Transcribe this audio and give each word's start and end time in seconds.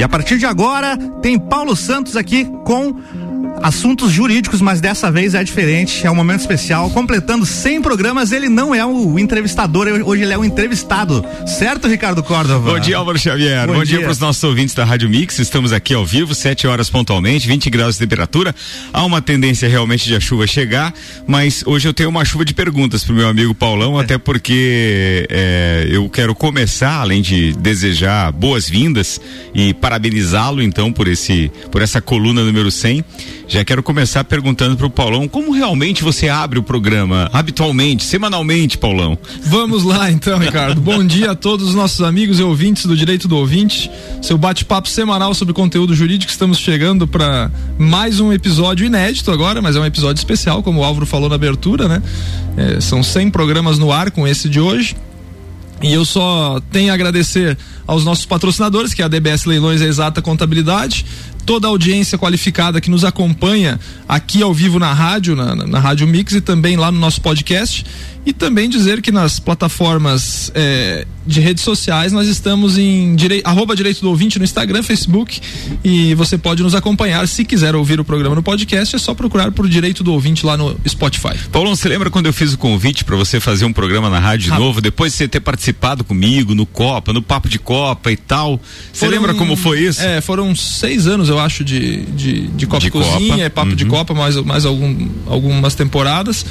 E 0.00 0.02
a 0.02 0.08
partir 0.08 0.38
de 0.38 0.46
agora 0.46 0.96
tem 1.20 1.38
Paulo 1.38 1.76
Santos 1.76 2.16
aqui 2.16 2.46
com 2.64 2.94
assuntos 3.62 4.10
jurídicos, 4.10 4.60
mas 4.60 4.80
dessa 4.80 5.10
vez 5.10 5.34
é 5.34 5.44
diferente, 5.44 6.06
é 6.06 6.10
um 6.10 6.14
momento 6.14 6.40
especial. 6.40 6.90
Completando 6.90 7.44
100 7.44 7.82
programas, 7.82 8.32
ele 8.32 8.48
não 8.48 8.74
é 8.74 8.84
o 8.84 9.18
entrevistador, 9.18 9.86
hoje 10.04 10.22
ele 10.22 10.32
é 10.32 10.38
o 10.38 10.44
entrevistado. 10.44 11.24
Certo, 11.46 11.86
Ricardo 11.86 12.22
Córdova? 12.22 12.72
Bom 12.72 12.80
dia, 12.80 12.96
Álvaro 12.96 13.18
Xavier. 13.18 13.66
Bom, 13.66 13.74
Bom 13.74 13.84
dia, 13.84 13.96
dia 13.96 14.00
para 14.00 14.12
os 14.12 14.18
nossos 14.18 14.42
ouvintes 14.42 14.74
da 14.74 14.84
Rádio 14.84 15.08
Mix. 15.08 15.38
Estamos 15.38 15.72
aqui 15.72 15.94
ao 15.94 16.04
vivo, 16.04 16.34
7 16.34 16.66
horas 16.66 16.88
pontualmente, 16.88 17.46
20 17.46 17.70
graus 17.70 17.94
de 17.94 18.00
temperatura. 18.00 18.54
Há 18.92 19.04
uma 19.04 19.20
tendência 19.20 19.68
realmente 19.68 20.06
de 20.06 20.14
a 20.14 20.20
chuva 20.20 20.46
chegar, 20.46 20.92
mas 21.26 21.62
hoje 21.66 21.86
eu 21.86 21.94
tenho 21.94 22.08
uma 22.08 22.24
chuva 22.24 22.44
de 22.44 22.54
perguntas 22.54 23.04
pro 23.04 23.14
meu 23.14 23.28
amigo 23.28 23.54
Paulão, 23.54 23.98
é. 23.98 24.04
até 24.04 24.18
porque 24.18 25.26
é, 25.30 25.86
eu 25.90 26.08
quero 26.08 26.34
começar, 26.34 27.00
além 27.00 27.22
de 27.22 27.52
desejar 27.54 28.32
boas-vindas 28.32 29.20
e 29.54 29.74
parabenizá-lo 29.74 30.62
então 30.62 30.92
por 30.92 31.08
esse 31.08 31.50
por 31.70 31.82
essa 31.82 32.00
coluna 32.00 32.42
número 32.42 32.70
100 32.70 33.04
já 33.50 33.64
quero 33.64 33.82
começar 33.82 34.22
perguntando 34.22 34.76
para 34.76 34.86
o 34.86 34.90
Paulão 34.90 35.26
como 35.26 35.50
realmente 35.50 36.04
você 36.04 36.28
abre 36.28 36.56
o 36.56 36.62
programa 36.62 37.28
habitualmente, 37.32 38.04
semanalmente, 38.04 38.78
Paulão. 38.78 39.18
Vamos 39.42 39.82
lá 39.82 40.08
então, 40.08 40.38
Ricardo. 40.38 40.80
Bom 40.80 41.04
dia 41.04 41.32
a 41.32 41.34
todos 41.34 41.70
os 41.70 41.74
nossos 41.74 42.00
amigos 42.00 42.38
e 42.38 42.44
ouvintes 42.44 42.86
do 42.86 42.96
Direito 42.96 43.26
do 43.26 43.36
Ouvinte. 43.36 43.90
Seu 44.22 44.38
bate-papo 44.38 44.88
semanal 44.88 45.34
sobre 45.34 45.52
conteúdo 45.52 45.96
jurídico. 45.96 46.30
Estamos 46.30 46.58
chegando 46.58 47.08
para 47.08 47.50
mais 47.76 48.20
um 48.20 48.32
episódio 48.32 48.86
inédito 48.86 49.32
agora, 49.32 49.60
mas 49.60 49.74
é 49.74 49.80
um 49.80 49.84
episódio 49.84 50.20
especial, 50.20 50.62
como 50.62 50.80
o 50.80 50.84
Álvaro 50.84 51.04
falou 51.04 51.28
na 51.28 51.34
abertura, 51.34 51.88
né? 51.88 52.00
É, 52.56 52.80
são 52.80 53.02
100 53.02 53.30
programas 53.30 53.80
no 53.80 53.90
ar 53.90 54.12
com 54.12 54.28
esse 54.28 54.48
de 54.48 54.60
hoje. 54.60 54.94
E 55.82 55.92
eu 55.92 56.04
só 56.04 56.60
tenho 56.70 56.92
a 56.92 56.94
agradecer 56.94 57.56
aos 57.86 58.04
nossos 58.04 58.26
patrocinadores, 58.26 58.92
que 58.92 59.02
é 59.02 59.04
a 59.06 59.08
DBS 59.08 59.46
Leilões 59.46 59.80
e 59.80 59.84
a 59.84 59.86
Exata 59.86 60.20
Contabilidade, 60.20 61.06
toda 61.50 61.66
a 61.66 61.70
audiência 61.70 62.16
qualificada 62.16 62.80
que 62.80 62.88
nos 62.88 63.04
acompanha 63.04 63.80
aqui 64.08 64.40
ao 64.40 64.54
vivo 64.54 64.78
na 64.78 64.92
rádio, 64.92 65.34
na, 65.34 65.52
na 65.56 65.80
Rádio 65.80 66.06
Mix 66.06 66.32
e 66.32 66.40
também 66.40 66.76
lá 66.76 66.92
no 66.92 67.00
nosso 67.00 67.20
podcast. 67.20 67.84
E 68.24 68.32
também 68.32 68.68
dizer 68.68 69.02
que 69.02 69.10
nas 69.10 69.40
plataformas 69.40 70.52
é, 70.54 71.06
de 71.26 71.40
redes 71.40 71.64
sociais 71.64 72.12
nós 72.12 72.28
estamos 72.28 72.76
em 72.76 73.16
direi 73.16 73.40
arroba 73.44 73.74
direito 73.74 74.02
do 74.02 74.10
ouvinte 74.10 74.38
no 74.38 74.44
Instagram, 74.44 74.82
Facebook 74.82 75.40
e 75.82 76.14
você 76.14 76.36
pode 76.36 76.62
nos 76.62 76.74
acompanhar. 76.74 77.26
Se 77.26 77.46
quiser 77.46 77.74
ouvir 77.74 77.98
o 77.98 78.04
programa 78.04 78.34
no 78.34 78.42
podcast, 78.42 78.94
é 78.94 78.98
só 78.98 79.14
procurar 79.14 79.50
por 79.52 79.66
direito 79.66 80.04
do 80.04 80.12
ouvinte 80.12 80.44
lá 80.44 80.54
no 80.54 80.78
Spotify. 80.86 81.38
Paulo, 81.50 81.74
você 81.74 81.88
lembra 81.88 82.10
quando 82.10 82.26
eu 82.26 82.32
fiz 82.32 82.52
o 82.52 82.58
convite 82.58 83.04
para 83.04 83.16
você 83.16 83.40
fazer 83.40 83.64
um 83.64 83.72
programa 83.72 84.10
na 84.10 84.18
rádio 84.18 84.50
de 84.50 84.52
ah. 84.52 84.58
novo, 84.58 84.82
depois 84.82 85.12
de 85.12 85.18
você 85.18 85.26
ter 85.26 85.40
participado 85.40 86.04
comigo 86.04 86.54
no 86.54 86.66
Copa, 86.66 87.14
no 87.14 87.22
Papo 87.22 87.48
de 87.48 87.58
Copa 87.58 88.12
e 88.12 88.18
tal? 88.18 88.60
Você 88.92 89.08
lembra 89.08 89.32
como 89.32 89.56
foi 89.56 89.80
isso? 89.80 90.02
É, 90.02 90.20
foram 90.20 90.54
seis 90.54 91.06
anos, 91.06 91.30
eu 91.30 91.38
acho, 91.40 91.64
de, 91.64 92.02
de, 92.06 92.48
de 92.48 92.66
Copa 92.66 92.84
de 92.84 92.90
Cozinha, 92.90 93.30
Copa. 93.30 93.42
É 93.42 93.48
Papo 93.48 93.70
uhum. 93.70 93.76
de 93.76 93.84
Copa, 93.86 94.14
mais, 94.14 94.36
mais 94.36 94.64
algum, 94.64 95.08
algumas 95.26 95.74
temporadas. 95.74 96.44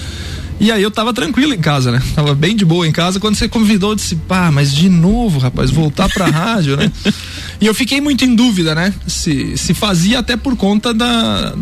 E 0.59 0.71
aí 0.71 0.83
eu 0.83 0.91
tava 0.91 1.13
tranquilo 1.13 1.53
em 1.53 1.59
casa, 1.59 1.89
né? 1.89 2.01
Tava 2.13 2.35
bem 2.35 2.53
de 2.55 2.65
boa 2.65 2.85
em 2.85 2.91
casa. 2.91 3.19
Quando 3.19 3.35
você 3.35 3.47
convidou, 3.47 3.91
eu 3.91 3.95
disse, 3.95 4.15
pá, 4.15 4.51
mas 4.51 4.75
de 4.75 4.89
novo, 4.89 5.39
rapaz, 5.39 5.71
voltar 5.71 6.09
pra 6.09 6.27
rádio, 6.27 6.75
né? 6.75 6.91
E 7.61 7.65
eu 7.65 7.73
fiquei 7.73 7.99
muito 7.99 8.23
em 8.23 8.33
dúvida, 8.35 8.73
né? 8.73 8.93
Se, 9.05 9.57
se 9.57 9.73
fazia 9.73 10.19
até 10.19 10.37
por 10.37 10.55
conta 10.55 10.93
da, 10.93 11.53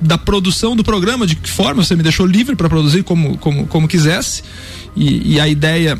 da 0.00 0.18
produção 0.18 0.74
do 0.74 0.82
programa, 0.82 1.24
de 1.24 1.36
que 1.36 1.48
forma 1.48 1.84
você 1.84 1.94
me 1.94 2.02
deixou 2.02 2.26
livre 2.26 2.56
para 2.56 2.68
produzir 2.68 3.04
como, 3.04 3.38
como, 3.38 3.66
como 3.68 3.86
quisesse. 3.86 4.42
E, 4.96 5.34
e 5.34 5.40
a 5.40 5.46
ideia 5.46 5.96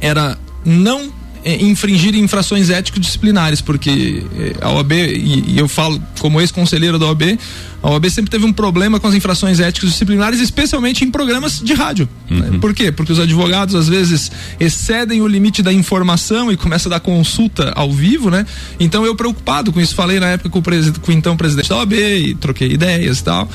era 0.00 0.36
não 0.64 1.12
infringir 1.54 2.14
infrações 2.14 2.70
ético-disciplinares, 2.70 3.60
porque 3.60 4.22
é, 4.38 4.64
a 4.64 4.70
OAB, 4.70 4.92
e, 4.92 5.52
e 5.52 5.58
eu 5.58 5.68
falo 5.68 6.00
como 6.18 6.40
ex-conselheiro 6.40 6.98
da 6.98 7.06
OAB, 7.06 7.38
a 7.82 7.90
OAB 7.90 8.10
sempre 8.10 8.30
teve 8.30 8.44
um 8.44 8.52
problema 8.52 8.98
com 8.98 9.06
as 9.06 9.14
infrações 9.14 9.60
éticas 9.60 9.90
disciplinares, 9.90 10.40
especialmente 10.40 11.04
em 11.04 11.10
programas 11.10 11.60
de 11.60 11.74
rádio. 11.74 12.08
Uhum. 12.30 12.38
Né? 12.38 12.58
Por 12.60 12.74
quê? 12.74 12.90
Porque 12.90 13.12
os 13.12 13.20
advogados 13.20 13.74
às 13.74 13.88
vezes 13.88 14.30
excedem 14.58 15.20
o 15.20 15.28
limite 15.28 15.62
da 15.62 15.72
informação 15.72 16.50
e 16.50 16.56
começa 16.56 16.88
a 16.88 16.90
dar 16.90 17.00
consulta 17.00 17.72
ao 17.76 17.92
vivo, 17.92 18.30
né? 18.30 18.44
Então 18.80 19.04
eu 19.06 19.14
preocupado 19.14 19.72
com 19.72 19.80
isso, 19.80 19.94
falei 19.94 20.18
na 20.18 20.26
época 20.26 20.50
com 20.50 20.58
o, 20.58 20.62
com 20.62 21.12
o 21.12 21.14
então 21.14 21.36
presidente 21.36 21.68
da 21.68 21.76
OAB 21.76 21.92
e 21.92 22.34
troquei 22.34 22.72
ideias 22.72 23.20
e 23.20 23.24
tal. 23.24 23.48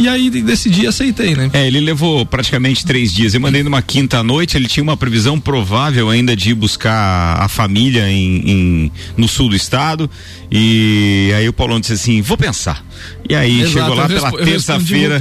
E 0.00 0.08
aí 0.08 0.30
decidi 0.30 0.86
aceitei, 0.86 1.34
né? 1.34 1.50
É, 1.52 1.66
ele 1.66 1.78
levou 1.78 2.24
praticamente 2.24 2.86
três 2.86 3.12
dias. 3.12 3.34
Eu 3.34 3.40
mandei 3.40 3.62
numa 3.62 3.82
quinta 3.82 4.22
noite, 4.22 4.56
ele 4.56 4.66
tinha 4.66 4.82
uma 4.82 4.96
previsão 4.96 5.38
provável 5.38 6.08
ainda 6.08 6.34
de 6.34 6.52
ir 6.52 6.54
buscar 6.54 7.38
a 7.38 7.48
família 7.48 8.10
em, 8.10 8.50
em 8.50 8.92
no 9.14 9.28
sul 9.28 9.50
do 9.50 9.56
estado. 9.56 10.08
E 10.50 11.30
aí 11.36 11.46
o 11.46 11.52
Paulão 11.52 11.78
disse 11.78 11.92
assim: 11.92 12.22
vou 12.22 12.38
pensar. 12.38 12.82
E 13.28 13.34
aí 13.34 13.60
Exato, 13.60 13.72
chegou 13.72 13.94
lá 13.94 14.08
pela 14.08 14.32
terça-feira. 14.32 15.18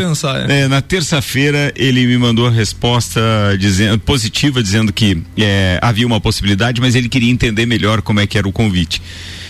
É. 0.47 0.61
É, 0.61 0.67
na 0.67 0.81
terça-feira 0.81 1.71
ele 1.75 2.05
me 2.07 2.17
mandou 2.17 2.47
a 2.47 2.51
resposta 2.51 3.21
dizendo, 3.59 3.99
positiva, 3.99 4.61
dizendo 4.63 4.91
que 4.91 5.21
é, 5.37 5.79
havia 5.81 6.07
uma 6.07 6.19
possibilidade, 6.19 6.81
mas 6.81 6.95
ele 6.95 7.09
queria 7.09 7.29
entender 7.29 7.65
melhor 7.65 8.01
como 8.01 8.19
é 8.19 8.27
que 8.27 8.37
era 8.37 8.47
o 8.47 8.51
convite. 8.51 9.01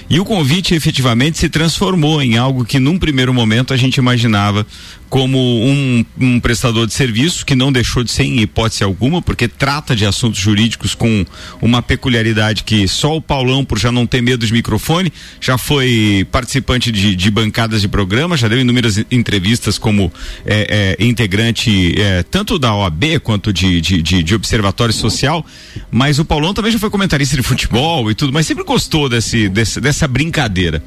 E 0.09 0.19
o 0.19 0.25
convite 0.25 0.73
efetivamente 0.73 1.38
se 1.38 1.47
transformou 1.50 2.19
em 2.19 2.35
algo 2.35 2.66
que 2.66 2.79
num 2.79 2.97
primeiro 2.97 3.31
momento 3.31 3.73
a 3.75 3.78
gente 3.78 3.97
imaginava 3.97 4.66
como 5.09 5.38
um, 5.38 6.06
um, 6.20 6.40
prestador 6.40 6.86
de 6.86 6.94
serviço 6.94 7.46
que 7.46 7.56
não 7.56 7.72
deixou 7.72 8.03
de 8.03 8.12
ser 8.12 8.24
em 8.24 8.40
hipótese 8.40 8.84
alguma, 8.84 9.22
porque 9.22 9.47
trata 9.47 9.96
de 9.96 10.06
assuntos 10.06 10.40
jurídicos 10.40 10.94
com 10.94 11.25
uma 11.62 11.81
peculiaridade 11.81 12.64
que 12.64 12.88
só 12.88 13.18
o 13.18 13.22
Paulão, 13.22 13.66
por 13.66 13.80
já 13.80 13.92
não 13.92 14.06
ter 14.06 14.22
medo 14.22 14.46
de 14.46 14.53
microfone, 14.53 15.12
já 15.42 15.58
foi 15.58 16.28
participante 16.31 16.92
de, 16.92 17.16
de 17.16 17.31
bancadas 17.31 17.81
de 17.81 17.88
programa, 17.88 18.38
já 18.38 18.48
deu 18.48 18.59
inúmeras 18.59 19.03
entrevistas 19.12 19.78
como 19.78 20.12
é, 20.46 20.96
é, 21.00 21.03
integrante 21.03 22.00
é, 22.00 22.24
tanto 22.24 22.59
da 22.59 22.74
OAB 22.74 23.19
quanto 23.24 23.52
de, 23.52 23.81
de, 23.81 24.02
de, 24.02 24.24
de, 24.24 24.36
observatório 24.36 24.94
social, 24.94 25.46
mas 25.92 26.19
o 26.19 26.25
Paulão 26.25 26.53
também 26.53 26.72
já 26.72 26.80
foi 26.80 26.90
comentarista 26.90 27.36
de 27.36 27.44
futebol 27.44 28.12
e 28.12 28.16
tudo, 28.16 28.31
mas 28.31 28.46
sempre 28.46 28.64
gostou 28.64 29.09
desse, 29.09 29.50
desse 29.50 29.81
dessa 29.81 30.08
brincadeira. 30.08 30.84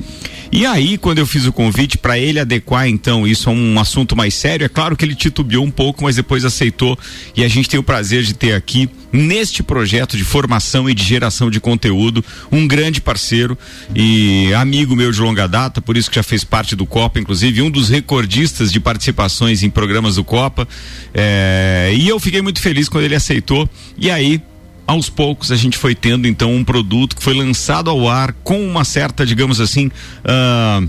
E 0.54 0.66
aí, 0.66 0.98
quando 0.98 1.16
eu 1.16 1.26
fiz 1.26 1.46
o 1.46 1.52
convite 1.52 1.96
para 1.96 2.18
ele 2.18 2.38
adequar 2.38 2.86
então 2.86 3.26
isso 3.26 3.48
a 3.48 3.52
um 3.54 3.80
assunto 3.80 4.14
mais 4.14 4.34
sério, 4.34 4.66
é 4.66 4.68
claro 4.68 4.94
que 4.94 5.02
ele 5.02 5.14
titubeou 5.14 5.64
um 5.64 5.70
pouco, 5.70 6.04
mas 6.04 6.16
depois 6.16 6.44
aceitou 6.44 6.98
e 7.34 7.42
a 7.42 7.48
gente 7.48 7.70
tem 7.70 7.80
o 7.80 7.82
prazer 7.82 8.22
de 8.22 8.34
ter 8.34 8.52
aqui 8.52 8.86
neste 9.10 9.62
projeto 9.62 10.14
de 10.14 10.24
formação 10.24 10.90
e 10.90 10.94
de 10.94 11.02
geração 11.02 11.50
de 11.50 11.58
conteúdo 11.58 12.22
um 12.50 12.68
grande 12.68 13.00
parceiro 13.00 13.56
e 13.96 14.52
amigo 14.52 14.94
meu 14.94 15.10
de 15.10 15.22
longa 15.22 15.48
data, 15.48 15.80
por 15.80 15.96
isso 15.96 16.10
que 16.10 16.16
já 16.16 16.22
fez 16.22 16.44
parte 16.44 16.76
do 16.76 16.84
Copa, 16.84 17.18
inclusive 17.18 17.62
um 17.62 17.70
dos 17.70 17.88
recordistas 17.88 18.70
de 18.70 18.78
participações 18.78 19.62
em 19.62 19.70
programas 19.70 20.16
do 20.16 20.24
Copa. 20.24 20.68
É, 21.14 21.94
e 21.96 22.06
eu 22.06 22.20
fiquei 22.20 22.42
muito 22.42 22.60
feliz 22.60 22.90
quando 22.90 23.04
ele 23.04 23.14
aceitou. 23.14 23.66
E 23.96 24.10
aí 24.10 24.38
aos 24.86 25.08
poucos 25.08 25.52
a 25.52 25.56
gente 25.56 25.78
foi 25.78 25.94
tendo 25.94 26.26
então 26.26 26.54
um 26.54 26.64
produto 26.64 27.16
que 27.16 27.22
foi 27.22 27.34
lançado 27.34 27.88
ao 27.90 28.08
ar 28.08 28.32
com 28.44 28.60
uma 28.60 28.84
certa, 28.84 29.24
digamos 29.24 29.60
assim, 29.60 29.86
uh, 29.88 30.88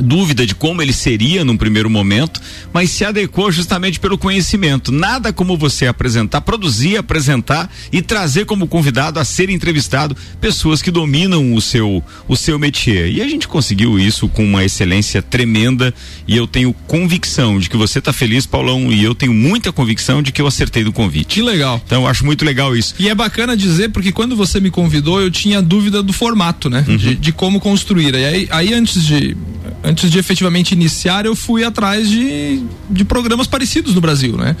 dúvida 0.00 0.46
de 0.46 0.54
como 0.54 0.82
ele 0.82 0.92
seria 0.92 1.44
num 1.44 1.56
primeiro 1.56 1.90
momento, 1.90 2.40
mas 2.72 2.90
se 2.90 3.04
adequou 3.04 3.50
justamente 3.50 4.00
pelo 4.00 4.18
conhecimento. 4.18 4.92
Nada 4.92 5.32
como 5.32 5.56
você 5.56 5.86
apresentar, 5.86 6.40
produzir, 6.40 6.96
apresentar 6.96 7.70
e 7.92 8.02
trazer 8.02 8.46
como 8.46 8.66
convidado 8.66 9.18
a 9.18 9.24
ser 9.24 9.50
entrevistado 9.50 10.16
pessoas 10.40 10.82
que 10.82 10.90
dominam 10.90 11.54
o 11.54 11.60
seu 11.60 12.02
o 12.28 12.36
seu 12.36 12.58
métier. 12.58 13.10
E 13.10 13.22
a 13.22 13.28
gente 13.28 13.48
conseguiu 13.48 13.98
isso 13.98 14.28
com 14.28 14.44
uma 14.44 14.64
excelência 14.64 15.22
tremenda 15.22 15.92
e 16.26 16.36
eu 16.36 16.46
tenho 16.46 16.72
convicção 16.86 17.58
de 17.58 17.68
que 17.68 17.76
você 17.76 17.98
está 17.98 18.12
feliz, 18.12 18.46
Paulão, 18.46 18.92
e 18.92 19.02
eu 19.02 19.14
tenho 19.14 19.34
muita 19.34 19.72
convicção 19.72 20.22
de 20.22 20.32
que 20.32 20.40
eu 20.40 20.46
acertei 20.46 20.84
do 20.84 20.92
convite. 20.92 21.34
Que 21.34 21.42
legal. 21.42 21.80
Então 21.84 22.02
eu 22.02 22.08
acho 22.08 22.24
muito 22.24 22.44
legal 22.44 22.76
isso. 22.76 22.94
E 22.98 23.08
é 23.08 23.14
bacana 23.14 23.56
dizer 23.56 23.90
porque 23.90 24.12
quando 24.12 24.36
você 24.36 24.60
me 24.60 24.70
convidou 24.70 25.20
eu 25.20 25.30
tinha 25.30 25.60
dúvida 25.62 26.02
do 26.02 26.12
formato, 26.12 26.68
né? 26.70 26.84
Uhum. 26.86 26.96
De, 26.96 27.14
de, 27.14 27.32
como 27.32 27.60
construir. 27.60 28.14
E 28.14 28.24
aí, 28.24 28.48
aí 28.50 28.74
antes 28.74 29.04
de 29.04 29.36
antes 29.82 30.10
de 30.10 30.18
efetivamente 30.18 30.72
iniciar, 30.72 31.26
eu 31.26 31.34
fui 31.34 31.64
atrás 31.64 32.08
de, 32.08 32.62
de 32.88 33.04
programas 33.04 33.46
parecidos 33.46 33.94
no 33.94 34.00
Brasil, 34.00 34.36
né? 34.36 34.56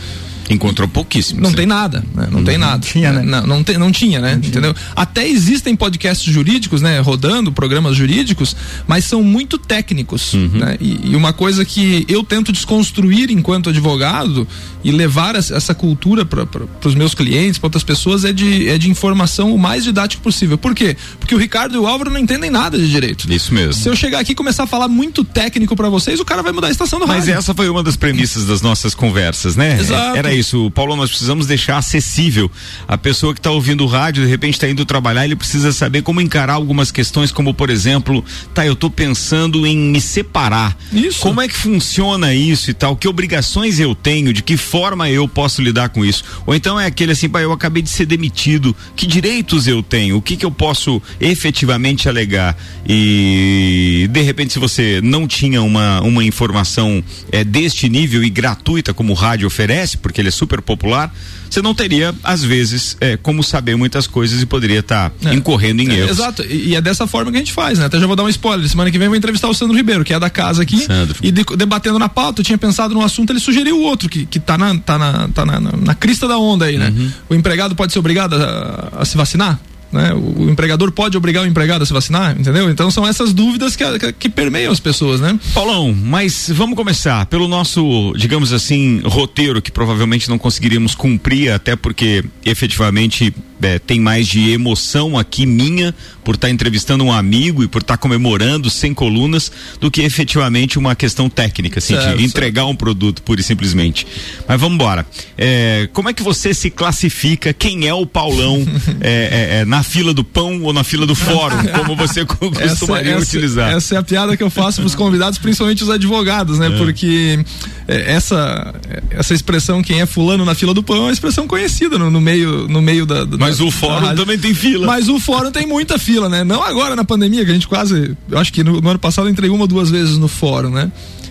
Encontrou 0.50 0.88
pouquíssimo. 0.88 1.40
Não 1.40 1.52
tem 1.52 1.64
nada, 1.64 2.04
né? 2.14 2.28
Não 2.30 2.38
uhum. 2.38 2.44
tem 2.44 2.58
nada. 2.58 2.80
Tinha, 2.84 3.12
né? 3.12 3.22
Não, 3.22 3.46
não, 3.46 3.64
não 3.78 3.92
tinha, 3.92 4.20
né? 4.20 4.32
Não 4.32 4.38
Entendeu? 4.38 4.74
Tinha. 4.74 4.86
Até 4.96 5.28
existem 5.28 5.76
podcasts 5.76 6.30
jurídicos, 6.30 6.82
né? 6.82 6.98
Rodando, 7.00 7.52
programas 7.52 7.96
jurídicos, 7.96 8.56
mas 8.86 9.04
são 9.04 9.22
muito 9.22 9.56
técnicos, 9.58 10.34
uhum. 10.34 10.50
né? 10.54 10.76
E, 10.80 11.12
e, 11.12 11.16
uma 11.16 11.32
coisa 11.32 11.64
que 11.64 12.04
eu 12.08 12.24
tento 12.24 12.52
desconstruir 12.52 13.30
enquanto 13.30 13.70
advogado 13.70 14.46
e 14.82 14.90
levar 14.90 15.36
essa 15.36 15.74
cultura 15.74 16.24
para 16.24 16.46
os 16.84 16.94
meus 16.94 17.14
clientes, 17.14 17.58
para 17.58 17.68
outras 17.68 17.84
pessoas, 17.84 18.24
é 18.24 18.32
de, 18.32 18.68
é 18.68 18.76
de 18.76 18.90
informação 18.90 19.54
o 19.54 19.58
mais 19.58 19.84
didático 19.84 20.22
possível. 20.22 20.58
Por 20.58 20.74
quê? 20.74 20.96
Porque 21.18 21.34
o 21.34 21.38
Ricardo 21.38 21.76
e 21.76 21.78
o 21.78 21.86
Álvaro 21.86 22.10
não 22.10 22.18
entendem 22.18 22.50
nada 22.50 22.76
de 22.76 22.90
direito. 22.90 23.30
Isso 23.32 23.54
mesmo. 23.54 23.74
Se 23.74 23.88
eu 23.88 23.94
chegar 23.94 24.18
aqui 24.18 24.32
e 24.32 24.34
começar 24.34 24.64
a 24.64 24.66
falar 24.66 24.88
muito 24.88 25.22
técnico 25.22 25.76
para 25.76 25.88
vocês, 25.88 26.18
o 26.18 26.24
cara 26.24 26.42
vai 26.42 26.52
mudar 26.52 26.68
a 26.68 26.70
estação 26.70 26.98
do 26.98 27.06
rádio. 27.06 27.20
Mas 27.20 27.28
essa 27.28 27.54
foi 27.54 27.68
uma 27.68 27.82
das 27.82 27.96
premissas 27.96 28.46
das 28.46 28.62
nossas 28.62 28.94
conversas, 28.94 29.54
né? 29.54 29.78
Exato. 29.78 30.16
Era 30.16 30.32
isso, 30.32 30.39
Paulo, 30.74 30.96
nós 30.96 31.10
precisamos 31.10 31.46
deixar 31.46 31.78
acessível 31.78 32.50
a 32.86 32.96
pessoa 32.98 33.32
que 33.32 33.40
está 33.40 33.50
ouvindo 33.50 33.84
o 33.84 33.86
rádio, 33.86 34.24
de 34.24 34.30
repente 34.30 34.54
está 34.54 34.68
indo 34.68 34.84
trabalhar, 34.84 35.24
ele 35.24 35.36
precisa 35.36 35.72
saber 35.72 36.02
como 36.02 36.20
encarar 36.20 36.54
algumas 36.54 36.90
questões, 36.90 37.32
como 37.32 37.54
por 37.54 37.70
exemplo, 37.70 38.24
tá, 38.54 38.66
eu 38.66 38.72
estou 38.72 38.90
pensando 38.90 39.66
em 39.66 39.76
me 39.76 40.00
separar. 40.00 40.76
Isso. 40.92 41.20
Como 41.20 41.40
é 41.40 41.48
que 41.48 41.56
funciona 41.56 42.34
isso 42.34 42.70
e 42.70 42.74
tal? 42.74 42.96
Que 42.96 43.08
obrigações 43.08 43.78
eu 43.78 43.94
tenho? 43.94 44.32
De 44.32 44.42
que 44.42 44.56
forma 44.56 45.08
eu 45.10 45.26
posso 45.28 45.62
lidar 45.62 45.88
com 45.90 46.04
isso? 46.04 46.24
Ou 46.46 46.54
então 46.54 46.78
é 46.78 46.86
aquele 46.86 47.12
assim, 47.12 47.28
pai, 47.28 47.44
eu 47.44 47.52
acabei 47.52 47.82
de 47.82 47.90
ser 47.90 48.06
demitido, 48.06 48.74
que 48.96 49.06
direitos 49.06 49.66
eu 49.66 49.82
tenho? 49.82 50.16
O 50.16 50.22
que 50.22 50.36
que 50.36 50.44
eu 50.44 50.50
posso 50.50 51.02
efetivamente 51.20 52.08
alegar? 52.08 52.56
E 52.88 54.08
de 54.10 54.22
repente, 54.22 54.52
se 54.52 54.58
você 54.58 55.00
não 55.02 55.26
tinha 55.26 55.62
uma, 55.62 56.00
uma 56.00 56.24
informação 56.24 57.02
é, 57.30 57.44
deste 57.44 57.88
nível 57.88 58.22
e 58.24 58.30
gratuita 58.30 58.94
como 58.94 59.12
o 59.12 59.14
rádio 59.14 59.46
oferece, 59.46 59.96
porque 59.96 60.20
ele 60.20 60.29
é 60.30 60.32
super 60.32 60.60
popular, 60.62 61.12
você 61.50 61.60
não 61.60 61.74
teria, 61.74 62.14
às 62.22 62.44
vezes, 62.44 62.96
é, 63.00 63.16
como 63.16 63.42
saber 63.42 63.76
muitas 63.76 64.06
coisas 64.06 64.40
e 64.40 64.46
poderia 64.46 64.78
estar 64.78 65.10
tá 65.10 65.30
é. 65.30 65.34
incorrendo 65.34 65.82
em 65.82 65.90
é, 65.90 65.98
erros. 65.98 66.12
Exato, 66.12 66.44
e, 66.44 66.74
é 66.76 66.80
dessa 66.80 67.06
forma 67.06 67.30
que 67.30 67.36
a 67.36 67.40
gente 67.40 67.52
faz, 67.52 67.78
né? 67.78 67.86
Até 67.86 67.98
já 67.98 68.06
vou 68.06 68.14
dar 68.14 68.22
um 68.22 68.28
spoiler. 68.28 68.68
Semana 68.68 68.90
que 68.90 68.96
vem 68.96 69.06
eu 69.06 69.10
vou 69.10 69.16
entrevistar 69.16 69.48
o 69.48 69.54
Sandro 69.54 69.76
Ribeiro, 69.76 70.04
que 70.04 70.14
é 70.14 70.20
da 70.20 70.30
casa 70.30 70.62
aqui. 70.62 70.78
Sandro. 70.78 71.16
E 71.20 71.32
de, 71.32 71.44
debatendo 71.56 71.98
na 71.98 72.08
pauta, 72.08 72.40
eu 72.40 72.44
tinha 72.44 72.56
pensado 72.56 72.94
num 72.94 73.02
assunto, 73.02 73.32
ele 73.32 73.40
sugeriu 73.40 73.80
outro, 73.80 74.08
que, 74.08 74.26
que 74.26 74.38
tá, 74.38 74.56
na, 74.56 74.78
tá, 74.78 74.96
na, 74.96 75.28
tá 75.28 75.44
na, 75.44 75.58
na, 75.58 75.72
na 75.72 75.94
crista 75.94 76.28
da 76.28 76.38
onda 76.38 76.66
aí, 76.66 76.78
né? 76.78 76.94
Uhum. 76.96 77.10
O 77.30 77.34
empregado 77.34 77.74
pode 77.74 77.92
ser 77.92 77.98
obrigado 77.98 78.34
a, 78.34 79.00
a 79.00 79.04
se 79.04 79.16
vacinar? 79.16 79.58
Né? 79.92 80.12
O, 80.14 80.42
o, 80.42 80.50
empregador 80.50 80.92
pode 80.92 81.16
obrigar 81.16 81.42
o 81.42 81.46
empregado 81.46 81.82
a 81.82 81.86
se 81.86 81.92
vacinar, 81.92 82.38
entendeu? 82.38 82.70
Então 82.70 82.90
são 82.90 83.06
essas 83.06 83.32
dúvidas 83.32 83.74
que, 83.74 83.98
que, 83.98 84.12
que, 84.12 84.28
permeiam 84.28 84.72
as 84.72 84.78
pessoas, 84.78 85.20
né? 85.20 85.38
Paulão, 85.52 85.92
mas 85.92 86.50
vamos 86.54 86.76
começar 86.76 87.26
pelo 87.26 87.48
nosso, 87.48 88.12
digamos 88.16 88.52
assim, 88.52 89.00
roteiro 89.04 89.60
que 89.60 89.72
provavelmente 89.72 90.28
não 90.28 90.38
conseguiríamos 90.38 90.94
cumprir, 90.94 91.52
até 91.52 91.74
porque 91.74 92.24
efetivamente 92.44 93.34
é, 93.62 93.78
tem 93.78 94.00
mais 94.00 94.26
de 94.26 94.50
emoção 94.50 95.18
aqui 95.18 95.44
minha 95.44 95.94
por 96.24 96.34
estar 96.34 96.48
tá 96.48 96.52
entrevistando 96.52 97.04
um 97.04 97.12
amigo 97.12 97.62
e 97.62 97.68
por 97.68 97.82
estar 97.82 97.94
tá 97.94 97.98
comemorando 97.98 98.70
sem 98.70 98.94
colunas 98.94 99.50
do 99.80 99.90
que 99.90 100.02
efetivamente 100.02 100.78
uma 100.78 100.94
questão 100.94 101.28
técnica, 101.28 101.78
assim, 101.78 101.94
certo, 101.94 102.18
de 102.18 102.24
entregar 102.24 102.62
certo. 102.62 102.72
um 102.72 102.76
produto 102.76 103.22
pura 103.22 103.40
e 103.40 103.44
simplesmente. 103.44 104.06
Mas 104.46 104.60
vamos 104.60 104.76
embora. 104.76 105.06
É, 105.36 105.88
como 105.92 106.08
é 106.08 106.12
que 106.12 106.22
você 106.22 106.54
se 106.54 106.70
classifica? 106.70 107.52
Quem 107.52 107.86
é 107.86 107.94
o 107.94 108.06
Paulão 108.06 108.64
é, 109.00 109.58
é, 109.58 109.60
é 109.60 109.64
na 109.80 109.82
fila 109.82 110.12
do 110.12 110.22
pão 110.22 110.62
ou 110.62 110.72
na 110.74 110.84
fila 110.84 111.06
do 111.06 111.14
fórum, 111.14 111.56
como 111.78 111.96
você 111.96 112.24
costumaria 112.28 113.12
essa, 113.12 113.22
utilizar? 113.22 113.72
Essa 113.72 113.94
é 113.94 113.98
a 113.98 114.02
piada 114.02 114.36
que 114.36 114.42
eu 114.42 114.50
faço 114.50 114.80
para 114.80 114.86
os 114.86 114.94
convidados, 114.94 115.38
principalmente 115.38 115.82
os 115.82 115.88
advogados, 115.88 116.58
né? 116.58 116.66
É. 116.66 116.76
Porque 116.76 117.42
é, 117.88 118.12
essa 118.12 118.74
essa 119.10 119.32
expressão 119.32 119.82
quem 119.82 120.02
é 120.02 120.06
fulano 120.06 120.44
na 120.44 120.54
fila 120.54 120.74
do 120.74 120.82
pão 120.82 120.96
é 120.96 121.00
uma 121.00 121.12
expressão 121.12 121.46
conhecida 121.46 121.98
no, 121.98 122.10
no 122.10 122.20
meio 122.20 122.68
no 122.68 122.82
meio 122.82 123.06
da, 123.06 123.24
da 123.24 123.38
mas 123.38 123.60
o 123.60 123.70
fórum 123.70 124.14
também 124.14 124.38
tem 124.38 124.52
fila 124.52 124.86
mas 124.86 125.08
o 125.08 125.18
fórum 125.18 125.50
tem 125.50 125.66
muita 125.66 125.98
fila 125.98 126.28
né 126.28 126.44
não 126.44 126.62
agora 126.62 126.94
na 126.94 127.04
pandemia 127.04 127.44
que 127.44 127.50
a 127.50 127.54
gente 127.54 127.66
quase 127.66 128.16
eu 128.30 128.38
acho 128.38 128.52
que 128.52 128.62
no, 128.62 128.80
no 128.80 128.90
ano 128.90 128.98
passado 128.98 129.26
eu 129.26 129.32
entrei 129.32 129.50
uma 129.50 129.62
ou 129.62 129.66
duas 129.66 129.90
vezes 129.90 130.18
no 130.18 130.28
fórum 130.28 130.70
né 130.70 130.90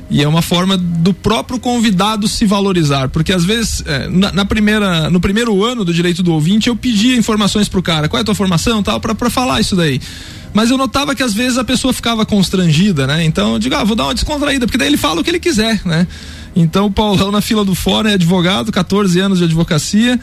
e 0.10 0.24
é 0.24 0.28
uma 0.28 0.42
forma 0.42 0.76
do 0.76 1.14
próprio 1.14 1.60
convidado 1.60 2.28
se 2.28 2.46
valorizar, 2.46 3.10
porque 3.10 3.32
às 3.32 3.46
vezes 3.46 3.84
é, 3.86 4.08
na, 4.08 4.32
na, 4.32 4.46
primeira, 4.46 5.10
no 5.10 5.20
primeiro 5.20 5.64
ano 5.64 5.86
do 5.86 5.94
direito 5.94 6.24
do 6.24 6.34
ouvinte 6.34 6.68
eu 6.68 6.76
pedia 6.76 7.16
informações 7.16 7.70
pro 7.70 7.82
cara, 7.82 8.10
qual 8.10 8.20
é 8.20 8.22
a 8.22 8.26
tua 8.26 8.36
formação, 8.36 8.82
tal, 8.82 9.00
para 9.00 9.30
falar 9.30 9.60
isso 9.60 9.76
daí 9.76 10.02
mas 10.54 10.72
eu 10.72 10.78
notava 10.78 11.14
que 11.14 11.24
às 11.24 11.34
vezes 11.34 11.58
a 11.58 11.64
pessoa 11.64 11.94
ficava 11.94 12.26
constrangida, 12.26 13.06
né? 13.06 13.24
Então 13.24 13.54
eu 13.54 13.60
digo, 13.60 13.76
ah, 13.76 13.84
vou 13.84 13.96
dar 13.96 14.06
uma 14.06 14.14
descontraída, 14.14 14.66
porque 14.66 14.78
daí 14.78 14.88
ele 14.88 14.98
fala 14.98 15.22
o 15.22 15.24
que 15.24 15.30
ele 15.30 15.40
quiser, 15.40 15.82
né? 15.86 16.08
Então 16.56 16.88
o 16.88 16.92
Paulão 16.92 17.32
na 17.32 17.42
fila 17.42 17.64
do 17.64 17.76
fórum 17.76 18.10
é 18.10 18.14
advogado, 18.14 18.72
14 18.72 19.20
anos 19.20 19.38
de 19.38 19.44
advocacia, 19.44 20.20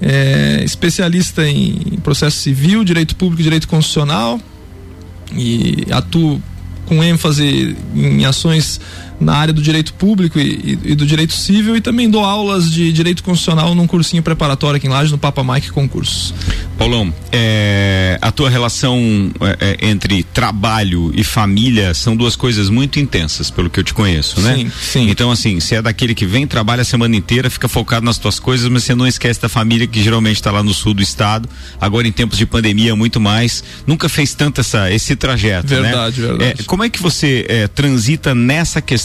é 0.00 0.62
especialista 0.64 1.46
em 1.46 1.98
processo 2.02 2.38
civil, 2.38 2.84
direito 2.84 3.16
público 3.16 3.42
direito 3.42 3.66
constitucional 3.66 4.40
e 5.32 5.86
atua 5.90 6.38
com 6.86 7.02
ênfase 7.02 7.76
em 7.94 8.24
ações 8.24 8.80
na 9.20 9.36
área 9.36 9.54
do 9.54 9.62
direito 9.62 9.94
público 9.94 10.38
e, 10.38 10.78
e, 10.84 10.92
e, 10.92 10.94
do 10.94 11.06
direito 11.06 11.32
civil 11.32 11.76
e 11.76 11.80
também 11.80 12.10
dou 12.10 12.24
aulas 12.24 12.70
de 12.70 12.92
direito 12.92 13.22
constitucional 13.22 13.74
num 13.74 13.86
cursinho 13.86 14.22
preparatório 14.22 14.76
aqui 14.76 14.86
em 14.86 14.90
Laje, 14.90 15.10
no 15.12 15.18
Papa 15.18 15.42
Mike 15.44 15.70
Concursos. 15.70 16.34
Paulão, 16.76 17.14
é, 17.30 18.18
a 18.20 18.32
tua 18.32 18.50
relação 18.50 19.30
é, 19.40 19.76
é, 19.80 19.88
entre 19.88 20.22
trabalho 20.22 21.12
e 21.14 21.22
família 21.22 21.94
são 21.94 22.16
duas 22.16 22.34
coisas 22.34 22.68
muito 22.68 22.98
intensas, 22.98 23.50
pelo 23.50 23.70
que 23.70 23.78
eu 23.78 23.84
te 23.84 23.94
conheço, 23.94 24.40
né? 24.40 24.56
Sim, 24.56 24.72
sim. 24.80 25.10
Então, 25.10 25.30
assim, 25.30 25.60
você 25.60 25.76
é 25.76 25.82
daquele 25.82 26.14
que 26.14 26.26
vem, 26.26 26.46
trabalha 26.46 26.82
a 26.82 26.84
semana 26.84 27.14
inteira, 27.14 27.48
fica 27.48 27.68
focado 27.68 28.04
nas 28.04 28.18
tuas 28.18 28.38
coisas, 28.38 28.68
mas 28.68 28.82
você 28.82 28.94
não 28.94 29.06
esquece 29.06 29.40
da 29.40 29.48
família 29.48 29.86
que 29.86 30.02
geralmente 30.02 30.36
está 30.36 30.50
lá 30.50 30.62
no 30.62 30.74
sul 30.74 30.94
do 30.94 31.02
estado, 31.02 31.48
agora 31.80 32.08
em 32.08 32.12
tempos 32.12 32.36
de 32.36 32.46
pandemia 32.46 32.96
muito 32.96 33.20
mais, 33.20 33.62
nunca 33.86 34.08
fez 34.08 34.34
tanto 34.34 34.60
essa, 34.60 34.92
esse 34.92 35.14
trajeto, 35.14 35.68
verdade, 35.68 36.20
né? 36.20 36.26
Verdade, 36.28 36.60
é, 36.60 36.64
como 36.64 36.82
é 36.82 36.88
que 36.88 37.00
você 37.00 37.46
é, 37.48 37.68
transita 37.68 38.34
nessa 38.34 38.80
questão? 38.80 39.03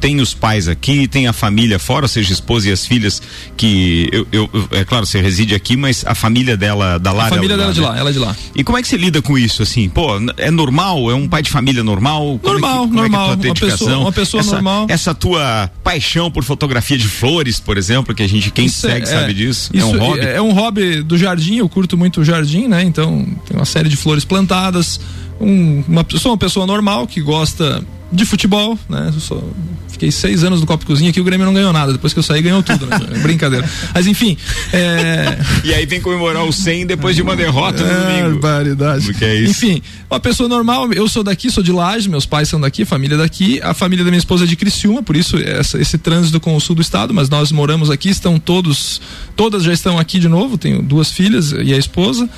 Tem 0.00 0.20
os 0.20 0.34
pais 0.34 0.68
aqui, 0.68 1.06
tem 1.08 1.26
a 1.26 1.32
família 1.32 1.78
fora, 1.78 2.04
ou 2.04 2.08
seja, 2.08 2.32
a 2.32 2.34
esposa 2.34 2.68
e 2.68 2.72
as 2.72 2.86
filhas 2.86 3.20
que, 3.56 4.08
eu, 4.12 4.26
eu, 4.32 4.50
é 4.70 4.84
claro, 4.84 5.06
você 5.06 5.20
reside 5.20 5.54
aqui, 5.54 5.76
mas 5.76 6.04
a 6.06 6.14
família 6.14 6.56
dela 6.56 6.98
da 6.98 7.12
lá. 7.12 7.26
A 7.26 7.28
família 7.28 7.56
dela, 7.56 7.72
dela 7.72 7.74
de 7.74 7.80
lá, 7.80 7.98
ela 7.98 8.10
é 8.10 8.12
de 8.12 8.18
lá. 8.18 8.36
E 8.54 8.64
como 8.64 8.78
é 8.78 8.82
que 8.82 8.88
você 8.88 8.96
lida 8.96 9.20
com 9.22 9.38
isso, 9.38 9.62
assim? 9.62 9.88
Pô, 9.88 10.08
é 10.36 10.50
normal? 10.50 11.10
É 11.10 11.14
um 11.14 11.28
pai 11.28 11.42
de 11.42 11.50
família 11.50 11.82
normal? 11.82 12.38
Como 12.42 12.58
normal, 12.58 12.84
é 12.84 12.88
que, 12.88 12.94
normal. 12.94 13.30
É, 13.30 13.32
é 13.32 13.34
uma 13.34 13.54
pessoa, 13.54 13.98
uma 13.98 14.12
pessoa 14.12 14.40
essa, 14.40 14.52
normal. 14.52 14.86
Essa 14.88 15.14
tua 15.14 15.70
paixão 15.82 16.30
por 16.30 16.44
fotografia 16.44 16.96
de 16.96 17.08
flores, 17.08 17.60
por 17.60 17.76
exemplo, 17.76 18.14
que 18.14 18.22
a 18.22 18.28
gente, 18.28 18.50
quem 18.50 18.66
isso 18.66 18.86
é, 18.86 18.90
segue 18.90 19.06
é, 19.08 19.10
sabe 19.10 19.34
disso. 19.34 19.70
é 19.74 19.84
um 19.84 19.98
hobby? 19.98 20.20
É, 20.20 20.34
é 20.34 20.42
um 20.42 20.52
hobby 20.52 21.02
do 21.02 21.16
jardim, 21.16 21.56
eu 21.56 21.68
curto 21.68 21.96
muito 21.96 22.20
o 22.20 22.24
jardim, 22.24 22.66
né? 22.68 22.82
Então, 22.82 23.26
tem 23.46 23.56
uma 23.56 23.64
série 23.64 23.88
de 23.88 23.96
flores 23.96 24.24
plantadas. 24.24 25.00
Um, 25.40 25.82
uma, 25.88 26.06
sou 26.16 26.32
uma 26.32 26.38
pessoa 26.38 26.66
normal 26.66 27.06
que 27.06 27.20
gosta 27.20 27.84
de 28.14 28.24
futebol, 28.24 28.78
né? 28.88 29.12
Sou, 29.18 29.52
fiquei 29.88 30.10
seis 30.12 30.44
anos 30.44 30.60
no 30.60 30.66
Copa 30.66 30.86
Cozinha 30.86 31.12
que 31.12 31.20
o 31.20 31.24
Grêmio 31.24 31.44
não 31.44 31.52
ganhou 31.52 31.72
nada. 31.72 31.92
Depois 31.92 32.12
que 32.12 32.18
eu 32.18 32.22
saí, 32.22 32.40
ganhou 32.40 32.62
tudo, 32.62 32.86
né? 32.86 32.98
Brincadeira. 33.22 33.68
Mas 33.92 34.06
enfim. 34.06 34.36
É... 34.72 35.36
e 35.64 35.74
aí 35.74 35.84
vem 35.84 36.00
comemorar 36.00 36.44
o 36.44 36.52
100 36.52 36.86
depois 36.86 37.16
de 37.16 37.22
uma 37.22 37.34
derrota 37.34 37.82
no 37.82 37.90
é, 37.90 38.22
domingo. 38.22 38.40
Barbaridade. 38.40 39.12
Que 39.14 39.24
é 39.24 39.34
isso? 39.36 39.50
Enfim, 39.50 39.82
uma 40.08 40.20
pessoa 40.20 40.48
normal, 40.48 40.92
eu 40.92 41.08
sou 41.08 41.24
daqui, 41.24 41.50
sou 41.50 41.62
de 41.62 41.72
Laje, 41.72 42.08
meus 42.08 42.24
pais 42.24 42.48
são 42.48 42.60
daqui, 42.60 42.84
família 42.84 43.16
daqui, 43.16 43.60
a 43.62 43.74
família 43.74 44.04
da 44.04 44.10
minha 44.10 44.18
esposa 44.18 44.44
é 44.44 44.46
de 44.46 44.54
Criciúma, 44.54 45.02
por 45.02 45.16
isso 45.16 45.36
essa, 45.36 45.80
esse 45.80 45.98
trânsito 45.98 46.38
com 46.38 46.54
o 46.54 46.60
sul 46.60 46.76
do 46.76 46.82
estado, 46.82 47.12
mas 47.12 47.28
nós 47.28 47.50
moramos 47.50 47.90
aqui, 47.90 48.10
estão 48.10 48.38
todos, 48.38 49.00
todas 49.34 49.64
já 49.64 49.72
estão 49.72 49.98
aqui 49.98 50.18
de 50.18 50.28
novo, 50.28 50.56
tenho 50.56 50.82
duas 50.82 51.10
filhas 51.10 51.52
e 51.52 51.72
a 51.72 51.76
esposa 51.76 52.28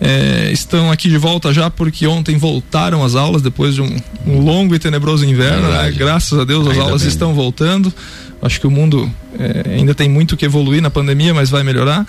é, 0.00 0.50
estão 0.52 0.90
aqui 0.90 1.08
de 1.08 1.16
volta 1.16 1.52
já 1.52 1.70
porque 1.70 2.06
ontem 2.06 2.36
voltaram 2.36 3.04
as 3.04 3.14
aulas 3.14 3.42
depois 3.42 3.74
de 3.74 3.82
um, 3.82 3.96
um 4.26 4.40
longo 4.40 4.74
e 4.74 4.78
tenebroso 4.78 5.24
inverno. 5.24 5.68
Né? 5.68 5.92
Graças 5.92 6.38
a 6.38 6.44
Deus 6.44 6.66
as 6.66 6.72
ainda 6.72 6.84
aulas 6.84 7.02
bem. 7.02 7.08
estão 7.08 7.34
voltando. 7.34 7.92
Acho 8.42 8.60
que 8.60 8.66
o 8.66 8.70
mundo 8.70 9.10
é, 9.38 9.74
ainda 9.76 9.94
tem 9.94 10.08
muito 10.08 10.36
que 10.36 10.44
evoluir 10.44 10.82
na 10.82 10.90
pandemia, 10.90 11.32
mas 11.32 11.48
vai 11.48 11.62
melhorar. 11.62 12.06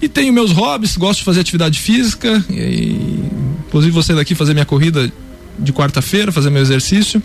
E 0.00 0.08
tenho 0.08 0.32
meus 0.32 0.52
hobbies, 0.52 0.96
gosto 0.96 1.18
de 1.20 1.24
fazer 1.24 1.40
atividade 1.40 1.78
física, 1.78 2.44
e, 2.50 3.20
inclusive 3.66 3.92
você 3.92 4.14
daqui 4.14 4.34
fazer 4.34 4.52
minha 4.52 4.66
corrida 4.66 5.10
de 5.58 5.72
quarta-feira, 5.72 6.32
fazer 6.32 6.50
meu 6.50 6.62
exercício 6.62 7.22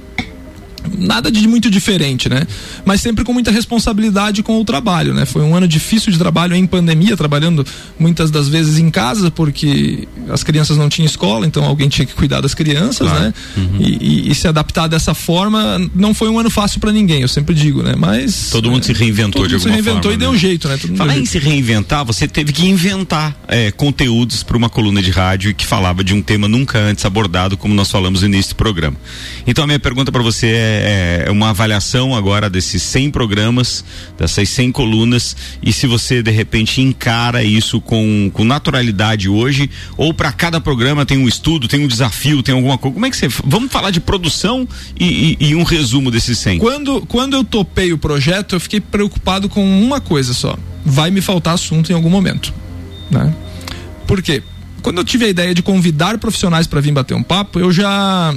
nada 0.98 1.31
de 1.31 1.48
muito 1.48 1.69
diferente, 1.69 2.29
né? 2.29 2.45
Mas 2.86 3.01
sempre 3.01 3.24
com 3.24 3.33
muita 3.33 3.51
responsabilidade 3.51 4.43
com 4.43 4.59
o 4.59 4.65
trabalho, 4.65 5.13
né? 5.13 5.25
Foi 5.25 5.41
um 5.41 5.55
ano 5.55 5.67
difícil 5.67 6.12
de 6.12 6.17
trabalho 6.17 6.55
em 6.55 6.65
pandemia, 6.65 7.15
trabalhando 7.15 7.65
muitas 7.98 8.31
das 8.31 8.48
vezes 8.48 8.77
em 8.77 8.89
casa, 8.89 9.31
porque 9.31 10.07
as 10.29 10.43
crianças 10.43 10.77
não 10.77 10.89
tinham 10.89 11.05
escola, 11.05 11.45
então 11.45 11.63
alguém 11.63 11.89
tinha 11.89 12.05
que 12.05 12.13
cuidar 12.13 12.41
das 12.41 12.53
crianças, 12.53 13.07
claro. 13.07 13.25
né? 13.25 13.33
Uhum. 13.57 13.77
E, 13.79 14.27
e, 14.27 14.31
e, 14.31 14.36
se 14.36 14.48
adaptar 14.48 14.88
dessa 14.88 15.13
forma 15.13 15.79
não 15.93 16.13
foi 16.13 16.29
um 16.29 16.39
ano 16.39 16.50
fácil 16.50 16.79
para 16.79 16.91
ninguém, 16.91 17.21
eu 17.21 17.27
sempre 17.27 17.53
digo, 17.53 17.83
né? 17.83 17.95
Mas 17.98 18.50
todo 18.51 18.69
mundo 18.71 18.83
se 18.86 18.93
reinventou 18.93 19.48
de 19.48 19.55
alguma 19.55 19.59
forma. 19.59 19.77
se 19.77 19.83
reinventou 19.83 20.12
forma, 20.12 20.24
e 20.24 20.25
né? 20.25 20.31
deu 20.31 20.38
jeito, 20.39 20.67
né? 20.67 20.77
Falar 20.95 21.17
em 21.17 21.25
se 21.25 21.39
reinventar, 21.39 22.05
você 22.05 22.27
teve 22.27 22.53
que 22.53 22.65
inventar 22.65 23.36
é, 23.48 23.71
conteúdos 23.71 24.43
para 24.43 24.57
uma 24.57 24.69
coluna 24.69 25.01
de 25.01 25.12
rádio 25.12 25.53
que 25.53 25.65
falava 25.65 26.03
de 26.03 26.13
um 26.13 26.21
tema 26.21 26.48
nunca 26.48 26.79
antes 26.79 27.05
abordado, 27.05 27.57
como 27.57 27.74
nós 27.74 27.89
falamos 27.91 28.21
no 28.21 28.27
início 28.27 28.53
do 28.53 28.55
programa. 28.55 28.98
Então 29.45 29.63
a 29.63 29.67
minha 29.67 29.79
pergunta 29.79 30.12
para 30.12 30.21
você 30.21 30.48
é 30.48 30.68
é, 30.69 31.23
é, 31.27 31.31
uma 31.31 31.49
avaliação 31.49 32.15
agora 32.15 32.49
desses 32.49 32.81
100 32.83 33.11
programas, 33.11 33.83
dessas 34.17 34.49
100 34.49 34.71
colunas, 34.71 35.35
e 35.61 35.73
se 35.73 35.88
você 35.88 36.21
de 36.21 36.31
repente 36.31 36.81
encara 36.81 37.43
isso 37.43 37.81
com, 37.81 38.29
com 38.33 38.43
naturalidade 38.43 39.27
hoje, 39.27 39.69
ou 39.97 40.13
para 40.13 40.31
cada 40.31 40.61
programa 40.61 41.05
tem 41.05 41.17
um 41.17 41.27
estudo, 41.27 41.67
tem 41.67 41.83
um 41.83 41.88
desafio, 41.88 42.43
tem 42.43 42.55
alguma 42.55 42.77
coisa. 42.77 42.93
Como 42.93 43.05
é 43.05 43.09
que 43.09 43.17
você. 43.17 43.27
Vamos 43.45 43.71
falar 43.71 43.91
de 43.91 43.99
produção 43.99 44.67
e, 44.99 45.38
e, 45.39 45.49
e 45.49 45.55
um 45.55 45.63
resumo 45.63 46.11
desses 46.11 46.38
100. 46.38 46.59
Quando, 46.59 47.01
quando 47.07 47.35
eu 47.35 47.43
topei 47.43 47.91
o 47.91 47.97
projeto, 47.97 48.55
eu 48.55 48.59
fiquei 48.59 48.79
preocupado 48.79 49.49
com 49.49 49.63
uma 49.81 49.99
coisa 49.99 50.33
só: 50.33 50.57
vai 50.85 51.11
me 51.11 51.21
faltar 51.21 51.53
assunto 51.53 51.91
em 51.91 51.95
algum 51.95 52.09
momento. 52.09 52.53
Né? 53.09 53.33
Por 54.07 54.21
quê? 54.21 54.43
Quando 54.81 54.99
eu 54.99 55.03
tive 55.03 55.25
a 55.25 55.27
ideia 55.27 55.53
de 55.53 55.61
convidar 55.61 56.17
profissionais 56.17 56.67
para 56.67 56.79
vir 56.79 56.91
bater 56.91 57.13
um 57.13 57.23
papo, 57.23 57.59
eu 57.59 57.71
já 57.71 58.33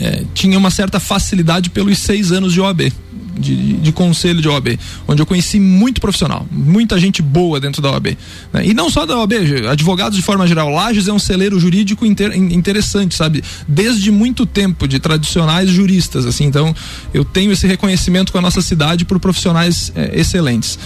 é, 0.00 0.24
tinha 0.34 0.58
uma 0.58 0.70
certa 0.70 1.00
facilidade 1.00 1.70
pelos 1.70 1.98
seis 1.98 2.32
anos 2.32 2.52
de 2.52 2.60
OAB. 2.60 2.92
de, 3.38 3.74
de 3.74 3.92
conselho 3.92 4.40
de 4.40 4.48
OAB, 4.48 4.78
onde 5.06 5.20
eu 5.20 5.26
conheci 5.26 5.60
muito 5.60 6.00
profissional, 6.00 6.46
muita 6.50 6.98
gente 6.98 7.20
boa 7.20 7.60
dentro 7.60 7.82
da 7.82 7.90
OAB. 7.90 8.16
Né? 8.52 8.66
E 8.66 8.74
não 8.74 8.88
só 8.88 9.04
da 9.04 9.18
OAB, 9.18 9.32
advogados 9.70 10.16
de 10.16 10.24
forma 10.24 10.46
geral. 10.46 10.70
Lages 10.70 11.06
é 11.06 11.12
um 11.12 11.18
celeiro 11.18 11.60
jurídico 11.60 12.06
inter, 12.06 12.34
interessante, 12.34 13.14
sabe? 13.14 13.44
Desde 13.68 14.10
muito 14.10 14.46
tempo, 14.46 14.88
de 14.88 14.98
tradicionais 14.98 15.68
juristas, 15.68 16.24
assim. 16.24 16.44
Então, 16.44 16.74
eu 17.12 17.24
tenho 17.24 17.52
esse 17.52 17.66
reconhecimento 17.66 18.32
com 18.32 18.38
a 18.38 18.42
nossa 18.42 18.62
cidade 18.62 19.04
por 19.04 19.20
profissionais 19.20 19.92
é, 19.94 20.18
excelentes. 20.18 20.78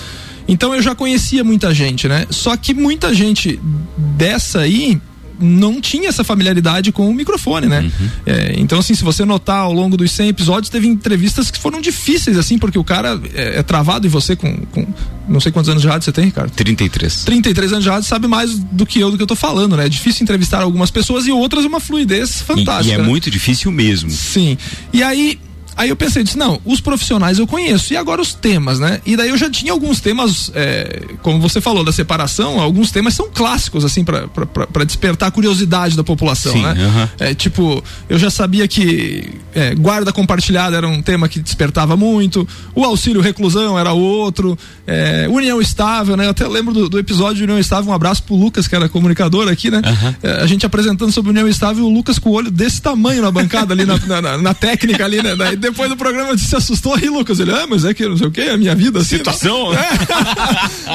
Então 0.49 0.75
eu 0.75 0.83
já 0.83 0.97
conhecia 0.97 1.45
muita 1.45 1.73
gente, 1.73 2.09
né? 2.09 2.26
Só 2.29 2.57
que 2.57 2.75
muita 2.75 3.14
gente 3.14 3.61
dessa 3.97 4.61
aí 4.61 5.00
não 5.40 5.80
tinha 5.80 6.09
essa 6.09 6.23
familiaridade 6.23 6.92
com 6.92 7.09
o 7.09 7.14
microfone, 7.14 7.66
né? 7.66 7.80
Uhum. 7.80 8.09
É, 8.26 8.54
então, 8.59 8.78
assim, 8.78 8.94
se 8.94 9.02
você 9.02 9.25
notar 9.25 9.61
ao 9.61 9.73
longo 9.73 9.97
dos 9.97 10.11
100 10.12 10.28
episódios, 10.28 10.68
teve 10.68 10.87
entrevistas 10.87 11.50
que 11.50 11.59
foram 11.59 11.80
difíceis, 11.80 12.37
assim, 12.37 12.59
porque 12.59 12.78
o 12.78 12.85
cara 12.85 13.20
é, 13.35 13.59
é 13.59 13.62
travado 13.62 14.06
e 14.06 14.11
você 14.11 14.37
com, 14.37 14.54
com, 14.73 14.87
Não 15.28 15.40
sei 15.40 15.50
quantos 15.50 15.68
anos 15.68 15.82
de 15.82 15.88
rádio 15.88 16.04
você 16.04 16.12
tem, 16.12 16.26
Ricardo? 16.26 16.50
33. 16.50 17.25
33 17.25 17.73
anos 17.73 17.85
de 17.85 17.90
rádio 17.90 18.09
sabe 18.09 18.26
mais 18.26 18.59
do 18.59 18.85
que 18.85 19.00
eu 19.00 19.11
do 19.11 19.16
que 19.16 19.23
eu 19.23 19.26
tô 19.26 19.37
falando, 19.37 19.76
né? 19.76 19.87
É 19.87 19.88
difícil 19.88 20.23
entrevistar 20.23 20.62
algumas 20.62 20.90
pessoas 20.90 21.26
e 21.26 21.32
outras 21.32 21.64
uma 21.64 21.80
fluidez 21.80 22.42
fantástica. 22.42 22.88
E, 22.88 22.90
e 22.90 22.94
é 22.94 22.99
né? 22.99 23.04
muito 23.04 23.30
difícil 23.30 23.70
mesmo. 23.70 24.11
Sim. 24.11 24.56
E 24.92 25.02
aí 25.02 25.38
Aí 25.77 25.89
eu 25.89 25.97
pensei, 25.97 26.23
disse, 26.23 26.39
não, 26.39 26.61
os 26.65 26.81
profissionais 26.81 27.39
eu 27.39 27.47
conheço, 27.47 27.93
e 27.93 27.97
agora 27.97 28.21
os 28.21 28.35
temas, 28.35 28.79
né? 28.79 29.00
E 29.07 29.17
daí 29.17 29.31
eu 29.31 29.37
já 29.37 29.50
tinha 29.50 29.73
alguns 29.73 30.00
temas, 30.00 30.50
é, 30.55 31.03
como 31.23 31.41
você 31.41 31.61
falou, 31.61 31.85
da 31.85 31.93
separação, 31.93 32.61
alguns 32.61 32.91
temas 32.91 33.15
são 33.15 33.31
clássicos, 33.33 33.85
assim, 33.85 34.05
para 34.05 34.85
despertar 34.85 35.29
a 35.29 35.31
curiosidade 35.31 35.97
da 35.97 36.05
população, 36.05 36.53
Sim, 36.53 36.62
né? 36.62 36.73
Uh 36.73 36.77
-huh. 36.77 37.09
é, 37.19 37.35
tipo, 37.35 37.83
eu 38.09 38.19
já 38.19 38.31
sabia 38.31 38.67
que 38.69 39.31
é, 39.55 39.75
guarda 39.75 40.12
compartilhada 40.12 40.77
era 40.77 40.87
um 40.87 41.03
tema 41.03 41.29
que 41.29 41.41
despertava 41.41 41.97
muito, 41.97 42.47
o 42.75 42.85
auxílio 42.85 43.21
reclusão 43.21 43.79
era 43.79 43.93
outro, 43.93 44.59
é, 44.87 45.27
união 45.29 45.61
estável, 45.61 46.17
né? 46.17 46.27
Eu 46.27 46.31
até 46.31 46.47
lembro 46.47 46.75
do, 46.75 46.89
do, 46.89 46.99
episódio 46.99 47.37
de 47.37 47.45
união 47.45 47.59
estável, 47.59 47.91
um 47.91 47.95
abraço 47.95 48.23
pro 48.23 48.35
Lucas, 48.35 48.69
que 48.69 48.75
era 48.75 48.89
comunicador 48.89 49.49
aqui, 49.49 49.71
né? 49.71 49.79
Uh 49.79 50.29
-huh. 50.29 50.43
a 50.43 50.47
gente 50.47 50.67
apresentando 50.67 51.12
sobre 51.12 51.31
união 51.31 51.49
estável, 51.49 51.85
o 51.85 51.93
Lucas 51.93 52.19
com 52.19 52.31
o 52.31 52.33
olho 52.33 52.50
desse 52.50 52.83
tamanho 52.83 53.23
na 53.23 53.31
bancada 53.31 53.73
ali, 53.73 53.85
na, 53.85 53.99
na, 54.21 54.39
na 54.39 54.55
técnica 54.55 55.05
ali, 55.05 55.23
né? 55.23 55.35
Daí, 55.37 55.57
depois 55.71 55.89
do 55.89 55.97
programa 55.97 56.37
se 56.37 56.55
assustou 56.55 56.95
aí, 56.95 57.09
Lucas. 57.09 57.41
Ele, 57.41 57.53
ah, 57.53 57.67
mas 57.69 57.85
é 57.85 57.95
que 57.95 58.07
não 58.07 58.17
sei 58.17 58.27
o 58.27 58.31
que, 58.31 58.43
a 58.43 58.57
minha 58.57 58.75
vida 58.75 59.00
assim. 59.00 59.19
Situação. 59.19 59.73
Né? 59.73 59.79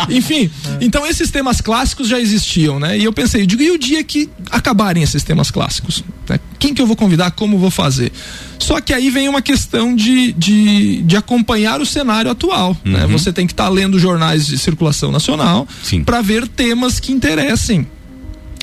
É. 0.09 0.13
Enfim, 0.15 0.49
então 0.79 1.05
esses 1.05 1.31
temas 1.31 1.61
clássicos 1.61 2.07
já 2.07 2.19
existiam, 2.19 2.79
né? 2.79 2.97
E 2.97 3.03
eu 3.03 3.13
pensei, 3.13 3.41
eu 3.41 3.45
digo, 3.45 3.61
e 3.61 3.71
o 3.71 3.77
dia 3.77 4.03
que 4.03 4.29
acabarem 4.51 5.03
esses 5.03 5.23
temas 5.23 5.49
clássicos? 5.49 6.03
Né? 6.29 6.39
Quem 6.59 6.73
que 6.73 6.81
eu 6.81 6.87
vou 6.87 6.95
convidar? 6.95 7.31
Como 7.31 7.57
vou 7.57 7.71
fazer? 7.71 8.11
Só 8.59 8.79
que 8.79 8.93
aí 8.93 9.09
vem 9.09 9.27
uma 9.27 9.41
questão 9.41 9.95
de, 9.95 10.33
de, 10.33 11.01
de 11.03 11.17
acompanhar 11.17 11.81
o 11.81 11.85
cenário 11.85 12.31
atual. 12.31 12.75
Né? 12.83 13.03
Uhum. 13.03 13.07
Né? 13.07 13.17
Você 13.17 13.31
tem 13.31 13.45
que 13.45 13.53
estar 13.53 13.65
tá 13.65 13.69
lendo 13.69 13.99
jornais 13.99 14.47
de 14.47 14.57
circulação 14.57 15.11
nacional 15.11 15.67
para 16.05 16.21
ver 16.21 16.47
temas 16.47 16.99
que 16.99 17.11
interessem 17.11 17.87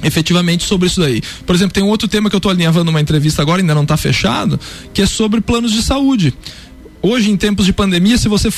efetivamente 0.02 0.64
sobre 0.64 0.86
isso 0.86 1.00
daí. 1.00 1.22
Por 1.46 1.54
exemplo, 1.54 1.72
tem 1.72 1.82
um 1.82 1.88
outro 1.88 2.08
tema 2.08 2.28
que 2.28 2.36
eu 2.36 2.38
estou 2.38 2.50
alinhavando 2.50 2.90
uma 2.90 3.00
entrevista 3.00 3.42
agora, 3.42 3.60
ainda 3.60 3.74
não 3.74 3.82
está 3.82 3.96
fechado, 3.96 4.58
que 4.92 5.02
é 5.02 5.06
sobre 5.06 5.40
planos 5.40 5.72
de 5.72 5.82
saúde. 5.82 6.34
Hoje, 7.00 7.30
em 7.30 7.36
tempos 7.36 7.66
de 7.66 7.72
pandemia, 7.72 8.16
se 8.16 8.28
você, 8.28 8.48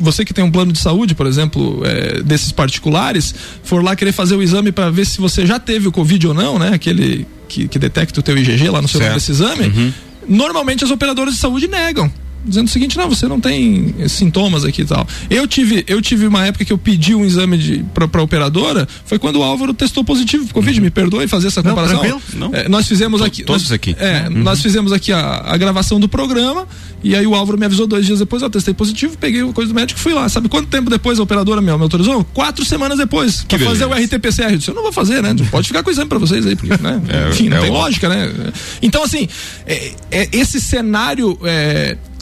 você 0.00 0.24
que 0.24 0.34
tem 0.34 0.42
um 0.42 0.50
plano 0.50 0.72
de 0.72 0.78
saúde, 0.78 1.14
por 1.14 1.24
exemplo, 1.24 1.82
é, 1.84 2.20
desses 2.20 2.50
particulares, 2.50 3.32
for 3.62 3.82
lá 3.82 3.94
querer 3.94 4.10
fazer 4.10 4.34
o 4.34 4.42
exame 4.42 4.72
para 4.72 4.90
ver 4.90 5.06
se 5.06 5.18
você 5.18 5.46
já 5.46 5.60
teve 5.60 5.86
o 5.86 5.92
Covid 5.92 6.26
ou 6.26 6.34
não, 6.34 6.58
né? 6.58 6.70
Aquele 6.74 7.24
que, 7.48 7.68
que 7.68 7.78
detecta 7.78 8.18
o 8.18 8.22
teu 8.24 8.36
IgG 8.36 8.68
lá 8.68 8.82
no 8.82 8.88
seu 8.88 9.00
exame, 9.00 9.68
uhum. 9.68 9.92
normalmente 10.28 10.82
as 10.82 10.90
operadoras 10.90 11.34
de 11.34 11.40
saúde 11.40 11.68
negam 11.68 12.10
dizendo 12.46 12.66
o 12.66 12.70
seguinte: 12.70 12.96
não, 12.96 13.08
você 13.08 13.26
não 13.26 13.40
tem 13.40 13.94
sintomas 14.08 14.64
aqui 14.64 14.82
e 14.82 14.84
tal. 14.84 15.06
Eu 15.28 15.46
tive, 15.46 15.84
eu 15.86 16.00
tive 16.00 16.26
uma 16.26 16.46
época 16.46 16.64
que 16.64 16.72
eu 16.72 16.78
pedi 16.78 17.14
um 17.14 17.24
exame 17.24 17.58
de, 17.58 17.84
pra, 17.92 18.06
pra 18.06 18.22
operadora, 18.22 18.88
foi 19.04 19.18
quando 19.18 19.36
o 19.36 19.42
Álvaro 19.42 19.74
testou 19.74 20.04
positivo 20.04 20.44
pro 20.44 20.54
Covid, 20.54 20.78
uhum. 20.78 20.84
me 20.84 20.90
perdoe 20.90 21.26
fazer 21.26 21.48
essa 21.48 21.62
comparação. 21.62 22.02
Não, 22.34 22.48
não. 22.48 22.54
É, 22.54 22.68
nós 22.68 22.86
fizemos 22.86 23.20
aqui. 23.20 23.44
Todos 23.44 23.64
nós, 23.64 23.72
aqui. 23.72 23.96
É, 23.98 24.28
uhum. 24.28 24.42
nós 24.42 24.62
fizemos 24.62 24.92
aqui 24.92 25.12
a, 25.12 25.42
a, 25.46 25.56
gravação 25.56 25.98
do 25.98 26.08
programa, 26.08 26.66
e 27.02 27.14
aí 27.14 27.26
o 27.26 27.34
Álvaro 27.34 27.58
me 27.58 27.66
avisou 27.66 27.86
dois 27.86 28.06
dias 28.06 28.18
depois, 28.18 28.42
eu 28.42 28.50
testei 28.50 28.74
positivo, 28.74 29.16
peguei 29.18 29.42
o 29.42 29.52
coisa 29.52 29.72
do 29.72 29.74
médico 29.74 29.98
e 29.98 30.02
fui 30.02 30.12
lá. 30.12 30.28
Sabe 30.28 30.48
quanto 30.48 30.68
tempo 30.68 30.90
depois 30.90 31.18
a 31.18 31.22
operadora 31.22 31.60
me, 31.60 31.66
me 31.66 31.82
autorizou? 31.82 32.24
Quatro 32.32 32.64
semanas 32.64 32.98
depois. 32.98 33.44
Que 33.46 33.56
pra 33.58 33.66
fazer 33.66 33.84
o 33.84 33.92
RT-PCR. 33.92 34.52
Eu 34.52 34.58
disse, 34.58 34.70
eu 34.70 34.74
não 34.74 34.82
vou 34.82 34.92
fazer, 34.92 35.22
né? 35.22 35.34
Pode 35.50 35.68
ficar 35.68 35.82
com 35.82 35.88
o 35.88 35.92
exame 35.92 36.08
pra 36.08 36.18
vocês 36.18 36.46
aí, 36.46 36.56
porque, 36.56 36.82
né? 36.82 37.00
É, 37.16 37.30
Enfim, 37.30 37.48
não 37.48 37.58
é 37.58 37.60
tem 37.60 37.70
lógica, 37.70 38.08
né? 38.08 38.32
Então, 38.82 39.02
assim, 39.02 39.28
esse 40.32 40.60
cenário 40.60 41.38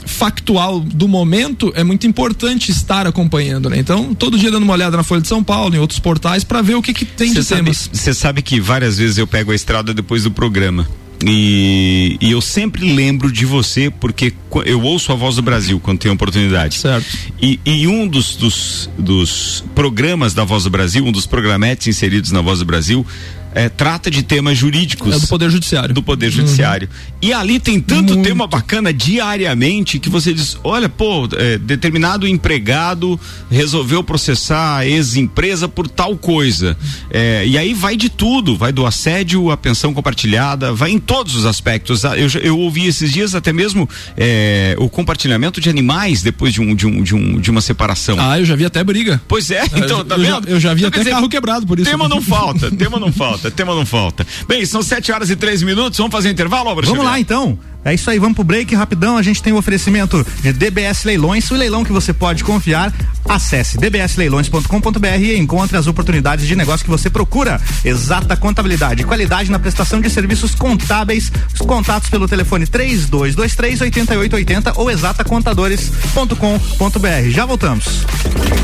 factual 0.07 0.81
do 0.81 1.09
momento 1.09 1.73
é 1.75 1.83
muito 1.83 2.07
importante 2.07 2.71
estar 2.71 3.07
acompanhando, 3.07 3.69
né? 3.71 3.79
Então, 3.79 4.15
todo 4.15 4.39
dia 4.39 4.51
dando 4.51 4.63
uma 4.63 4.73
olhada 4.73 4.97
na 4.97 5.03
Folha 5.03 5.21
de 5.21 5.29
São 5.29 5.43
Paulo, 5.43 5.75
em 5.75 5.79
outros 5.79 5.99
portais, 5.99 6.45
para 6.45 6.63
ver 6.63 6.75
o 6.75 6.83
que, 6.83 6.93
que 6.93 7.05
tem 7.05 7.29
cê 7.29 7.41
de 7.41 7.45
sabe, 7.45 7.63
temas. 7.63 7.91
Você 7.93 8.15
sabe 8.15 8.43
que 8.43 8.61
várias 8.61 8.99
vezes 8.99 9.19
eu 9.19 9.27
pego 9.27 9.53
a 9.53 9.55
estrada 9.55 9.93
depois 9.95 10.25
do 10.25 10.31
programa. 10.31 10.87
E, 11.27 12.19
e, 12.21 12.31
eu 12.31 12.41
sempre 12.41 12.93
lembro 12.93 13.33
de 13.33 13.47
você 13.47 13.89
porque 13.89 14.35
eu 14.67 14.83
ouço 14.83 15.11
a 15.11 15.15
voz 15.15 15.37
do 15.37 15.43
Brasil 15.43 15.81
quando 15.81 15.99
tenho 15.99 16.13
oportunidade. 16.13 16.79
Certo. 16.79 17.07
E, 17.41 17.59
e 17.65 17.87
um 17.87 18.07
dos, 18.07 18.37
dos, 18.37 18.91
dos 18.99 19.65
programas 19.75 20.35
da 20.35 20.45
Voz 20.45 20.65
do 20.65 20.71
Brasil, 20.71 21.05
um 21.05 21.13
dos 21.13 21.27
programetes 21.27 21.87
inseridos 21.87 22.31
na 22.31 22.43
Voz 22.43 22.59
do 22.59 22.65
Brasil, 22.65 23.07
é, 23.55 23.69
trata 23.69 24.11
de 24.11 24.23
temas 24.23 24.59
jurídicos. 24.59 25.15
É 25.15 25.19
do 25.19 25.29
Poder 25.29 25.49
Judiciário. 25.49 25.95
Do 25.95 26.03
Poder 26.03 26.31
Judiciário. 26.31 26.89
Uhum. 26.91 27.14
E 27.25 27.33
ali 27.33 27.59
tem 27.59 27.81
tanto 27.81 28.13
Muito. 28.13 28.29
tema 28.29 28.47
bacana 28.47 28.93
diariamente 28.93 29.99
que 29.99 30.11
você 30.11 30.35
diz: 30.35 30.59
olha, 30.63 30.91
pô, 30.91 31.27
é, 31.33 31.57
determinado 31.57 32.29
empregado 32.29 33.19
resolveu 33.51 34.05
processar 34.05 34.77
a 34.77 34.87
ex-empresa 34.87 35.67
por 35.67 35.89
tal 35.89 36.19
coisa. 36.19 36.77
É, 37.11 37.47
e 37.47 37.57
aí 37.57 37.73
vai 37.73 37.97
de 37.97 38.11
tudo: 38.11 38.59
vai 38.59 38.73
do 38.73 38.85
assédio 38.85 39.51
à 39.51 39.57
pensão 39.57 39.95
compartilhada, 39.95 40.71
vai 40.75 40.91
em 40.91 40.99
todos 40.99 41.35
os 41.35 41.47
aspectos. 41.47 42.05
Ah, 42.05 42.15
eu, 42.19 42.29
eu 42.43 42.59
ouvi 42.59 42.87
esses 42.87 43.11
dias 43.11 43.35
até 43.35 43.55
mesmo 43.55 43.89
é, 44.19 44.77
o 44.79 44.91
compartilhamento 44.91 45.63
de 45.63 45.71
animais 45.71 46.23
depois 46.23 46.53
de, 46.53 46.61
um, 46.61 46.75
de, 46.75 46.87
um, 46.87 47.03
de, 47.03 47.15
um, 47.15 47.41
de 47.41 47.51
uma 47.51 47.63
separação. 47.63 48.19
Ah, 48.21 48.39
eu 48.39 48.45
já 48.45 48.55
vi 48.55 48.67
até 48.67 48.85
briga. 48.85 49.19
Pois 49.27 49.51
é, 49.51 49.65
então, 49.75 50.05
tá 50.05 50.17
eu, 50.17 50.21
vendo? 50.21 50.47
Já, 50.47 50.53
eu 50.53 50.61
já 50.61 50.75
vi 50.75 50.81
então, 50.81 50.89
até 50.89 50.99
dizer, 50.99 51.11
carro 51.13 51.29
quebrado 51.31 51.67
por 51.67 51.79
isso. 51.79 51.91
Tema 51.91 52.07
não 52.07 52.21
falta, 52.21 52.71
tema 52.71 53.01
não 53.01 53.11
falta 53.11 53.51
tema 53.51 53.75
não 53.75 53.87
falta. 53.87 54.27
Bem, 54.47 54.67
são 54.67 54.83
7 54.83 55.11
horas 55.11 55.31
e 55.31 55.37
3 55.37 55.63
minutos, 55.63 55.97
vamos 55.97 56.13
fazer 56.13 56.31
intervalo, 56.31 56.75
Vamos 56.83 57.05
lá 57.05 57.14
então. 57.19 57.59
É 57.85 57.93
isso 57.93 58.09
aí, 58.09 58.19
vamos 58.19 58.35
pro 58.35 58.43
break 58.43 58.75
rapidão. 58.75 59.19
A 59.19 59.23
gente 59.23 59.43
tem 59.43 59.53
o 59.53 59.57
um 59.57 59.59
oferecimento 59.59 60.27
de 60.41 60.55
DBS 60.55 61.05
Leilões, 61.05 61.51
o 61.51 61.55
leilão 61.55 61.85
que 61.85 61.93
você 61.93 62.15
pode 62.15 62.43
confiar. 62.43 62.91
Acesse 63.29 63.77
dbsleilões.com.br 63.77 65.21
e 65.21 65.37
encontre 65.37 65.77
as 65.77 65.87
oportunidades 65.87 66.47
de 66.47 66.57
negócio 66.57 66.83
que 66.83 66.91
você 66.91 67.11
procura. 67.11 67.61
Exata 67.85 68.35
contabilidade, 68.37 69.05
qualidade 69.05 69.51
na 69.51 69.59
prestação 69.59 70.01
de 70.01 70.09
serviços 70.09 70.55
contábeis. 70.55 71.31
Os 71.53 71.61
contatos 71.61 72.09
pelo 72.09 72.27
telefone 72.27 72.67
3223 72.67 73.83
8880 73.83 74.81
ou 74.81 74.91
exatacontadores.com.br. 74.91 77.31
Já 77.31 77.45
voltamos. 77.45 78.07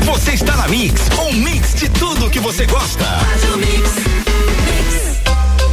Você 0.05 0.31
está 0.31 0.57
na 0.57 0.67
Mix, 0.67 0.99
um 1.19 1.33
mix 1.33 1.75
de 1.75 1.87
tudo 1.89 2.27
que 2.29 2.39
você 2.39 2.65
gosta. 2.65 3.05
Faz 3.05 3.43
o 3.53 3.57
mix. 3.57 4.50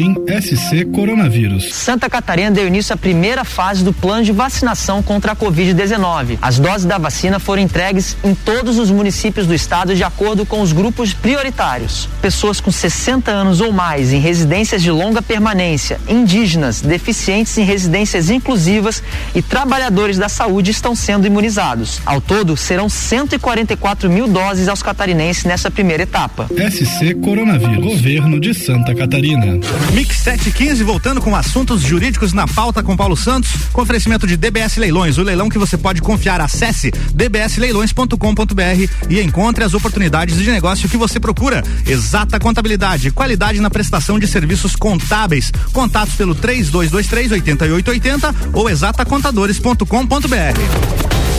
boletim 0.00 0.14
SC 0.40 0.84
Coronavírus. 0.86 1.74
Santa 1.74 2.08
Catarina 2.08 2.50
deu 2.50 2.66
início 2.66 2.94
à 2.94 2.96
primeira 2.96 3.44
fase 3.44 3.84
do 3.84 3.92
plano 3.92 4.24
de 4.24 4.32
vacinação 4.32 5.02
contra 5.02 5.32
a 5.32 5.36
Covid-19. 5.36 6.38
As 6.40 6.58
doses 6.58 6.86
da 6.86 6.96
vacina 6.96 7.38
foram 7.38 7.62
entregues 7.62 8.16
em 8.24 8.34
todos 8.34 8.78
os 8.78 8.90
municípios 8.90 9.46
do 9.46 9.54
estado 9.54 9.94
de 9.94 10.02
acordo 10.02 10.46
com 10.46 10.60
os 10.60 10.72
grupos 10.72 11.12
prioritários. 11.12 12.08
Pessoas 12.22 12.60
com 12.60 12.70
60 12.70 13.30
anos 13.30 13.60
ou 13.60 13.72
mais 13.72 14.12
em 14.12 14.20
residências 14.20 14.82
de 14.82 14.90
longa 14.90 15.20
permanência, 15.20 16.00
indígenas, 16.08 16.80
deficientes 16.80 17.56
em 17.58 17.64
residências 17.64 18.30
inclusivas 18.30 19.02
e 19.34 19.42
trabalhadores 19.42 20.16
da 20.18 20.28
saúde 20.28 20.70
estão 20.70 20.94
sendo 20.94 21.26
imunizados. 21.26 22.00
Ao 22.06 22.20
todo, 22.20 22.56
serão 22.56 22.88
144 22.88 24.08
mil 24.08 24.28
doses 24.28 24.68
aos 24.68 24.82
catarinenses 24.82 25.44
nessa 25.44 25.70
primeira 25.70 26.04
etapa. 26.04 26.46
SC 26.70 27.14
Coronavírus, 27.22 27.84
Governo 27.84 28.40
de 28.40 28.54
Santa 28.54 28.94
Catarina. 28.94 29.58
Mix 29.92 30.18
715, 30.18 30.84
voltando 30.84 31.20
com 31.20 31.34
assuntos 31.34 31.82
jurídicos 31.82 32.32
na 32.32 32.46
pauta 32.46 32.82
com 32.82 32.96
Paulo 32.96 33.16
Santos, 33.16 33.50
com 33.72 33.82
oferecimento 33.82 34.26
de 34.26 34.36
DBS 34.36 34.76
Leilões, 34.76 35.18
o 35.18 35.22
leilão 35.22 35.48
que 35.48 35.58
você 35.58 35.76
pode 35.76 36.00
confiar. 36.00 36.40
Acesse 36.40 36.90
dbsleilões.com.br 37.12 38.90
e 39.08 39.20
encontre 39.20 39.64
as 39.64 39.74
oportunidades 39.74 40.36
de 40.36 40.50
negócio 40.50 40.88
que 40.88 40.96
você 40.96 41.18
procura. 41.18 41.64
Exata 41.86 42.38
contabilidade, 42.38 43.10
qualidade 43.10 43.60
na 43.60 43.70
prestação 43.70 44.18
de 44.18 44.26
serviços 44.26 44.76
contábeis. 44.76 45.50
Contatos 45.72 46.14
pelo 46.14 46.34
3223 46.34 47.32
8880 47.32 48.34
ou 48.52 48.70
exatacontadores.com.br. 48.70 51.29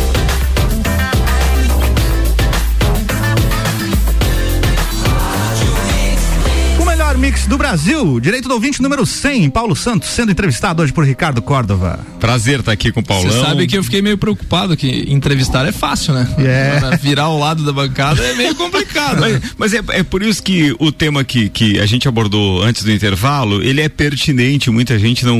do 7.51 7.57
Brasil, 7.57 8.17
direito 8.21 8.47
do 8.47 8.53
ouvinte 8.53 8.81
número 8.81 9.05
100, 9.05 9.49
Paulo 9.49 9.75
Santos, 9.75 10.07
sendo 10.07 10.31
entrevistado 10.31 10.81
hoje 10.81 10.93
por 10.93 11.03
Ricardo 11.03 11.41
Córdova. 11.41 11.99
Prazer 12.17 12.61
estar 12.61 12.67
tá 12.67 12.71
aqui 12.71 12.93
com 12.93 13.01
o 13.01 13.03
Paulão. 13.03 13.29
Você 13.29 13.41
sabe 13.41 13.67
que 13.67 13.77
eu 13.77 13.83
fiquei 13.83 14.01
meio 14.01 14.17
preocupado 14.17 14.77
que 14.77 15.05
entrevistar 15.11 15.67
é 15.67 15.73
fácil, 15.73 16.13
né? 16.13 16.33
Yeah. 16.39 16.95
virar 16.95 17.23
ao 17.23 17.37
lado 17.37 17.65
da 17.65 17.73
bancada 17.73 18.23
é 18.23 18.35
meio 18.35 18.55
complicado. 18.55 19.19
mas, 19.19 19.33
né? 19.33 19.41
mas 19.57 19.73
é, 19.73 19.81
é, 19.89 20.01
por 20.01 20.23
isso 20.23 20.41
que 20.41 20.73
o 20.79 20.93
tema 20.93 21.25
que, 21.25 21.49
que 21.49 21.77
a 21.77 21.85
gente 21.85 22.07
abordou 22.07 22.63
antes 22.63 22.83
do 22.83 22.91
intervalo, 22.91 23.61
ele 23.61 23.81
é 23.81 23.89
pertinente, 23.89 24.71
muita 24.71 24.97
gente 24.97 25.25
não, 25.25 25.37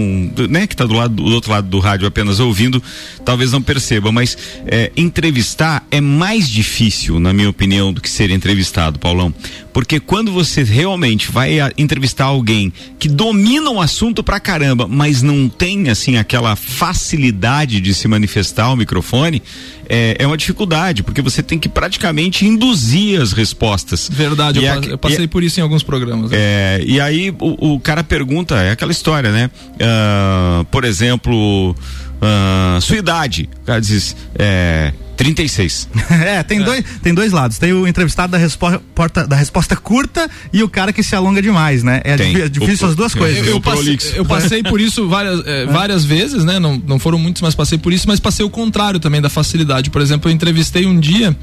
né, 0.49 0.67
que 0.67 0.73
está 0.73 0.85
do 0.85 0.93
lado 0.93 1.15
do 1.15 1.33
outro 1.33 1.49
lado 1.49 1.69
do 1.69 1.79
rádio 1.79 2.05
apenas 2.05 2.41
ouvindo, 2.41 2.83
talvez 3.23 3.53
não 3.53 3.61
perceba, 3.61 4.11
mas 4.11 4.37
é, 4.67 4.91
entrevistar 4.97 5.87
é 5.89 6.01
mais 6.01 6.49
difícil, 6.49 7.21
na 7.21 7.31
minha 7.31 7.49
opinião, 7.49 7.93
do 7.93 8.01
que 8.01 8.09
ser 8.09 8.31
entrevistado, 8.31 8.99
Paulão. 8.99 9.33
Porque 9.73 9.99
quando 9.99 10.31
você 10.31 10.63
realmente 10.63 11.31
vai 11.31 11.57
entrevistar 11.77 12.25
alguém 12.25 12.71
que 12.99 13.07
domina 13.07 13.69
um 13.69 13.79
assunto 13.79 14.23
pra 14.23 14.39
caramba, 14.39 14.87
mas 14.87 15.21
não 15.21 15.47
tem 15.47 15.89
assim 15.89 16.17
aquela 16.17 16.55
facilidade 16.55 17.79
de 17.79 17.93
se 17.93 18.07
manifestar 18.07 18.65
ao 18.65 18.75
microfone, 18.75 19.41
é, 19.87 20.15
é 20.19 20.27
uma 20.27 20.37
dificuldade, 20.37 21.03
porque 21.03 21.21
você 21.21 21.43
tem 21.43 21.59
que 21.59 21.67
praticamente 21.67 22.45
induzir 22.45 23.21
as 23.21 23.33
respostas. 23.33 24.09
Verdade, 24.11 24.63
eu, 24.63 24.71
a, 24.71 24.75
eu, 24.77 24.97
passei 24.97 25.25
e, 25.25 25.27
por 25.27 25.43
isso 25.43 25.59
em 25.59 25.63
alguns 25.63 25.83
programas. 25.83 26.31
Né? 26.31 26.37
É, 26.39 26.83
e 26.85 26.99
aí 26.99 27.29
o, 27.39 27.73
o, 27.73 27.79
cara 27.79 28.03
pergunta, 28.03 28.55
é 28.55 28.71
aquela 28.71 28.91
história, 28.91 29.31
né? 29.31 29.49
Uh, 29.75 30.65
por 30.65 30.85
exemplo, 30.85 31.75
uh, 32.21 32.81
sua 32.81 32.97
idade. 32.97 33.49
O 33.63 33.65
cara 33.65 33.81
diz, 33.81 34.15
é 34.35 34.93
36. 35.21 35.87
é, 36.09 36.41
tem, 36.41 36.61
é. 36.61 36.63
Dois, 36.63 36.85
tem 37.03 37.13
dois 37.13 37.31
lados. 37.31 37.59
Tem 37.59 37.71
o 37.73 37.87
entrevistado 37.87 38.31
da 38.31 38.39
resposta, 38.39 38.81
da 39.27 39.35
resposta 39.35 39.75
curta 39.75 40.27
e 40.51 40.63
o 40.63 40.69
cara 40.69 40.91
que 40.91 41.03
se 41.03 41.15
alonga 41.15 41.41
demais, 41.41 41.83
né? 41.83 42.01
É, 42.03 42.13
é 42.13 42.49
difícil 42.49 42.87
o, 42.87 42.89
as 42.89 42.95
duas 42.95 43.13
coisas. 43.13 43.45
Eu, 43.45 43.53
eu, 43.53 43.61
passei, 43.61 43.99
eu 44.15 44.25
passei 44.25 44.63
por 44.63 44.81
isso 44.81 45.07
várias, 45.07 45.45
é, 45.45 45.65
várias 45.67 46.03
vezes, 46.03 46.43
né? 46.43 46.59
Não, 46.59 46.81
não 46.87 46.97
foram 46.97 47.19
muitos, 47.19 47.41
mas 47.41 47.53
passei 47.53 47.77
por 47.77 47.93
isso, 47.93 48.07
mas 48.07 48.19
passei 48.19 48.43
o 48.43 48.49
contrário 48.49 48.99
também 48.99 49.21
da 49.21 49.29
facilidade. 49.29 49.91
Por 49.91 50.01
exemplo, 50.01 50.29
eu 50.29 50.33
entrevistei 50.33 50.87
um 50.87 50.99
dia 50.99 51.35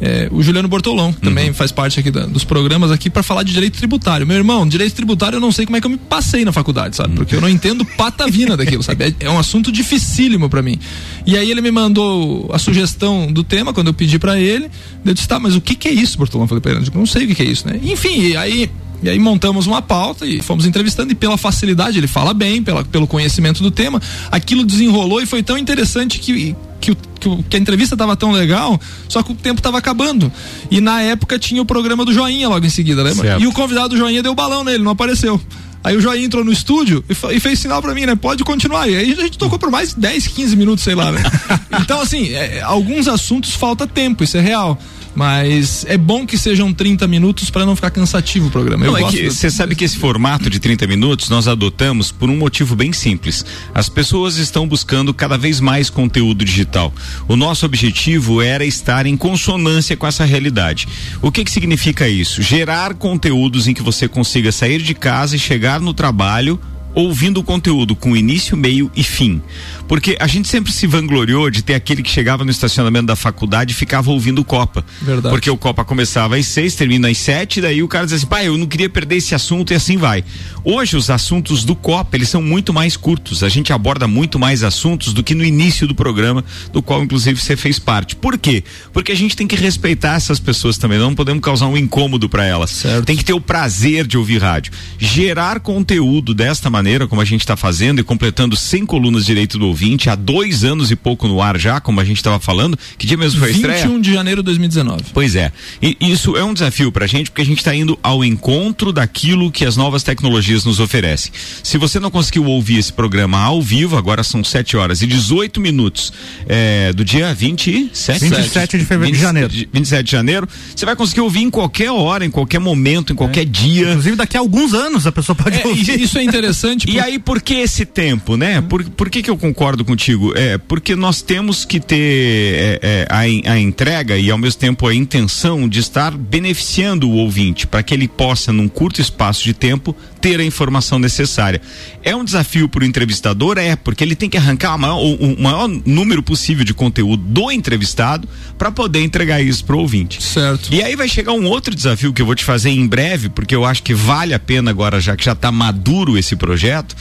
é, 0.00 0.28
o 0.30 0.42
Juliano 0.42 0.68
Bortolão 0.68 1.12
também 1.12 1.48
uhum. 1.48 1.54
faz 1.54 1.72
parte 1.72 1.98
aqui 1.98 2.10
da, 2.10 2.26
dos 2.26 2.44
programas 2.44 2.90
aqui 2.90 3.08
para 3.08 3.22
falar 3.22 3.42
de 3.42 3.52
direito 3.52 3.78
tributário. 3.78 4.26
Meu 4.26 4.36
irmão, 4.36 4.66
direito 4.68 4.94
tributário 4.94 5.36
eu 5.36 5.40
não 5.40 5.50
sei 5.50 5.64
como 5.64 5.76
é 5.76 5.80
que 5.80 5.86
eu 5.86 5.90
me 5.90 5.96
passei 5.96 6.44
na 6.44 6.52
faculdade, 6.52 6.96
sabe? 6.96 7.14
Porque 7.14 7.34
eu 7.34 7.40
não 7.40 7.48
entendo 7.48 7.84
patavina 7.84 8.56
daquilo, 8.56 8.82
sabe? 8.82 9.04
É, 9.04 9.26
é 9.26 9.30
um 9.30 9.38
assunto 9.38 9.72
dificílimo 9.72 10.50
para 10.50 10.62
mim. 10.62 10.78
E 11.24 11.36
aí 11.36 11.50
ele 11.50 11.60
me 11.60 11.70
mandou 11.70 12.50
a 12.52 12.58
sugestão 12.58 13.32
do 13.32 13.42
tema 13.42 13.72
quando 13.72 13.88
eu 13.88 13.94
pedi 13.94 14.18
para 14.18 14.38
ele. 14.38 14.70
Eu 15.04 15.14
disse, 15.14 15.26
tá, 15.26 15.40
mas 15.40 15.56
o 15.56 15.60
que 15.60 15.74
que 15.74 15.88
é 15.88 15.92
isso, 15.92 16.18
Bortolão? 16.18 16.44
Eu 16.44 16.48
falei 16.48 16.60
pra 16.60 16.72
ele, 16.72 16.86
eu 16.86 16.92
não 16.94 17.06
sei 17.06 17.24
o 17.24 17.28
que 17.28 17.34
que 17.34 17.42
é 17.42 17.46
isso, 17.46 17.66
né? 17.66 17.80
Enfim, 17.82 18.36
aí 18.36 18.70
e 19.02 19.08
aí 19.08 19.18
montamos 19.18 19.66
uma 19.66 19.82
pauta 19.82 20.26
e 20.26 20.40
fomos 20.42 20.66
entrevistando, 20.66 21.12
e 21.12 21.14
pela 21.14 21.36
facilidade, 21.36 21.98
ele 21.98 22.06
fala 22.06 22.32
bem, 22.32 22.62
pela, 22.62 22.84
pelo 22.84 23.06
conhecimento 23.06 23.62
do 23.62 23.70
tema, 23.70 24.00
aquilo 24.30 24.64
desenrolou 24.64 25.20
e 25.20 25.26
foi 25.26 25.42
tão 25.42 25.58
interessante 25.58 26.18
que, 26.18 26.56
que, 26.80 26.96
que, 27.20 27.42
que 27.44 27.56
a 27.56 27.60
entrevista 27.60 27.94
estava 27.94 28.16
tão 28.16 28.32
legal, 28.32 28.80
só 29.08 29.22
que 29.22 29.32
o 29.32 29.34
tempo 29.34 29.60
estava 29.60 29.78
acabando. 29.78 30.32
E 30.70 30.80
na 30.80 31.02
época 31.02 31.38
tinha 31.38 31.60
o 31.60 31.66
programa 31.66 32.04
do 32.04 32.12
Joinha 32.12 32.48
logo 32.48 32.64
em 32.64 32.70
seguida, 32.70 33.02
lembra? 33.02 33.28
Certo. 33.28 33.42
E 33.42 33.46
o 33.46 33.52
convidado 33.52 33.90
do 33.90 33.96
Joinha 33.96 34.22
deu 34.22 34.34
balão 34.34 34.64
nele, 34.64 34.82
não 34.82 34.92
apareceu. 34.92 35.40
Aí 35.86 35.96
o 35.96 36.00
Joinha 36.00 36.26
entrou 36.26 36.44
no 36.44 36.50
estúdio 36.50 37.04
e, 37.08 37.38
fez 37.38 37.60
sinal 37.60 37.80
para 37.80 37.94
mim, 37.94 38.06
né? 38.06 38.16
Pode 38.16 38.42
continuar. 38.42 38.88
E 38.88 38.96
aí 38.96 39.12
a 39.12 39.22
gente 39.22 39.38
tocou 39.38 39.56
por 39.56 39.70
mais 39.70 39.94
10, 39.94 40.26
15 40.26 40.56
minutos, 40.56 40.82
sei 40.82 40.96
lá, 40.96 41.12
né? 41.12 41.22
então, 41.80 42.00
assim, 42.00 42.30
é, 42.32 42.60
alguns 42.60 43.06
assuntos 43.06 43.54
falta 43.54 43.86
tempo, 43.86 44.24
isso 44.24 44.36
é 44.36 44.40
real. 44.40 44.76
Mas 45.16 45.84
é 45.88 45.96
bom 45.96 46.26
que 46.26 46.36
sejam 46.36 46.72
30 46.72 47.08
minutos 47.08 47.48
para 47.48 47.64
não 47.64 47.74
ficar 47.74 47.90
cansativo 47.90 48.48
o 48.48 48.50
programa. 48.50 48.84
Não, 48.84 48.96
é 48.96 49.02
você 49.02 49.50
sabe 49.50 49.74
que 49.74 49.84
esse 49.84 49.96
formato 49.96 50.50
de 50.50 50.60
30 50.60 50.86
minutos 50.86 51.30
nós 51.30 51.48
adotamos 51.48 52.12
por 52.12 52.28
um 52.28 52.36
motivo 52.36 52.76
bem 52.76 52.92
simples. 52.92 53.44
As 53.74 53.88
pessoas 53.88 54.36
estão 54.36 54.68
buscando 54.68 55.14
cada 55.14 55.38
vez 55.38 55.58
mais 55.58 55.88
conteúdo 55.88 56.44
digital. 56.44 56.92
O 57.26 57.34
nosso 57.34 57.64
objetivo 57.64 58.42
era 58.42 58.64
estar 58.64 59.06
em 59.06 59.16
consonância 59.16 59.96
com 59.96 60.06
essa 60.06 60.24
realidade. 60.24 60.86
O 61.22 61.32
que 61.32 61.44
que 61.44 61.50
significa 61.50 62.06
isso? 62.06 62.42
Gerar 62.42 62.94
conteúdos 62.94 63.66
em 63.66 63.74
que 63.74 63.82
você 63.82 64.06
consiga 64.06 64.52
sair 64.52 64.82
de 64.82 64.94
casa 64.94 65.34
e 65.34 65.38
chegar 65.38 65.80
no 65.80 65.94
trabalho 65.94 66.60
ouvindo 66.96 67.40
o 67.40 67.44
conteúdo 67.44 67.94
com 67.94 68.16
início, 68.16 68.56
meio 68.56 68.90
e 68.96 69.04
fim. 69.04 69.42
Porque 69.86 70.16
a 70.18 70.26
gente 70.26 70.48
sempre 70.48 70.72
se 70.72 70.86
vangloriou 70.86 71.50
de 71.50 71.62
ter 71.62 71.74
aquele 71.74 72.02
que 72.02 72.10
chegava 72.10 72.42
no 72.42 72.50
estacionamento 72.50 73.06
da 73.06 73.14
faculdade 73.14 73.72
e 73.72 73.74
ficava 73.74 74.10
ouvindo 74.10 74.40
o 74.40 74.44
Copa. 74.44 74.82
Verdade. 75.02 75.32
Porque 75.32 75.50
o 75.50 75.58
Copa 75.58 75.84
começava 75.84 76.36
às 76.36 76.46
seis, 76.46 76.74
termina 76.74 77.08
às 77.08 77.18
sete, 77.18 77.60
daí 77.60 77.82
o 77.82 77.88
cara 77.88 78.06
diz 78.06 78.14
assim, 78.14 78.26
pai, 78.26 78.48
eu 78.48 78.56
não 78.56 78.66
queria 78.66 78.88
perder 78.88 79.16
esse 79.16 79.34
assunto 79.34 79.74
e 79.74 79.76
assim 79.76 79.98
vai. 79.98 80.24
Hoje 80.64 80.96
os 80.96 81.10
assuntos 81.10 81.64
do 81.64 81.76
Copa, 81.76 82.16
eles 82.16 82.30
são 82.30 82.40
muito 82.40 82.72
mais 82.72 82.96
curtos. 82.96 83.42
A 83.42 83.48
gente 83.50 83.74
aborda 83.74 84.08
muito 84.08 84.38
mais 84.38 84.62
assuntos 84.62 85.12
do 85.12 85.22
que 85.22 85.34
no 85.34 85.44
início 85.44 85.86
do 85.86 85.94
programa, 85.94 86.42
do 86.72 86.82
qual 86.82 87.02
inclusive 87.02 87.38
você 87.38 87.56
fez 87.56 87.78
parte. 87.78 88.16
Por 88.16 88.38
quê? 88.38 88.64
Porque 88.90 89.12
a 89.12 89.16
gente 89.16 89.36
tem 89.36 89.46
que 89.46 89.54
respeitar 89.54 90.14
essas 90.14 90.40
pessoas 90.40 90.78
também, 90.78 90.98
não 90.98 91.14
podemos 91.14 91.42
causar 91.42 91.66
um 91.66 91.76
incômodo 91.76 92.26
para 92.26 92.44
elas. 92.46 92.70
Certo. 92.70 93.04
Tem 93.04 93.16
que 93.16 93.24
ter 93.24 93.34
o 93.34 93.40
prazer 93.40 94.06
de 94.06 94.16
ouvir 94.16 94.40
rádio. 94.40 94.72
Gerar 94.98 95.60
conteúdo 95.60 96.32
desta 96.32 96.70
maneira, 96.70 96.85
como 97.08 97.20
a 97.20 97.24
gente 97.24 97.40
está 97.40 97.56
fazendo 97.56 98.00
e 98.00 98.04
completando 98.04 98.56
100 98.56 98.86
colunas 98.86 99.22
de 99.22 99.26
direito 99.26 99.58
do 99.58 99.66
ouvinte, 99.66 100.08
há 100.08 100.14
dois 100.14 100.64
anos 100.64 100.90
e 100.90 100.96
pouco 100.96 101.26
no 101.26 101.42
ar 101.42 101.58
já, 101.58 101.80
como 101.80 102.00
a 102.00 102.04
gente 102.04 102.18
estava 102.18 102.38
falando. 102.38 102.78
Que 102.96 103.06
dia 103.06 103.16
mesmo 103.16 103.40
foi 103.40 103.48
a 103.48 103.52
estreia? 103.52 103.82
21 103.82 104.00
de 104.00 104.12
janeiro 104.12 104.42
de 104.42 104.46
2019. 104.46 105.04
Pois 105.12 105.34
é. 105.34 105.52
E 105.82 105.96
isso 106.00 106.36
é 106.36 106.44
um 106.44 106.52
desafio 106.52 106.92
para 106.92 107.04
a 107.04 107.08
gente, 107.08 107.30
porque 107.30 107.42
a 107.42 107.46
gente 107.46 107.58
está 107.58 107.74
indo 107.74 107.98
ao 108.02 108.24
encontro 108.24 108.92
daquilo 108.92 109.50
que 109.50 109.64
as 109.64 109.76
novas 109.76 110.02
tecnologias 110.02 110.64
nos 110.64 110.80
oferecem. 110.80 111.32
Se 111.62 111.78
você 111.78 111.98
não 111.98 112.10
conseguiu 112.10 112.44
ouvir 112.44 112.78
esse 112.78 112.92
programa 112.92 113.38
ao 113.38 113.60
vivo, 113.62 113.96
agora 113.96 114.22
são 114.22 114.42
7 114.42 114.76
horas 114.76 115.02
e 115.02 115.06
18 115.06 115.60
minutos 115.60 116.12
é, 116.48 116.92
do 116.92 117.04
dia 117.04 117.34
27, 117.34 118.28
27 118.28 118.78
de 118.78 118.84
fevereiro 118.84 119.12
20, 119.12 119.14
de 119.14 119.20
janeiro. 119.20 119.68
27 119.72 120.04
de 120.04 120.12
janeiro, 120.12 120.48
você 120.74 120.84
vai 120.84 120.96
conseguir 120.96 121.20
ouvir 121.20 121.42
em 121.42 121.50
qualquer 121.50 121.90
hora, 121.90 122.24
em 122.24 122.30
qualquer 122.30 122.58
momento, 122.58 123.12
em 123.12 123.16
qualquer 123.16 123.42
é. 123.42 123.44
dia. 123.44 123.90
Inclusive 123.90 124.16
daqui 124.16 124.36
a 124.36 124.40
alguns 124.40 124.74
anos 124.74 125.06
a 125.06 125.12
pessoa 125.12 125.34
pode 125.34 125.60
é, 125.60 125.66
ouvir. 125.66 126.00
Isso 126.00 126.18
é 126.18 126.22
interessante. 126.22 126.75
E 126.86 127.00
aí, 127.00 127.18
por 127.18 127.40
que 127.40 127.54
esse 127.54 127.86
tempo, 127.86 128.36
né? 128.36 128.60
Por, 128.60 128.84
por 128.90 129.08
que, 129.08 129.22
que 129.22 129.30
eu 129.30 129.36
concordo 129.36 129.84
contigo? 129.84 130.36
É, 130.36 130.58
porque 130.58 130.94
nós 130.94 131.22
temos 131.22 131.64
que 131.64 131.80
ter 131.80 131.96
é, 131.96 132.78
é, 132.82 133.06
a, 133.08 133.52
a 133.52 133.58
entrega 133.58 134.16
e 134.18 134.30
ao 134.30 134.38
mesmo 134.38 134.60
tempo 134.60 134.86
a 134.86 134.94
intenção 134.94 135.68
de 135.68 135.80
estar 135.80 136.16
beneficiando 136.16 137.08
o 137.08 137.14
ouvinte 137.14 137.66
para 137.66 137.82
que 137.82 137.94
ele 137.94 138.08
possa, 138.08 138.52
num 138.52 138.68
curto 138.68 139.00
espaço 139.00 139.44
de 139.44 139.54
tempo, 139.54 139.96
ter 140.26 140.40
a 140.40 140.44
informação 140.44 140.98
necessária. 140.98 141.60
É 142.02 142.16
um 142.16 142.24
desafio 142.24 142.68
para 142.68 142.82
o 142.82 142.84
entrevistador? 142.84 143.58
É, 143.58 143.76
porque 143.76 144.02
ele 144.02 144.16
tem 144.16 144.28
que 144.28 144.36
arrancar 144.36 144.74
o 144.74 144.78
maior, 144.78 144.98
o 144.98 145.40
maior 145.40 145.68
número 145.68 146.20
possível 146.20 146.64
de 146.64 146.74
conteúdo 146.74 147.22
do 147.22 147.48
entrevistado 147.52 148.28
para 148.58 148.72
poder 148.72 149.04
entregar 149.04 149.40
isso 149.40 149.64
para 149.64 149.76
o 149.76 149.78
ouvinte. 149.78 150.20
Certo. 150.20 150.68
E 150.74 150.82
aí 150.82 150.96
vai 150.96 151.06
chegar 151.08 151.32
um 151.32 151.46
outro 151.46 151.72
desafio 151.72 152.12
que 152.12 152.20
eu 152.20 152.26
vou 152.26 152.34
te 152.34 152.42
fazer 152.42 152.70
em 152.70 152.84
breve, 152.88 153.28
porque 153.28 153.54
eu 153.54 153.64
acho 153.64 153.84
que 153.84 153.94
vale 153.94 154.34
a 154.34 154.38
pena 154.40 154.68
agora, 154.68 154.98
já 154.98 155.14
que 155.14 155.24
já 155.24 155.30
está 155.30 155.52
maduro 155.52 156.18
esse 156.18 156.34
projeto 156.34 156.96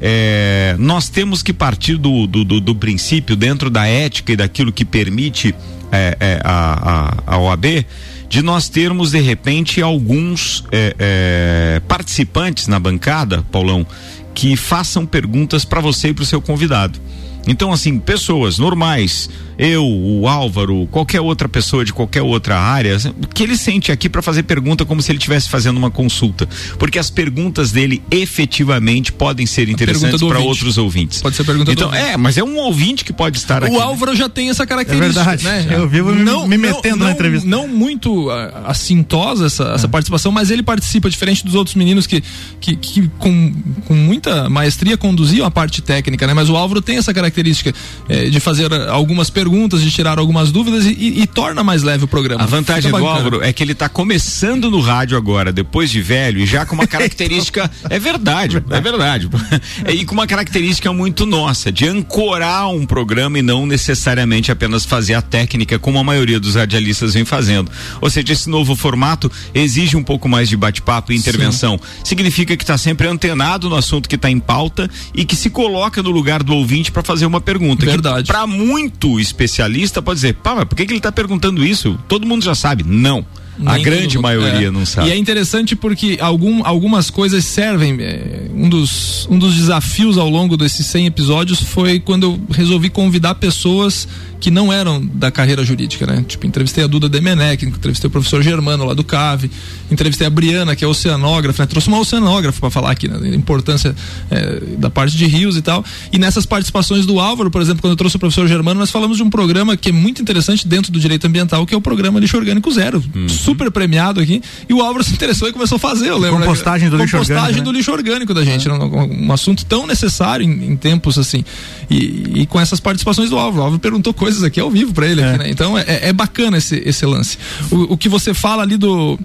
é, 0.00 0.74
nós 0.78 1.10
temos 1.10 1.42
que 1.42 1.52
partir 1.52 1.96
do, 1.96 2.26
do, 2.26 2.42
do, 2.42 2.60
do, 2.60 2.74
princípio, 2.74 3.36
dentro 3.36 3.68
da 3.68 3.86
ética 3.86 4.32
e 4.32 4.36
daquilo 4.36 4.72
que 4.72 4.82
permite 4.82 5.54
é, 5.92 6.16
é, 6.18 6.40
a, 6.42 7.18
a, 7.26 7.34
a 7.34 7.38
OAB, 7.38 7.84
de 8.30 8.42
nós 8.42 8.68
termos 8.68 9.10
de 9.10 9.20
repente 9.20 9.82
alguns 9.82 10.64
é, 10.70 10.94
é, 11.00 11.82
participantes 11.88 12.68
na 12.68 12.78
bancada, 12.78 13.44
Paulão, 13.50 13.84
que 14.32 14.56
façam 14.56 15.04
perguntas 15.04 15.64
para 15.64 15.80
você 15.80 16.10
e 16.10 16.14
para 16.14 16.22
o 16.22 16.26
seu 16.26 16.40
convidado. 16.40 17.00
Então, 17.44 17.72
assim, 17.72 17.98
pessoas 17.98 18.56
normais, 18.56 19.28
eu, 19.60 19.86
o 19.86 20.26
Álvaro, 20.26 20.88
qualquer 20.90 21.20
outra 21.20 21.46
pessoa 21.46 21.84
de 21.84 21.92
qualquer 21.92 22.22
outra 22.22 22.58
área, 22.58 22.96
o 23.22 23.28
que 23.28 23.42
ele 23.42 23.58
sente 23.58 23.92
aqui 23.92 24.08
para 24.08 24.22
fazer 24.22 24.42
pergunta 24.44 24.86
como 24.86 25.02
se 25.02 25.12
ele 25.12 25.18
estivesse 25.18 25.50
fazendo 25.50 25.76
uma 25.76 25.90
consulta. 25.90 26.48
Porque 26.78 26.98
as 26.98 27.10
perguntas 27.10 27.70
dele 27.70 28.02
efetivamente 28.10 29.12
podem 29.12 29.44
ser 29.44 29.68
interessantes 29.68 30.22
para 30.22 30.38
outros 30.38 30.78
ouvintes. 30.78 31.20
Pode 31.20 31.36
ser 31.36 31.44
pergunta 31.44 31.70
então, 31.70 31.92
É, 31.92 32.16
mas 32.16 32.38
é 32.38 32.42
um 32.42 32.56
ouvinte 32.56 33.04
que 33.04 33.12
pode 33.12 33.36
estar 33.36 33.62
o 33.62 33.66
aqui. 33.66 33.76
O 33.76 33.80
Álvaro 33.80 34.16
já 34.16 34.30
tem 34.30 34.48
essa 34.48 34.66
característica. 34.66 35.20
É 35.20 35.36
verdade. 35.36 35.44
Né? 35.44 35.66
Eu 35.70 35.86
vivo 35.86 36.14
não, 36.14 36.48
me, 36.48 36.56
metendo 36.56 36.96
não, 36.96 37.06
na 37.06 37.12
entrevista. 37.12 37.46
Não 37.46 37.68
muito 37.68 38.30
assintosa 38.64 39.46
essa, 39.46 39.64
essa 39.74 39.86
é. 39.86 39.90
participação, 39.90 40.32
mas 40.32 40.50
ele 40.50 40.62
participa, 40.62 41.10
diferente 41.10 41.44
dos 41.44 41.54
outros 41.54 41.76
meninos 41.76 42.06
que, 42.06 42.22
que, 42.60 42.76
que 42.76 43.08
com, 43.18 43.52
com 43.86 43.94
muita 43.94 44.48
maestria 44.48 44.96
conduziam 44.96 45.46
a 45.46 45.50
parte 45.50 45.82
técnica, 45.82 46.26
né? 46.26 46.32
Mas 46.32 46.48
o 46.48 46.56
Álvaro 46.56 46.80
tem 46.80 46.96
essa 46.96 47.12
característica 47.12 47.74
é, 48.08 48.30
de 48.30 48.40
fazer 48.40 48.72
algumas 48.88 49.28
perguntas, 49.28 49.49
de 49.50 49.90
tirar 49.90 50.18
algumas 50.18 50.52
dúvidas 50.52 50.86
e, 50.86 50.92
e, 50.92 51.22
e 51.22 51.26
torna 51.26 51.62
mais 51.62 51.82
leve 51.82 52.04
o 52.04 52.08
programa. 52.08 52.42
A 52.42 52.46
vantagem 52.46 52.90
do 52.90 53.06
Álvaro 53.06 53.42
é 53.42 53.52
que 53.52 53.62
ele 53.62 53.72
está 53.72 53.88
começando 53.88 54.70
no 54.70 54.80
rádio 54.80 55.16
agora, 55.16 55.52
depois 55.52 55.90
de 55.90 56.00
velho, 56.00 56.40
e 56.40 56.46
já 56.46 56.64
com 56.64 56.74
uma 56.74 56.86
característica. 56.86 57.70
é 57.90 57.98
verdade, 57.98 58.62
é 58.70 58.80
verdade. 58.80 59.28
e 59.88 60.04
com 60.04 60.14
uma 60.14 60.26
característica 60.26 60.92
muito 60.92 61.26
nossa, 61.26 61.72
de 61.72 61.86
ancorar 61.86 62.68
um 62.70 62.86
programa 62.86 63.38
e 63.38 63.42
não 63.42 63.66
necessariamente 63.66 64.52
apenas 64.52 64.84
fazer 64.84 65.14
a 65.14 65.22
técnica, 65.22 65.78
como 65.78 65.98
a 65.98 66.04
maioria 66.04 66.38
dos 66.38 66.54
radialistas 66.54 67.14
vem 67.14 67.24
fazendo. 67.24 67.70
Ou 68.00 68.10
seja, 68.10 68.32
esse 68.32 68.48
novo 68.48 68.76
formato 68.76 69.30
exige 69.54 69.96
um 69.96 70.02
pouco 70.02 70.28
mais 70.28 70.48
de 70.48 70.56
bate-papo 70.56 71.12
e 71.12 71.16
intervenção. 71.16 71.78
Sim. 71.78 72.04
Significa 72.04 72.56
que 72.56 72.62
está 72.62 72.78
sempre 72.78 73.08
antenado 73.08 73.68
no 73.68 73.76
assunto 73.76 74.08
que 74.08 74.14
está 74.14 74.30
em 74.30 74.38
pauta 74.38 74.90
e 75.14 75.24
que 75.24 75.36
se 75.36 75.50
coloca 75.50 76.02
no 76.02 76.10
lugar 76.10 76.42
do 76.42 76.54
ouvinte 76.54 76.92
para 76.92 77.02
fazer 77.02 77.26
uma 77.26 77.40
pergunta. 77.40 77.84
Verdade. 77.84 78.26
Para 78.26 78.46
muito 78.46 79.18
especialista 79.40 80.02
pode 80.02 80.18
dizer, 80.18 80.34
pá, 80.34 80.54
mas 80.54 80.64
por 80.64 80.76
que, 80.76 80.84
que 80.84 80.92
ele 80.92 80.98
está 80.98 81.10
perguntando 81.10 81.64
isso? 81.64 81.98
Todo 82.06 82.26
mundo 82.26 82.44
já 82.44 82.54
sabe. 82.54 82.84
Não. 82.84 83.24
A 83.66 83.78
grande 83.78 84.18
maioria 84.18 84.68
é. 84.68 84.70
não 84.70 84.86
sabe. 84.86 85.08
E 85.08 85.12
é 85.12 85.16
interessante 85.16 85.76
porque 85.76 86.18
algum, 86.20 86.64
algumas 86.64 87.10
coisas 87.10 87.44
servem. 87.44 87.96
É, 88.00 88.48
um, 88.54 88.68
dos, 88.68 89.26
um 89.30 89.38
dos 89.38 89.56
desafios 89.56 90.18
ao 90.18 90.28
longo 90.28 90.56
desses 90.56 90.86
100 90.86 91.06
episódios 91.06 91.60
foi 91.62 91.98
quando 91.98 92.24
eu 92.24 92.40
resolvi 92.50 92.90
convidar 92.90 93.34
pessoas 93.36 94.06
que 94.40 94.50
não 94.50 94.72
eram 94.72 95.04
da 95.04 95.30
carreira 95.30 95.62
jurídica, 95.62 96.06
né? 96.06 96.24
Tipo, 96.26 96.46
entrevistei 96.46 96.82
a 96.82 96.86
Duda 96.86 97.08
Demenec, 97.08 97.64
entrevistei 97.64 98.08
o 98.08 98.10
professor 98.10 98.42
Germano 98.42 98.86
lá 98.86 98.94
do 98.94 99.04
CAVE, 99.04 99.50
entrevistei 99.90 100.26
a 100.26 100.30
Briana, 100.30 100.74
que 100.74 100.82
é 100.82 100.88
oceanógrafa, 100.88 101.62
né? 101.62 101.66
Trouxe 101.66 101.88
uma 101.88 101.98
oceanógrafa 101.98 102.58
para 102.58 102.70
falar 102.70 102.90
aqui, 102.90 103.06
né? 103.06 103.18
Da 103.18 103.28
importância 103.28 103.94
é, 104.30 104.60
da 104.78 104.88
parte 104.88 105.16
de 105.16 105.26
rios 105.26 105.56
e 105.56 105.62
tal. 105.62 105.84
E 106.10 106.18
nessas 106.18 106.46
participações 106.46 107.04
do 107.04 107.20
Álvaro, 107.20 107.50
por 107.50 107.60
exemplo, 107.60 107.82
quando 107.82 107.92
eu 107.92 107.96
trouxe 107.96 108.16
o 108.16 108.18
professor 108.18 108.48
Germano, 108.48 108.80
nós 108.80 108.90
falamos 108.90 109.18
de 109.18 109.22
um 109.22 109.28
programa 109.28 109.76
que 109.76 109.90
é 109.90 109.92
muito 109.92 110.22
interessante 110.22 110.66
dentro 110.66 110.90
do 110.90 110.98
direito 110.98 111.26
ambiental, 111.26 111.66
que 111.66 111.74
é 111.74 111.76
o 111.76 111.80
programa 111.80 112.18
Lixo 112.18 112.38
Orgânico 112.38 112.70
Zero. 112.72 113.04
Uhum. 113.14 113.28
Super 113.50 113.70
premiado 113.70 114.20
aqui. 114.20 114.40
E 114.68 114.72
o 114.72 114.80
Álvaro 114.80 115.02
se 115.02 115.12
interessou 115.12 115.48
e 115.48 115.52
começou 115.52 115.76
a 115.76 115.78
fazer, 115.78 116.08
eu 116.08 116.18
lembro. 116.18 116.38
Né? 116.38 116.46
Compostagem 116.46 116.88
né? 116.88 116.96
do 116.96 117.02
lixo 117.02 117.16
orgânico. 117.16 117.34
Compostagem 117.34 117.64
do 117.64 117.72
lixo 117.72 117.92
orgânico 117.92 118.34
da 118.34 118.44
gente. 118.44 118.68
Um, 118.68 119.26
um, 119.26 119.32
assunto 119.32 119.64
tão 119.64 119.86
necessário 119.86 120.44
em, 120.44 120.72
em 120.72 120.76
tempos 120.76 121.18
assim. 121.18 121.44
E, 121.90 122.42
e, 122.42 122.46
com 122.46 122.60
essas 122.60 122.78
participações 122.78 123.28
do 123.28 123.36
Álvaro. 123.36 123.62
O 123.62 123.64
Álvaro 123.64 123.80
perguntou 123.80 124.14
coisas 124.14 124.44
aqui 124.44 124.60
ao 124.60 124.70
vivo 124.70 124.94
para 124.94 125.06
ele, 125.06 125.20
é. 125.20 125.28
aqui, 125.28 125.38
né? 125.38 125.50
Então 125.50 125.76
é, 125.76 125.84
é 125.86 126.12
bacana 126.12 126.58
esse, 126.58 126.80
esse 126.84 127.04
lance. 127.04 127.38
O, 127.70 127.94
o 127.94 127.96
que 127.96 128.08
você 128.08 128.32
fala 128.32 128.62
ali 128.62 128.76
do. 128.76 129.18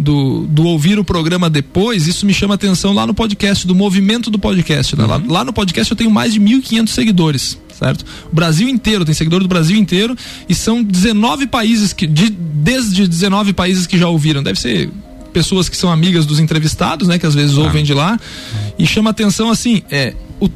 Do, 0.00 0.46
do, 0.46 0.64
ouvir 0.64 0.96
o 0.96 1.02
programa 1.02 1.50
depois, 1.50 2.06
isso 2.06 2.24
me 2.24 2.32
chama 2.32 2.54
atenção 2.54 2.92
lá 2.92 3.04
no 3.04 3.12
podcast, 3.12 3.66
do 3.66 3.74
movimento 3.74 4.30
do 4.30 4.38
podcast. 4.38 4.94
Né? 4.94 5.02
Uhum. 5.02 5.10
Lá, 5.10 5.22
lá, 5.26 5.44
no 5.44 5.52
podcast 5.52 5.90
eu 5.90 5.96
tenho 5.96 6.08
mais 6.08 6.32
de 6.32 6.40
1.500 6.40 6.86
seguidores, 6.86 7.58
certo? 7.78 8.04
O 8.30 8.34
Brasil 8.34 8.68
inteiro, 8.68 9.04
tem 9.04 9.14
seguidor 9.14 9.40
do 9.40 9.48
Brasil 9.48 9.76
inteiro 9.76 10.16
e 10.48 10.54
são 10.54 10.82
19 10.82 11.46
países 11.46 11.92
que, 11.92 12.06
de, 12.06 12.30
desde 12.30 13.06
19 13.06 13.52
países 13.52 13.86
que 13.86 13.96
já 13.96 14.08
ouviram. 14.08 14.42
Deve 14.42 14.58
ser 14.58 14.90
pessoas 15.32 15.68
que 15.68 15.76
são 15.76 15.90
amigas 15.90 16.26
dos 16.26 16.40
entrevistados, 16.40 17.06
né? 17.06 17.18
Que 17.18 17.26
às 17.26 17.34
vezes 17.34 17.56
ah. 17.56 17.62
ouvem 17.62 17.84
de 17.84 17.94
lá. 17.94 18.18
E 18.78 18.86
chama 18.86 19.10
atenção 19.10 19.50
assim, 19.50 19.82
é, 19.90 20.14
o 20.40 20.48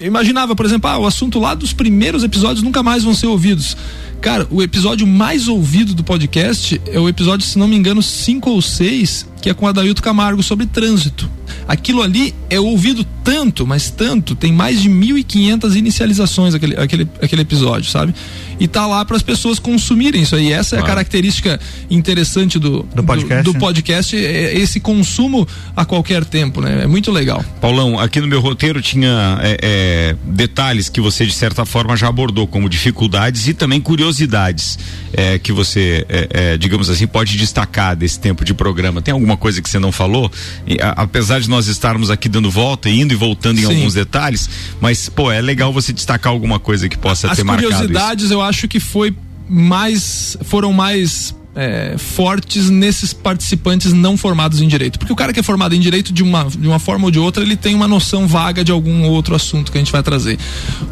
eu 0.00 0.06
imaginava, 0.06 0.56
por 0.56 0.64
exemplo, 0.64 0.88
ah, 0.88 0.96
o 0.96 1.06
assunto 1.06 1.38
lá 1.38 1.54
dos 1.54 1.74
primeiros 1.74 2.24
episódios 2.24 2.62
nunca 2.62 2.82
mais 2.82 3.04
vão 3.04 3.12
ser 3.12 3.26
ouvidos. 3.26 3.76
Cara, 4.22 4.46
o 4.50 4.62
episódio 4.62 5.06
mais 5.06 5.46
ouvido 5.46 5.92
do 5.92 6.02
podcast 6.02 6.80
é 6.86 6.98
o 6.98 7.06
episódio, 7.06 7.46
se 7.46 7.58
não 7.58 7.68
me 7.68 7.76
engano, 7.76 8.02
5 8.02 8.48
ou 8.48 8.62
6, 8.62 9.26
que 9.42 9.50
é 9.50 9.54
com 9.54 9.66
Adailto 9.66 10.02
Camargo 10.02 10.42
sobre 10.42 10.64
trânsito. 10.64 11.30
Aquilo 11.66 12.02
ali 12.02 12.34
é 12.48 12.58
ouvido 12.58 13.04
tanto, 13.22 13.66
mas 13.66 13.90
tanto, 13.90 14.34
tem 14.34 14.52
mais 14.52 14.80
de 14.80 14.90
1.500 14.90 15.76
inicializações 15.76 16.54
aquele, 16.54 16.76
aquele, 16.76 17.08
aquele 17.22 17.42
episódio, 17.42 17.90
sabe? 17.90 18.14
E 18.58 18.68
tá 18.68 18.86
lá 18.86 19.04
para 19.04 19.16
as 19.16 19.22
pessoas 19.22 19.58
consumirem 19.58 20.22
isso 20.22 20.36
aí. 20.36 20.52
Essa 20.52 20.76
é 20.76 20.80
a 20.80 20.82
característica 20.82 21.58
interessante 21.90 22.58
do, 22.58 22.82
do 22.94 23.02
podcast, 23.02 23.44
do, 23.44 23.52
do 23.52 23.58
podcast 23.58 24.16
é 24.16 24.58
esse 24.58 24.80
consumo 24.80 25.48
a 25.74 25.84
qualquer 25.84 26.24
tempo, 26.24 26.60
né? 26.60 26.82
É 26.82 26.86
muito 26.86 27.10
legal. 27.10 27.42
Paulão, 27.60 27.98
aqui 27.98 28.20
no 28.20 28.26
meu 28.26 28.40
roteiro 28.40 28.82
tinha 28.82 29.38
é, 29.42 29.58
é, 29.62 30.16
detalhes 30.24 30.90
que 30.90 31.00
você 31.00 31.24
de 31.24 31.32
certa 31.32 31.64
forma 31.64 31.96
já 31.96 32.08
abordou, 32.08 32.46
como 32.46 32.68
dificuldades 32.68 33.48
e 33.48 33.54
também 33.54 33.80
curiosidades 33.80 34.78
é, 35.12 35.38
que 35.38 35.52
você, 35.52 36.04
é, 36.08 36.28
é, 36.30 36.58
digamos 36.58 36.90
assim, 36.90 37.06
pode 37.06 37.36
destacar 37.36 37.96
desse 37.96 38.18
tempo 38.18 38.44
de 38.44 38.54
programa. 38.54 39.00
Tem 39.02 39.12
alguma 39.12 39.36
coisa 39.36 39.60
que 39.62 39.68
você 39.68 39.78
não 39.78 39.90
falou? 39.90 40.30
E, 40.66 40.80
a, 40.80 40.90
apesar 40.90 41.40
de 41.40 41.48
nós 41.50 41.66
estarmos 41.66 42.10
aqui 42.10 42.28
dando 42.28 42.50
volta, 42.50 42.88
indo 42.88 43.12
e 43.12 43.16
voltando 43.16 43.58
em 43.58 43.66
Sim. 43.66 43.74
alguns 43.74 43.94
detalhes, 43.94 44.48
mas, 44.80 45.08
pô, 45.08 45.30
é 45.30 45.40
legal 45.40 45.72
você 45.72 45.92
destacar 45.92 46.32
alguma 46.32 46.58
coisa 46.58 46.88
que 46.88 46.96
possa 46.96 47.30
As 47.30 47.36
ter 47.36 47.44
marcado. 47.44 47.68
As 47.68 47.74
curiosidades 47.80 48.30
eu 48.30 48.40
acho 48.40 48.66
que 48.68 48.80
foi 48.80 49.14
mais. 49.48 50.36
foram 50.42 50.72
mais 50.72 51.34
é, 51.54 51.96
fortes 51.98 52.70
nesses 52.70 53.12
participantes 53.12 53.92
não 53.92 54.16
formados 54.16 54.60
em 54.60 54.68
direito. 54.68 54.98
Porque 54.98 55.12
o 55.12 55.16
cara 55.16 55.32
que 55.32 55.40
é 55.40 55.42
formado 55.42 55.74
em 55.74 55.80
direito, 55.80 56.12
de 56.12 56.22
uma, 56.22 56.44
de 56.44 56.66
uma 56.66 56.78
forma 56.78 57.06
ou 57.06 57.10
de 57.10 57.18
outra, 57.18 57.42
ele 57.42 57.56
tem 57.56 57.74
uma 57.74 57.88
noção 57.88 58.26
vaga 58.26 58.64
de 58.64 58.70
algum 58.72 59.04
outro 59.04 59.34
assunto 59.34 59.72
que 59.72 59.78
a 59.78 59.80
gente 59.80 59.92
vai 59.92 60.02
trazer. 60.02 60.38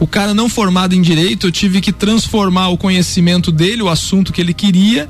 O 0.01 0.07
cara 0.07 0.35
não 0.35 0.49
formado 0.49 0.95
em 0.95 1.03
direito, 1.03 1.47
eu 1.47 1.53
tive 1.53 1.81
que 1.81 1.93
transformar 1.93 2.69
o 2.69 2.77
conhecimento 2.77 3.53
dele, 3.53 3.83
o 3.83 3.89
assunto 3.89 4.33
que 4.33 4.41
ele 4.41 4.53
queria, 4.53 5.09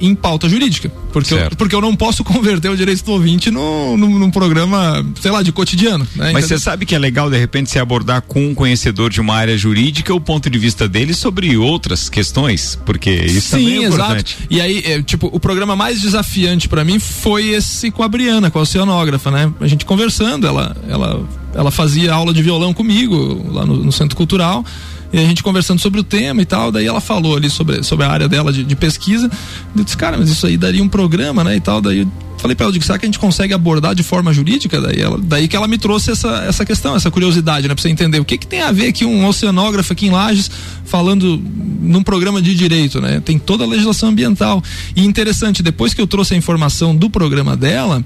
em 0.00 0.14
pauta 0.14 0.48
jurídica. 0.48 0.90
Porque 1.12 1.34
eu, 1.34 1.50
porque 1.56 1.74
eu 1.74 1.80
não 1.80 1.94
posso 1.96 2.22
converter 2.24 2.70
o 2.70 2.76
direito 2.76 3.04
do 3.04 3.12
ouvinte 3.12 3.50
no, 3.50 3.96
no, 3.96 4.18
num 4.18 4.30
programa, 4.30 5.04
sei 5.20 5.30
lá, 5.30 5.42
de 5.42 5.52
cotidiano. 5.52 6.06
Né? 6.14 6.32
Mas 6.32 6.46
você 6.46 6.58
sabe 6.58 6.86
que 6.86 6.94
é 6.94 6.98
legal, 6.98 7.30
de 7.30 7.38
repente, 7.38 7.70
se 7.70 7.78
abordar 7.78 8.22
com 8.22 8.48
um 8.48 8.54
conhecedor 8.54 9.10
de 9.10 9.20
uma 9.20 9.34
área 9.34 9.56
jurídica 9.56 10.14
o 10.14 10.20
ponto 10.20 10.48
de 10.48 10.58
vista 10.58 10.88
dele 10.88 11.14
sobre 11.14 11.56
outras 11.56 12.08
questões, 12.08 12.78
porque 12.84 13.10
isso 13.10 13.56
Sim, 13.56 13.64
também 13.64 13.84
é 13.84 13.88
importante. 13.88 14.36
Exato. 14.38 14.54
E 14.54 14.60
aí, 14.60 14.82
é, 14.84 15.02
tipo, 15.02 15.28
o 15.32 15.40
programa 15.40 15.74
mais 15.74 16.00
desafiante 16.00 16.68
para 16.68 16.84
mim 16.84 16.98
foi 16.98 17.48
esse 17.48 17.90
com 17.90 18.02
a 18.02 18.08
Briana, 18.08 18.50
com 18.50 18.58
a 18.58 18.62
oceanógrafa, 18.62 19.30
né? 19.30 19.52
A 19.60 19.66
gente 19.66 19.84
conversando, 19.84 20.46
ela, 20.46 20.76
ela, 20.88 21.26
ela 21.54 21.70
fazia 21.70 22.12
aula 22.12 22.32
de 22.32 22.42
violão 22.42 22.72
comigo 22.72 23.46
lá 23.52 23.64
no, 23.64 23.76
no 23.84 23.92
Centro 23.92 24.16
Cultural 24.16 24.64
e 25.12 25.18
a 25.18 25.22
gente 25.22 25.42
conversando 25.42 25.80
sobre 25.80 26.00
o 26.00 26.02
tema 26.04 26.42
e 26.42 26.44
tal, 26.44 26.70
daí 26.70 26.86
ela 26.86 27.00
falou 27.00 27.36
ali 27.36 27.48
sobre, 27.48 27.82
sobre 27.82 28.04
a 28.04 28.10
área 28.10 28.28
dela 28.28 28.52
de, 28.52 28.62
de 28.62 28.76
pesquisa. 28.76 29.30
Eu 29.76 29.84
disse, 29.84 29.96
cara, 29.96 30.18
mas 30.18 30.28
isso 30.28 30.46
aí 30.46 30.56
daria 30.56 30.82
um 30.82 30.88
programa, 30.88 31.42
né? 31.42 31.56
E 31.56 31.60
tal, 31.60 31.80
daí 31.80 32.00
eu 32.00 32.08
falei 32.38 32.54
para 32.54 32.64
ela, 32.64 32.72
digo, 32.72 32.84
será 32.84 32.98
que 32.98 33.06
a 33.06 33.08
gente 33.08 33.18
consegue 33.18 33.52
abordar 33.54 33.94
de 33.94 34.02
forma 34.02 34.32
jurídica? 34.32 34.80
Daí, 34.80 35.00
ela, 35.00 35.18
daí 35.18 35.48
que 35.48 35.56
ela 35.56 35.66
me 35.66 35.78
trouxe 35.78 36.10
essa, 36.10 36.44
essa 36.44 36.64
questão, 36.64 36.94
essa 36.94 37.10
curiosidade, 37.10 37.66
né? 37.66 37.74
Pra 37.74 37.82
você 37.82 37.88
entender 37.88 38.20
o 38.20 38.24
que 38.24 38.36
que 38.36 38.46
tem 38.46 38.62
a 38.62 38.70
ver 38.70 38.88
aqui 38.88 39.04
um 39.04 39.26
oceanógrafo 39.26 39.92
aqui 39.92 40.06
em 40.06 40.10
Lages 40.10 40.50
falando 40.84 41.42
num 41.80 42.02
programa 42.02 42.40
de 42.40 42.54
direito, 42.54 43.00
né? 43.00 43.20
Tem 43.20 43.38
toda 43.38 43.64
a 43.64 43.66
legislação 43.66 44.10
ambiental. 44.10 44.62
E 44.94 45.04
interessante, 45.04 45.62
depois 45.62 45.94
que 45.94 46.00
eu 46.00 46.06
trouxe 46.06 46.34
a 46.34 46.36
informação 46.36 46.94
do 46.94 47.08
programa 47.08 47.56
dela, 47.56 48.04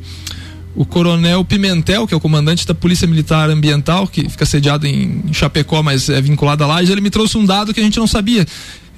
o 0.74 0.84
coronel 0.84 1.44
Pimentel, 1.44 2.06
que 2.06 2.14
é 2.14 2.16
o 2.16 2.20
comandante 2.20 2.66
da 2.66 2.74
Polícia 2.74 3.06
Militar 3.06 3.50
Ambiental, 3.50 4.06
que 4.06 4.28
fica 4.28 4.46
sediado 4.46 4.86
em 4.86 5.22
Chapecó, 5.32 5.82
mas 5.82 6.08
é 6.08 6.20
vinculado 6.20 6.64
a 6.64 6.66
Lages, 6.66 6.90
ele 6.90 7.00
me 7.00 7.10
trouxe 7.10 7.36
um 7.36 7.44
dado 7.44 7.74
que 7.74 7.80
a 7.80 7.82
gente 7.82 7.98
não 7.98 8.06
sabia. 8.06 8.46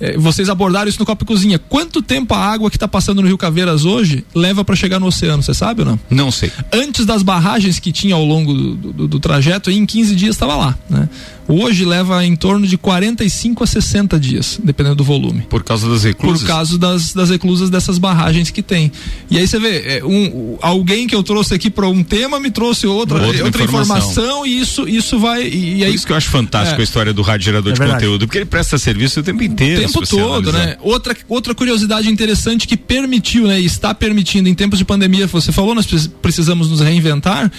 É, 0.01 0.17
vocês 0.19 0.49
abordaram 0.49 0.89
isso 0.89 0.99
no 0.99 1.07
Copa 1.07 1.23
e 1.23 1.27
Cozinha. 1.27 1.59
Quanto 1.59 2.03
tempo 2.03 2.35
a 2.35 2.39
água 2.39 2.69
que 2.69 2.77
está 2.77 2.89
passando 2.89 3.23
no 3.23 3.29
Rio 3.29 3.39
Caveiras 3.39 3.85
hoje 3.85 4.25
leva 4.35 4.65
para 4.65 4.75
chegar 4.75 4.99
no 4.99 5.07
oceano? 5.07 5.43
Você 5.43 5.55
sabe 5.55 5.83
ou 5.83 5.87
não? 5.87 6.01
Não 6.11 6.31
sei. 6.31 6.51
Antes 6.73 7.07
das 7.07 7.23
barragens 7.23 7.79
que 7.79 7.93
tinha 7.93 8.15
ao 8.15 8.25
longo 8.25 8.53
do, 8.53 8.93
do, 8.93 9.09
do 9.09 9.21
trajeto, 9.21 9.71
em 9.71 9.87
15 9.87 10.17
dias 10.17 10.35
estava 10.35 10.57
lá. 10.57 10.79
Né? 10.91 11.09
Hoje 11.47 11.85
leva 11.85 12.25
em 12.25 12.35
torno 12.35 12.67
de 12.67 12.79
45 12.79 13.65
a 13.65 13.67
60 13.67 14.19
dias, 14.19 14.59
dependendo 14.63 14.97
do 14.97 15.05
volume. 15.05 15.43
Por 15.43 15.63
causa 15.63 15.89
das 15.89 16.03
reclusas? 16.03 16.41
Por 16.41 16.47
causa 16.47 16.79
das, 16.79 17.13
das 17.13 17.31
reclusas 17.31 17.69
dessas 17.69 17.99
barragens 17.99 18.51
que 18.51 18.63
tem. 18.63 18.91
E 19.31 19.39
aí 19.39 19.47
você 19.47 19.59
vê, 19.59 19.99
é, 19.99 20.05
um, 20.05 20.57
alguém 20.63 21.07
que 21.07 21.15
eu 21.15 21.23
trouxe 21.23 21.55
aqui 21.55 21.69
para 21.69 21.87
um 21.87 22.03
tema 22.03 22.41
me 22.41 22.51
trouxe 22.51 22.87
outra, 22.87 23.23
outra, 23.23 23.45
outra 23.45 23.63
informação. 23.63 24.11
informação. 24.11 24.47
e 24.47 24.59
isso, 24.59 24.89
isso 24.89 25.19
vai. 25.19 25.43
E, 25.43 25.79
e 25.79 25.85
aí, 25.85 25.91
Por 25.91 25.97
isso 25.97 26.07
que 26.07 26.13
eu 26.13 26.17
acho 26.17 26.31
fantástico 26.31 26.81
é, 26.81 26.83
a 26.83 26.85
história 26.85 27.13
do 27.13 27.21
rádio 27.21 27.45
gerador 27.45 27.73
é 27.73 27.75
de 27.75 27.93
conteúdo, 27.93 28.27
porque 28.27 28.39
ele 28.39 28.47
presta 28.47 28.79
serviço 28.79 29.21
o 29.21 29.23
tempo 29.23 29.43
inteiro. 29.43 29.83
O 29.83 29.87
tempo 29.87 30.07
todo, 30.07 30.51
né? 30.51 30.77
Outra, 30.81 31.15
outra 31.29 31.55
curiosidade 31.55 32.09
interessante 32.09 32.67
que 32.67 32.77
permitiu, 32.77 33.47
né? 33.47 33.61
Está 33.61 33.95
permitindo 33.95 34.49
em 34.49 34.55
tempos 34.55 34.79
de 34.79 34.85
pandemia, 34.85 35.27
você 35.27 35.53
falou, 35.53 35.75
nós 35.75 35.87
precisamos 36.23 36.71
nos 36.71 36.81
reinventar. 36.81 37.51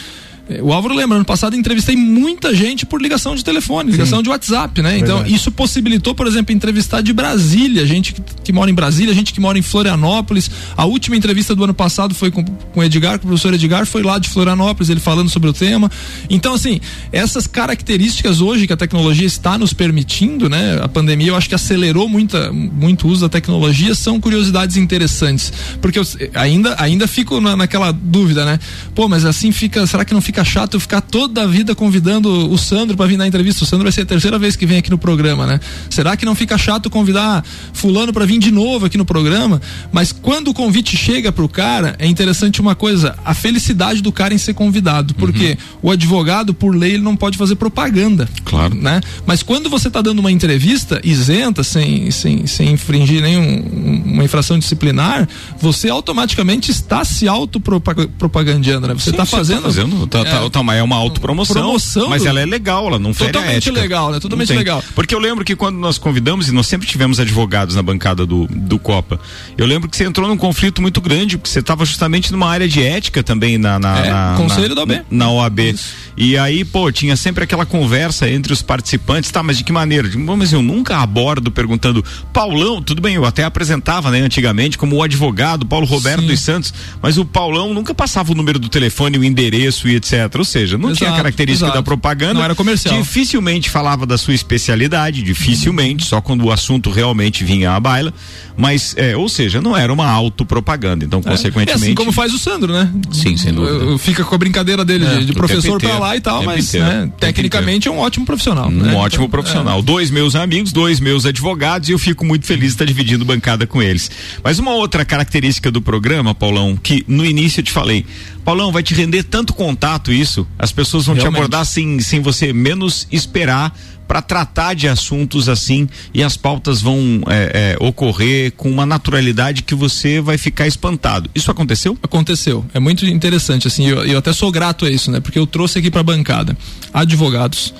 O 0.61 0.71
Álvaro 0.71 0.93
lembra, 0.93 1.15
ano 1.15 1.25
passado 1.25 1.55
entrevistei 1.55 1.95
muita 1.95 2.53
gente 2.53 2.85
por 2.85 3.01
ligação 3.01 3.35
de 3.35 3.43
telefone, 3.43 3.91
ligação 3.91 4.19
Sim. 4.19 4.23
de 4.23 4.29
WhatsApp, 4.29 4.79
né? 4.79 4.99
Então, 4.99 5.17
Verdade. 5.17 5.33
isso 5.33 5.51
possibilitou, 5.51 6.13
por 6.13 6.27
exemplo, 6.27 6.53
entrevistar 6.53 7.01
de 7.01 7.11
Brasília, 7.11 7.85
gente 7.87 8.13
que, 8.13 8.21
que, 8.43 8.53
mora 8.53 8.69
em 8.69 8.73
Brasília, 8.73 9.11
gente 9.11 9.33
que 9.33 9.41
mora 9.41 9.57
em 9.57 9.63
Florianópolis. 9.63 10.51
A 10.77 10.85
última 10.85 11.15
entrevista 11.15 11.55
do 11.55 11.63
ano 11.63 11.73
passado 11.73 12.13
foi 12.13 12.29
com, 12.29 12.43
com 12.45 12.79
o 12.79 12.83
Edgar, 12.83 13.17
com 13.17 13.25
o 13.25 13.29
professor 13.29 13.55
Edgar, 13.55 13.87
foi 13.87 14.03
lá 14.03 14.19
de 14.19 14.29
Florianópolis, 14.29 14.89
ele 14.89 14.99
falando 14.99 15.29
sobre 15.29 15.49
o 15.49 15.53
tema. 15.53 15.89
Então, 16.29 16.53
assim, 16.53 16.79
essas 17.11 17.47
características 17.47 18.39
hoje 18.39 18.67
que 18.67 18.73
a 18.73 18.77
tecnologia 18.77 19.25
está 19.25 19.57
nos 19.57 19.73
permitindo, 19.73 20.47
né? 20.47 20.79
A 20.79 20.87
pandemia 20.87 21.29
eu 21.29 21.35
acho 21.35 21.49
que 21.49 21.55
acelerou 21.55 22.07
muita, 22.07 22.51
muito 22.51 23.07
o 23.07 23.09
uso 23.09 23.21
da 23.21 23.29
tecnologia, 23.29 23.95
são 23.95 24.19
curiosidades 24.21 24.77
interessantes. 24.77 25.51
Porque 25.81 25.97
eu 25.97 26.03
ainda, 26.35 26.75
ainda 26.77 27.07
fico 27.07 27.41
na, 27.41 27.55
naquela 27.55 27.91
dúvida, 27.91 28.45
né? 28.45 28.59
Pô, 28.93 29.09
mas 29.09 29.25
assim 29.25 29.51
fica, 29.51 29.87
será 29.87 30.05
que 30.05 30.13
não 30.13 30.21
fica 30.21 30.34
fica 30.35 30.43
chato 30.43 30.77
ficar 30.81 30.99
toda 30.99 31.43
a 31.43 31.47
vida 31.47 31.73
convidando 31.73 32.51
o 32.51 32.57
Sandro 32.57 32.97
para 32.97 33.05
vir 33.05 33.15
na 33.15 33.25
entrevista. 33.25 33.63
O 33.63 33.65
Sandro 33.67 33.83
vai 33.83 33.91
ser 33.93 34.01
a 34.01 34.05
terceira 34.05 34.37
vez 34.37 34.57
que 34.57 34.65
vem 34.65 34.79
aqui 34.79 34.89
no 34.89 34.97
programa, 34.97 35.47
né? 35.47 35.61
Será 35.89 36.17
que 36.17 36.25
não 36.25 36.35
fica 36.35 36.57
chato 36.57 36.89
convidar 36.89 37.41
fulano 37.71 38.11
para 38.11 38.25
vir 38.25 38.37
de 38.37 38.51
novo 38.51 38.85
aqui 38.85 38.97
no 38.97 39.05
programa? 39.05 39.61
Mas 39.93 40.11
quando 40.11 40.49
o 40.49 40.53
convite 40.53 40.97
chega 40.97 41.31
pro 41.31 41.47
cara, 41.47 41.95
é 41.99 42.05
interessante 42.05 42.59
uma 42.59 42.75
coisa, 42.75 43.17
a 43.23 43.33
felicidade 43.33 44.01
do 44.01 44.11
cara 44.11 44.33
em 44.33 44.37
ser 44.37 44.53
convidado, 44.53 45.13
porque 45.13 45.51
uhum. 45.51 45.79
o 45.83 45.91
advogado 45.91 46.53
por 46.53 46.75
lei 46.75 46.95
ele 46.95 47.03
não 47.03 47.15
pode 47.15 47.37
fazer 47.37 47.55
propaganda. 47.55 48.27
Claro. 48.43 48.75
Né? 48.75 48.99
Mas 49.25 49.41
quando 49.41 49.69
você 49.69 49.87
está 49.87 50.01
dando 50.01 50.19
uma 50.19 50.31
entrevista 50.33 50.99
isenta, 51.01 51.63
sem 51.63 52.11
sem, 52.11 52.45
sem 52.45 52.71
infringir 52.73 53.21
nenhuma 53.21 54.25
infração 54.25 54.59
disciplinar, 54.59 55.29
você 55.61 55.89
automaticamente 55.89 56.71
está 56.71 57.05
se 57.05 57.25
autopropagandeando, 57.25 58.87
né? 58.89 58.93
Você 58.95 59.11
está 59.11 59.25
fazendo, 59.25 59.61
tá 59.61 59.67
fazendo 59.69 60.07
tá, 60.07 60.24
tá, 60.29 60.43
é, 60.43 60.49
tá, 60.49 60.75
é 60.75 60.83
uma 60.83 60.95
autopromoção, 60.95 61.55
promoção 61.55 62.09
mas 62.09 62.23
do... 62.23 62.29
ela 62.29 62.41
é 62.41 62.45
legal, 62.45 62.87
ela 62.87 62.99
não 62.99 63.13
fere 63.13 63.31
Totalmente 63.31 63.71
legal, 63.71 64.11
né? 64.11 64.19
Totalmente 64.19 64.53
legal. 64.53 64.83
Porque 64.93 65.13
eu 65.13 65.19
lembro 65.19 65.45
que 65.45 65.55
quando 65.55 65.77
nós 65.77 65.97
convidamos, 65.97 66.47
e 66.47 66.51
nós 66.51 66.67
sempre 66.67 66.87
tivemos 66.87 67.19
advogados 67.19 67.75
na 67.75 67.83
bancada 67.83 68.25
do, 68.25 68.47
do 68.47 68.79
Copa, 68.79 69.19
eu 69.57 69.65
lembro 69.65 69.89
que 69.89 69.95
você 69.95 70.05
entrou 70.05 70.27
num 70.27 70.37
conflito 70.37 70.81
muito 70.81 70.99
grande, 71.01 71.37
porque 71.37 71.49
você 71.49 71.59
estava 71.59 71.85
justamente 71.85 72.31
numa 72.31 72.49
área 72.49 72.67
de 72.67 72.81
ética 72.81 73.23
também 73.23 73.57
na, 73.57 73.79
na, 73.79 73.99
é, 73.99 74.09
na 74.09 74.33
Conselho 74.37 74.69
na, 74.69 74.75
da 74.75 74.81
OAB. 74.81 75.05
Na 75.09 75.31
OAB. 75.31 75.59
Isso. 75.59 75.93
E 76.17 76.37
aí, 76.37 76.63
pô, 76.63 76.91
tinha 76.91 77.15
sempre 77.15 77.43
aquela 77.43 77.65
conversa 77.65 78.29
entre 78.29 78.53
os 78.53 78.61
participantes, 78.61 79.29
tá, 79.31 79.43
mas 79.43 79.57
de 79.57 79.63
que 79.63 79.71
maneira? 79.71 80.09
Mas 80.37 80.53
eu 80.53 80.61
nunca 80.61 80.97
abordo 80.97 81.51
perguntando, 81.51 82.03
Paulão, 82.31 82.81
tudo 82.81 83.01
bem, 83.01 83.15
eu 83.15 83.25
até 83.25 83.43
apresentava, 83.43 84.09
né, 84.11 84.21
antigamente, 84.21 84.77
como 84.77 84.95
o 84.95 85.03
advogado 85.03 85.65
Paulo 85.65 85.85
Roberto 85.85 86.21
Sim. 86.21 86.27
dos 86.27 86.39
Santos, 86.39 86.73
mas 87.01 87.17
o 87.17 87.25
Paulão 87.25 87.73
nunca 87.73 87.93
passava 87.93 88.31
o 88.31 88.35
número 88.35 88.57
do 88.57 88.69
telefone, 88.69 89.17
o 89.17 89.23
endereço 89.23 89.89
e 89.89 89.95
etc. 89.95 90.14
Ou 90.37 90.45
seja, 90.45 90.77
não 90.77 90.89
exato, 90.89 91.05
tinha 91.05 91.15
característica 91.15 91.65
exato. 91.65 91.79
da 91.79 91.83
propaganda. 91.83 92.35
Não 92.35 92.43
era 92.43 92.55
comercial. 92.55 92.97
Dificilmente 92.97 93.69
falava 93.69 94.05
da 94.05 94.17
sua 94.17 94.33
especialidade, 94.33 95.21
dificilmente, 95.21 96.03
uhum. 96.03 96.09
só 96.09 96.21
quando 96.21 96.45
o 96.45 96.51
assunto 96.51 96.89
realmente 96.89 97.43
vinha 97.43 97.71
à 97.71 97.79
baila. 97.79 98.13
Mas, 98.57 98.95
é, 98.97 99.17
ou 99.17 99.27
seja, 99.27 99.61
não 99.61 99.75
era 99.75 99.91
uma 99.91 100.07
autopropaganda. 100.07 101.03
Então, 101.03 101.19
é. 101.19 101.29
consequentemente. 101.29 101.71
É 101.71 101.75
assim 101.75 101.95
como 101.95 102.11
faz 102.11 102.33
o 102.33 102.39
Sandro, 102.39 102.71
né? 102.71 102.89
Sim, 103.11 103.35
sem 103.35 103.53
dúvida. 103.53 103.97
Fica 103.97 104.23
com 104.23 104.35
a 104.35 104.37
brincadeira 104.37 104.85
dele 104.85 105.05
é, 105.05 105.17
de, 105.17 105.25
de 105.25 105.33
professor 105.33 105.79
para 105.79 105.97
lá 105.99 106.15
e 106.15 106.21
tal, 106.21 106.43
mas 106.43 106.73
né, 106.73 107.11
tecnicamente 107.19 107.87
é 107.87 107.91
um 107.91 107.97
ótimo 107.97 108.25
profissional. 108.25 108.67
Um 108.67 108.71
né? 108.71 108.93
ótimo 108.93 109.25
então, 109.25 109.29
profissional. 109.29 109.81
Dois 109.81 110.09
meus 110.09 110.35
amigos, 110.35 110.71
dois 110.71 110.99
meus 110.99 111.25
advogados, 111.25 111.89
e 111.89 111.91
eu 111.91 111.99
fico 111.99 112.25
muito 112.25 112.45
feliz 112.45 112.67
de 112.67 112.73
estar 112.75 112.85
dividindo 112.85 113.25
bancada 113.25 113.67
com 113.67 113.81
eles. 113.81 114.09
Mas 114.43 114.59
uma 114.59 114.73
outra 114.73 115.03
característica 115.03 115.69
do 115.69 115.81
programa, 115.81 116.33
Paulão, 116.33 116.77
que 116.81 117.03
no 117.07 117.25
início 117.25 117.59
eu 117.59 117.63
te 117.63 117.71
falei, 117.71 118.05
Paulão, 118.45 118.71
vai 118.71 118.83
te 118.83 118.93
render 118.93 119.23
tanto 119.23 119.53
contato 119.53 120.04
isso, 120.11 120.47
as 120.57 120.71
pessoas 120.71 121.05
vão 121.05 121.15
Realmente. 121.15 121.33
te 121.33 121.37
abordar 121.37 121.65
sem, 121.65 121.99
sem 121.99 122.21
você 122.21 122.53
menos 122.53 123.07
esperar 123.11 123.75
para 124.07 124.21
tratar 124.21 124.73
de 124.73 124.87
assuntos 124.87 125.49
assim 125.49 125.87
e 126.13 126.23
as 126.23 126.37
pautas 126.37 126.81
vão 126.81 127.21
é, 127.27 127.75
é, 127.79 127.83
ocorrer 127.83 128.51
com 128.51 128.69
uma 128.69 128.85
naturalidade 128.85 129.63
que 129.63 129.73
você 129.73 130.21
vai 130.21 130.37
ficar 130.37 130.67
espantado. 130.67 131.29
Isso 131.33 131.49
aconteceu? 131.49 131.97
Aconteceu. 132.01 132.65
É 132.73 132.79
muito 132.79 133.05
interessante 133.05 133.67
assim. 133.67 133.87
Eu, 133.87 134.05
eu 134.05 134.17
até 134.17 134.31
sou 134.31 134.51
grato 134.51 134.85
a 134.85 134.89
isso, 134.89 135.11
né? 135.11 135.19
Porque 135.19 135.39
eu 135.39 135.47
trouxe 135.47 135.79
aqui 135.79 135.89
para 135.89 136.01
a 136.01 136.03
bancada 136.03 136.55
advogados, 136.93 137.73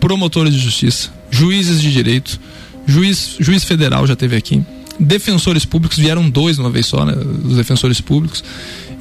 promotores 0.00 0.54
de 0.54 0.60
justiça, 0.60 1.10
juízes 1.30 1.80
de 1.80 1.92
direito, 1.92 2.40
juiz 2.86 3.36
juiz 3.38 3.64
federal 3.64 4.06
já 4.06 4.16
teve 4.16 4.36
aqui, 4.36 4.62
defensores 4.98 5.64
públicos 5.64 5.98
vieram 5.98 6.28
dois 6.28 6.58
uma 6.58 6.70
vez 6.70 6.86
só, 6.86 7.04
né? 7.04 7.14
Os 7.44 7.56
defensores 7.56 8.00
públicos. 8.00 8.42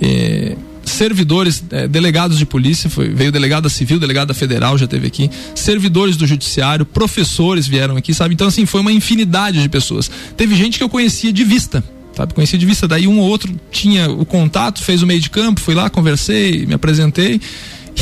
É, 0.02 0.56
servidores, 0.86 1.64
eh, 1.72 1.88
delegados 1.88 2.38
de 2.38 2.46
polícia, 2.46 2.90
foi, 2.90 3.10
veio 3.10 3.32
delegada 3.32 3.68
civil, 3.70 4.00
delegada 4.00 4.34
federal, 4.34 4.78
já 4.78 4.88
teve 4.88 5.08
aqui, 5.08 5.30
servidores 5.54 6.16
do 6.16 6.26
judiciário, 6.26 6.86
professores 6.86 7.68
vieram 7.68 7.98
aqui, 7.98 8.14
sabe? 8.14 8.34
Então, 8.34 8.48
assim, 8.48 8.66
foi 8.66 8.82
uma 8.82 8.92
infinidade 8.92 9.62
de 9.62 9.68
pessoas. 9.68 10.10
Teve 10.38 10.56
gente 10.56 10.78
que 10.78 10.84
eu 10.84 10.90
conhecia 10.90 11.34
de 11.34 11.44
vista, 11.44 11.84
sabe? 12.16 12.34
Conhecia 12.34 12.58
de 12.58 12.66
vista, 12.66 12.88
daí 12.88 13.08
um 13.08 13.20
ou 13.20 13.28
outro 13.28 13.54
tinha 13.72 14.10
o 14.10 14.26
contato, 14.26 14.82
fez 14.82 15.02
o 15.02 15.08
meio 15.08 15.20
de 15.20 15.30
campo, 15.30 15.60
fui 15.60 15.76
lá, 15.76 15.90
conversei, 15.90 16.66
me 16.66 16.74
apresentei. 16.74 17.42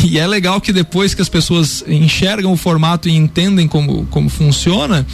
E 0.04 0.17
é 0.17 0.26
legal 0.26 0.60
que 0.60 0.74
depois 0.74 1.13
que 1.13 1.22
as 1.22 1.30
pessoas 1.30 1.84
enxergam 1.88 2.52
o 2.52 2.58
formato 2.58 3.08
e 3.08 3.15
entendem 3.15 3.67
como, 3.67 4.06
como 4.08 4.28
funciona, 4.28 5.06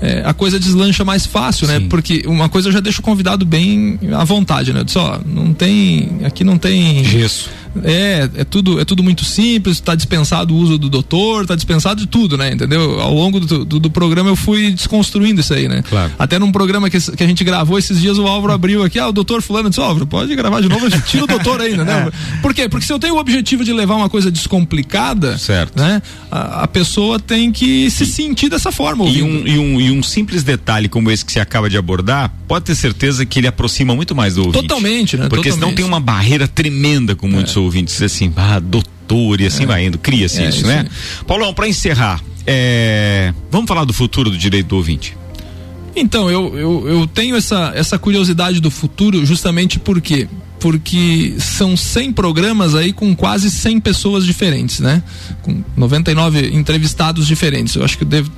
é, 0.00 0.22
a 0.24 0.32
coisa 0.32 0.58
deslancha 0.58 1.04
mais 1.04 1.26
fácil, 1.26 1.66
né? 1.66 1.76
Sim. 1.76 1.80
né? 1.80 1.86
Porque 1.88 2.22
uma 2.26 2.48
coisa 2.48 2.68
eu 2.68 2.72
já 2.72 2.80
deixo 2.80 3.00
o 3.00 3.02
convidado 3.02 3.44
bem 3.44 3.98
à 4.16 4.24
vontade, 4.24 4.72
né? 4.72 4.80
Eu 4.80 4.84
disse, 4.84 4.98
ó, 4.98 5.18
não 5.24 5.52
tem. 5.52 6.20
Aqui 6.24 6.44
não 6.44 6.56
tem. 6.58 7.04
Gesso. 7.04 7.50
É, 7.84 8.28
é 8.36 8.44
tudo, 8.44 8.80
é 8.80 8.84
tudo 8.84 9.02
muito 9.02 9.24
simples, 9.24 9.76
está 9.76 9.94
dispensado 9.94 10.54
o 10.54 10.56
uso 10.56 10.78
do 10.78 10.88
doutor, 10.88 11.42
está 11.42 11.54
dispensado 11.54 12.00
de 12.00 12.06
tudo, 12.06 12.36
né? 12.36 12.52
Entendeu? 12.52 13.00
Ao 13.00 13.12
longo 13.12 13.40
do, 13.40 13.64
do, 13.64 13.80
do, 13.80 13.90
programa 13.90 14.30
eu 14.30 14.36
fui 14.36 14.70
desconstruindo 14.72 15.40
isso 15.40 15.54
aí, 15.54 15.68
né? 15.68 15.82
Claro. 15.88 16.12
Até 16.18 16.38
num 16.38 16.52
programa 16.52 16.88
que, 16.90 16.98
que 16.98 17.22
a 17.22 17.26
gente 17.26 17.42
gravou 17.44 17.78
esses 17.78 18.00
dias, 18.00 18.18
o 18.18 18.26
Álvaro 18.26 18.52
abriu 18.52 18.82
aqui, 18.82 18.98
ah, 18.98 19.08
o 19.08 19.12
doutor 19.12 19.42
fulano 19.42 19.68
disse, 19.68 19.80
Álvaro, 19.80 20.06
pode 20.06 20.34
gravar 20.34 20.60
de 20.60 20.68
novo, 20.68 20.86
a 20.86 20.90
gente 20.90 21.06
tira 21.06 21.24
o 21.24 21.26
doutor 21.26 21.60
ainda, 21.60 21.84
né? 21.84 21.98
É. 22.08 22.40
Por 22.40 22.54
quê? 22.54 22.68
Porque 22.68 22.86
se 22.86 22.92
eu 22.92 22.98
tenho 22.98 23.14
o 23.14 23.18
objetivo 23.18 23.64
de 23.64 23.72
levar 23.72 23.96
uma 23.96 24.08
coisa 24.08 24.30
descomplicada, 24.30 25.36
certo. 25.36 25.78
né? 25.78 26.00
A, 26.30 26.62
a 26.62 26.68
pessoa 26.68 27.18
tem 27.18 27.50
que 27.50 27.90
se 27.90 28.06
sentir 28.06 28.48
dessa 28.48 28.70
forma. 28.70 29.04
E 29.06 29.22
um, 29.22 29.46
e, 29.46 29.58
um, 29.58 29.80
e 29.80 29.90
um 29.90 30.02
simples 30.02 30.42
detalhe 30.42 30.88
como 30.88 31.10
esse 31.10 31.24
que 31.24 31.32
você 31.32 31.40
acaba 31.40 31.68
de 31.68 31.76
abordar, 31.76 32.32
pode 32.46 32.66
ter 32.66 32.74
certeza 32.74 33.26
que 33.26 33.38
ele 33.38 33.46
aproxima 33.46 33.94
muito 33.94 34.14
mais 34.14 34.34
do 34.34 34.46
ouvinte. 34.46 34.62
Totalmente, 34.62 35.16
né? 35.16 35.28
Porque 35.28 35.50
Totalmente. 35.50 35.54
senão 35.54 35.74
tem 35.74 35.84
uma 35.84 36.00
barreira 36.00 36.46
tremenda 36.46 37.14
com 37.14 37.28
muitos 37.28 37.56
é. 37.56 37.58
ouvintes, 37.60 37.67
assim, 38.04 38.32
ah, 38.36 38.58
doutor, 38.58 39.40
e 39.40 39.46
assim 39.46 39.64
é. 39.64 39.66
vai 39.66 39.86
indo, 39.86 39.98
cria-se 39.98 40.42
é, 40.42 40.48
isso, 40.48 40.66
né? 40.66 40.86
Paulão, 41.26 41.52
para 41.54 41.68
encerrar, 41.68 42.22
é... 42.46 43.32
vamos 43.50 43.68
falar 43.68 43.84
do 43.84 43.92
futuro 43.92 44.30
do 44.30 44.38
direito 44.38 44.68
do 44.68 44.76
ouvinte. 44.76 45.16
Então, 45.94 46.30
eu, 46.30 46.56
eu, 46.56 46.88
eu 46.88 47.06
tenho 47.06 47.36
essa, 47.36 47.72
essa 47.74 47.98
curiosidade 47.98 48.60
do 48.60 48.70
futuro 48.70 49.24
justamente 49.24 49.78
porque 49.78 50.28
porque 50.60 51.36
são 51.38 51.76
100 51.76 52.12
programas 52.12 52.74
aí 52.74 52.92
com 52.92 53.14
quase 53.14 53.50
100 53.50 53.80
pessoas 53.80 54.26
diferentes, 54.26 54.80
né? 54.80 55.02
Com 55.42 55.62
99 55.76 56.54
entrevistados 56.54 57.26
diferentes. 57.26 57.76
Eu 57.76 57.84
acho 57.84 57.96
que 57.96 58.04
deve, 58.04 58.30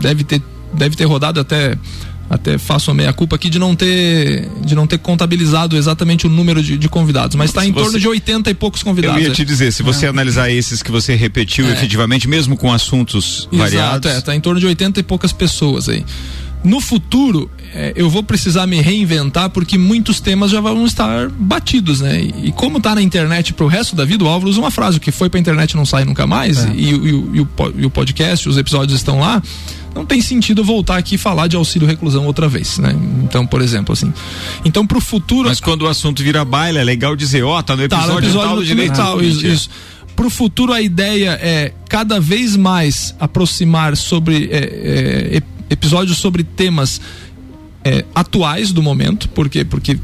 deve, 0.00 0.22
ter, 0.24 0.40
deve 0.72 0.96
ter 0.96 1.04
rodado 1.04 1.40
até 1.40 1.76
até 2.28 2.56
faço 2.58 2.90
a 2.90 2.94
meia 2.94 3.12
culpa 3.12 3.36
aqui 3.36 3.50
de 3.50 3.58
não 3.58 3.74
ter 3.76 4.48
de 4.64 4.74
não 4.74 4.86
ter 4.86 4.98
contabilizado 4.98 5.76
exatamente 5.76 6.26
o 6.26 6.30
número 6.30 6.62
de, 6.62 6.76
de 6.76 6.88
convidados, 6.88 7.36
mas 7.36 7.50
está 7.50 7.64
em 7.64 7.72
você, 7.72 7.84
torno 7.84 8.00
de 8.00 8.08
80 8.08 8.50
e 8.50 8.54
poucos 8.54 8.82
convidados. 8.82 9.22
Eu 9.22 9.28
ia 9.28 9.34
te 9.34 9.44
dizer, 9.44 9.72
se 9.72 9.82
você 9.82 10.06
é. 10.06 10.08
analisar 10.08 10.50
esses 10.50 10.82
que 10.82 10.90
você 10.90 11.14
repetiu 11.14 11.66
é. 11.66 11.72
efetivamente, 11.72 12.26
mesmo 12.26 12.56
com 12.56 12.72
assuntos 12.72 13.48
Exato, 13.52 13.56
variados. 13.56 14.10
É, 14.10 14.20
tá 14.20 14.34
em 14.34 14.40
torno 14.40 14.58
de 14.58 14.66
80 14.66 15.00
e 15.00 15.02
poucas 15.02 15.32
pessoas 15.32 15.88
aí. 15.88 16.04
No 16.64 16.80
futuro, 16.80 17.50
é, 17.74 17.92
eu 17.94 18.08
vou 18.08 18.22
precisar 18.22 18.66
me 18.66 18.80
reinventar 18.80 19.50
porque 19.50 19.76
muitos 19.76 20.18
temas 20.18 20.50
já 20.50 20.62
vão 20.62 20.86
estar 20.86 21.28
batidos, 21.28 22.00
né? 22.00 22.22
E, 22.22 22.46
e 22.48 22.52
como 22.52 22.80
tá 22.80 22.94
na 22.94 23.02
internet 23.02 23.52
pro 23.52 23.66
resto 23.66 23.94
da 23.94 24.06
vida, 24.06 24.24
o 24.24 24.28
Álvaro 24.28 24.50
usa 24.50 24.60
uma 24.60 24.70
frase: 24.70 24.96
o 24.96 25.00
que 25.00 25.12
foi 25.12 25.28
pra 25.28 25.38
internet 25.38 25.76
não 25.76 25.84
sai 25.84 26.06
nunca 26.06 26.26
mais, 26.26 26.64
é. 26.64 26.72
e, 26.74 26.84
e, 26.84 26.90
e, 26.94 27.40
o, 27.40 27.48
e 27.76 27.84
o 27.84 27.90
podcast, 27.90 28.48
os 28.48 28.56
episódios 28.56 28.98
estão 28.98 29.20
lá 29.20 29.42
não 29.94 30.04
tem 30.04 30.20
sentido 30.20 30.64
voltar 30.64 30.96
aqui 30.96 31.14
e 31.14 31.18
falar 31.18 31.46
de 31.46 31.56
auxílio 31.56 31.86
reclusão 31.86 32.26
outra 32.26 32.48
vez, 32.48 32.78
né? 32.78 32.94
Então, 33.22 33.46
por 33.46 33.62
exemplo, 33.62 33.92
assim. 33.92 34.12
Então, 34.64 34.86
pro 34.86 35.00
futuro. 35.00 35.48
Mas 35.48 35.60
quando 35.60 35.82
o 35.82 35.88
assunto 35.88 36.22
vira 36.22 36.44
baila, 36.44 36.80
é 36.80 36.84
legal 36.84 37.14
dizer, 37.14 37.42
ó, 37.44 37.58
oh, 37.58 37.62
tá 37.62 37.76
no 37.76 37.82
episódio, 37.84 38.08
tá 38.08 38.12
no 38.12 38.18
episódio 38.18 38.48
tal, 38.48 38.64
direito 38.64 38.94
tal, 38.94 39.22
isso, 39.22 39.46
isso. 39.46 39.70
Para 40.16 40.26
o 40.26 40.30
futuro, 40.30 40.72
a 40.72 40.80
ideia 40.80 41.38
é 41.42 41.72
cada 41.88 42.20
vez 42.20 42.56
mais 42.56 43.14
aproximar 43.18 43.96
sobre 43.96 44.48
é, 44.50 45.36
é, 45.36 45.42
episódios 45.70 46.18
sobre 46.18 46.44
temas 46.44 47.00
é, 47.84 48.04
atuais 48.14 48.72
do 48.72 48.82
momento, 48.82 49.28
porque 49.28 49.64
porque 49.64 49.98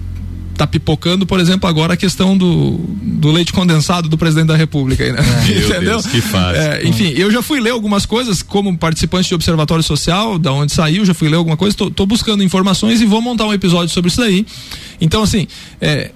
tá 0.61 0.67
pipocando, 0.67 1.25
por 1.25 1.41
exemplo, 1.41 1.67
agora 1.67 1.95
a 1.95 1.97
questão 1.97 2.37
do, 2.37 2.79
do 3.01 3.31
leite 3.33 3.51
condensado 3.51 4.11
do 4.11 4.19
presidente 4.19 4.49
da 4.49 4.57
República. 4.57 5.03
Aí, 5.03 5.11
né? 5.11 5.19
É, 5.19 5.53
Entendeu? 5.65 5.81
Deus, 5.81 6.07
que 6.07 6.21
faz. 6.21 6.59
É, 6.59 6.87
enfim, 6.87 7.15
eu 7.17 7.31
já 7.31 7.41
fui 7.41 7.61
ler 7.61 7.71
algumas 7.71 8.05
coisas 8.05 8.43
como 8.43 8.77
participante 8.77 9.29
de 9.29 9.35
Observatório 9.35 9.83
Social, 9.83 10.39
da 10.39 10.53
onde 10.53 10.73
saiu, 10.73 11.03
já 11.03 11.15
fui 11.15 11.31
ler 11.31 11.37
alguma 11.37 11.57
coisa, 11.57 11.75
tô, 11.75 11.91
tô 11.91 12.05
buscando 12.05 12.43
informações 12.43 13.01
e 13.01 13.07
vou 13.07 13.23
montar 13.23 13.47
um 13.47 13.55
episódio 13.55 13.89
sobre 13.89 14.11
isso 14.11 14.21
daí. 14.21 14.45
Então, 15.01 15.23
assim, 15.23 15.47
é, 15.81 16.11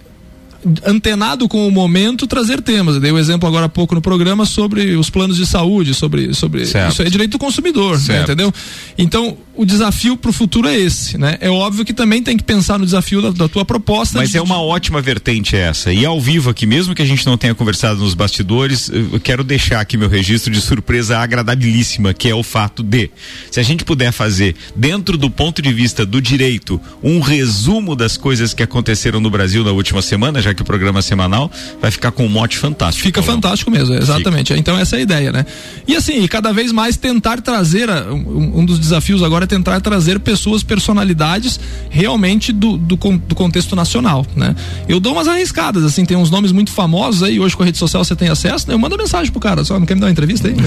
antenado 0.86 1.48
com 1.48 1.66
o 1.66 1.70
momento, 1.70 2.26
trazer 2.26 2.60
temas. 2.60 2.96
Eu 2.96 3.00
dei 3.00 3.10
o 3.10 3.14
um 3.14 3.18
exemplo 3.18 3.48
agora 3.48 3.66
há 3.66 3.68
pouco 3.68 3.94
no 3.94 4.00
programa 4.00 4.46
sobre 4.46 4.96
os 4.96 5.10
planos 5.10 5.36
de 5.36 5.46
saúde, 5.46 5.94
sobre, 5.94 6.34
sobre 6.34 6.62
isso 6.62 7.02
é 7.02 7.10
direito 7.10 7.32
do 7.32 7.38
consumidor, 7.38 8.00
né, 8.08 8.22
entendeu? 8.22 8.52
Então, 8.96 9.36
o 9.56 9.64
desafio 9.64 10.16
para 10.16 10.30
o 10.30 10.32
futuro 10.32 10.68
é 10.68 10.76
esse, 10.76 11.16
né? 11.16 11.36
É 11.40 11.48
óbvio 11.48 11.84
que 11.84 11.92
também 11.92 12.22
tem 12.22 12.36
que 12.36 12.42
pensar 12.42 12.78
no 12.78 12.84
desafio 12.84 13.22
da, 13.22 13.30
da 13.30 13.48
tua 13.48 13.64
proposta. 13.64 14.18
Mas 14.18 14.30
de, 14.30 14.38
é 14.38 14.42
uma 14.42 14.60
ótima 14.60 15.00
vertente 15.00 15.56
essa. 15.56 15.92
E 15.92 16.04
ao 16.04 16.20
vivo 16.20 16.50
aqui, 16.50 16.66
mesmo 16.66 16.94
que 16.94 17.02
a 17.02 17.04
gente 17.04 17.24
não 17.24 17.36
tenha 17.36 17.54
conversado 17.54 18.00
nos 18.00 18.14
bastidores, 18.14 18.88
eu 18.88 19.20
quero 19.20 19.44
deixar 19.44 19.80
aqui 19.80 19.96
meu 19.96 20.08
registro 20.08 20.52
de 20.52 20.60
surpresa 20.60 21.18
agradabilíssima, 21.18 22.12
que 22.12 22.28
é 22.28 22.34
o 22.34 22.42
fato 22.42 22.82
de, 22.82 23.10
se 23.50 23.60
a 23.60 23.62
gente 23.62 23.84
puder 23.84 24.12
fazer, 24.12 24.56
dentro 24.74 25.16
do 25.16 25.30
ponto 25.30 25.62
de 25.62 25.72
vista 25.72 26.04
do 26.04 26.20
direito, 26.20 26.80
um 27.02 27.20
resumo 27.20 27.94
das 27.94 28.16
coisas 28.16 28.54
que 28.54 28.62
aconteceram 28.62 29.20
no 29.20 29.30
Brasil 29.30 29.62
na 29.62 29.72
última 29.72 30.02
semana, 30.02 30.42
já 30.42 30.53
que 30.54 30.62
o 30.62 30.64
programa 30.64 30.98
é 30.98 31.02
semanal, 31.02 31.50
vai 31.80 31.90
ficar 31.90 32.10
com 32.10 32.24
um 32.24 32.28
mote 32.28 32.56
fantástico. 32.56 33.04
Fica 33.04 33.20
Paulão. 33.20 33.36
fantástico 33.36 33.70
mesmo, 33.70 33.94
exatamente. 33.94 34.48
Fica. 34.48 34.60
Então 34.60 34.78
essa 34.78 34.96
é 34.96 34.98
a 35.00 35.02
ideia, 35.02 35.32
né? 35.32 35.46
E 35.86 35.96
assim, 35.96 36.26
cada 36.26 36.52
vez 36.52 36.72
mais 36.72 36.96
tentar 36.96 37.40
trazer 37.40 37.90
a, 37.90 38.12
um, 38.12 38.60
um 38.60 38.64
dos 38.64 38.78
desafios 38.78 39.22
agora 39.22 39.44
é 39.44 39.46
tentar 39.46 39.80
trazer 39.80 40.18
pessoas, 40.20 40.62
personalidades 40.62 41.60
realmente 41.90 42.52
do, 42.52 42.76
do, 42.76 42.96
do, 42.96 43.34
contexto 43.34 43.76
nacional, 43.76 44.26
né? 44.34 44.54
Eu 44.88 45.00
dou 45.00 45.12
umas 45.12 45.28
arriscadas, 45.28 45.84
assim, 45.84 46.04
tem 46.04 46.16
uns 46.16 46.30
nomes 46.30 46.52
muito 46.52 46.70
famosos 46.70 47.22
aí, 47.22 47.38
hoje 47.38 47.56
com 47.56 47.62
a 47.62 47.66
rede 47.66 47.78
social 47.78 48.04
você 48.04 48.16
tem 48.16 48.28
acesso, 48.28 48.68
né? 48.68 48.74
Eu 48.74 48.78
mando 48.78 48.96
mensagem 48.96 49.30
pro 49.30 49.40
cara, 49.40 49.64
só 49.64 49.78
não 49.78 49.86
quer 49.86 49.94
me 49.94 50.00
dar 50.00 50.06
uma 50.06 50.12
entrevista 50.12 50.48
aí? 50.48 50.54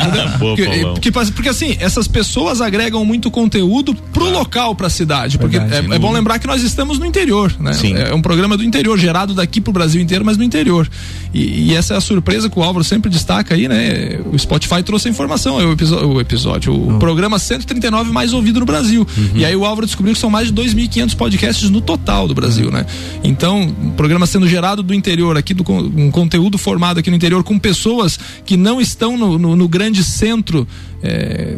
porque, 0.38 1.10
porque, 1.10 1.32
porque, 1.32 1.48
assim, 1.48 1.76
essas 1.80 2.06
pessoas 2.08 2.60
agregam 2.60 3.04
muito 3.04 3.30
conteúdo 3.30 3.94
pro 3.94 4.26
ah. 4.26 4.30
local, 4.30 4.74
pra 4.74 4.88
cidade, 4.90 5.38
porque 5.38 5.58
Verdade, 5.58 5.92
é, 5.92 5.96
é, 5.96 5.98
bom 5.98 6.12
lembrar 6.12 6.38
que 6.38 6.46
nós 6.46 6.62
estamos 6.62 6.98
no 6.98 7.06
interior, 7.06 7.54
né? 7.58 7.72
Sim. 7.72 7.94
É 7.94 8.14
um 8.14 8.22
programa 8.22 8.56
do 8.56 8.64
interior, 8.64 8.98
gerado 9.10 9.34
daqui 9.34 9.60
pro 9.60 9.72
Brasil 9.72 10.00
inteiro, 10.00 10.24
mas 10.24 10.36
no 10.36 10.44
interior. 10.44 10.88
E, 11.34 11.70
e 11.70 11.74
essa 11.74 11.94
é 11.94 11.96
a 11.96 12.00
surpresa 12.00 12.48
que 12.48 12.58
o 12.58 12.62
Álvaro 12.62 12.84
sempre 12.84 13.10
destaca 13.10 13.54
aí, 13.54 13.66
né? 13.66 14.20
O 14.32 14.38
Spotify 14.38 14.82
trouxe 14.82 15.08
a 15.08 15.10
informação, 15.10 15.60
é 15.60 15.64
o, 15.64 15.76
o 16.06 16.20
episódio, 16.20 16.72
o 16.72 16.96
oh. 16.96 16.98
programa 16.98 17.38
139 17.38 18.12
mais 18.12 18.32
ouvido 18.32 18.60
no 18.60 18.66
Brasil. 18.66 19.06
Uhum. 19.16 19.30
E 19.34 19.44
aí 19.44 19.54
o 19.56 19.64
Álvaro 19.64 19.86
descobriu 19.86 20.14
que 20.14 20.20
são 20.20 20.30
mais 20.30 20.48
de 20.48 20.54
2.500 20.54 21.16
podcasts 21.16 21.68
no 21.70 21.80
total 21.80 22.28
do 22.28 22.34
Brasil, 22.34 22.66
uhum. 22.66 22.72
né? 22.72 22.86
Então, 23.24 23.62
um 23.62 23.90
programa 23.90 24.26
sendo 24.26 24.48
gerado 24.48 24.82
do 24.82 24.94
interior 24.94 25.36
aqui, 25.36 25.52
do, 25.52 25.64
um 25.72 26.10
conteúdo 26.10 26.56
formado 26.56 27.00
aqui 27.00 27.10
no 27.10 27.16
interior 27.16 27.42
com 27.42 27.58
pessoas 27.58 28.18
que 28.44 28.56
não 28.56 28.80
estão 28.80 29.18
no, 29.18 29.38
no, 29.38 29.56
no 29.56 29.68
grande 29.68 30.04
centro 30.04 30.66
é, 31.02 31.56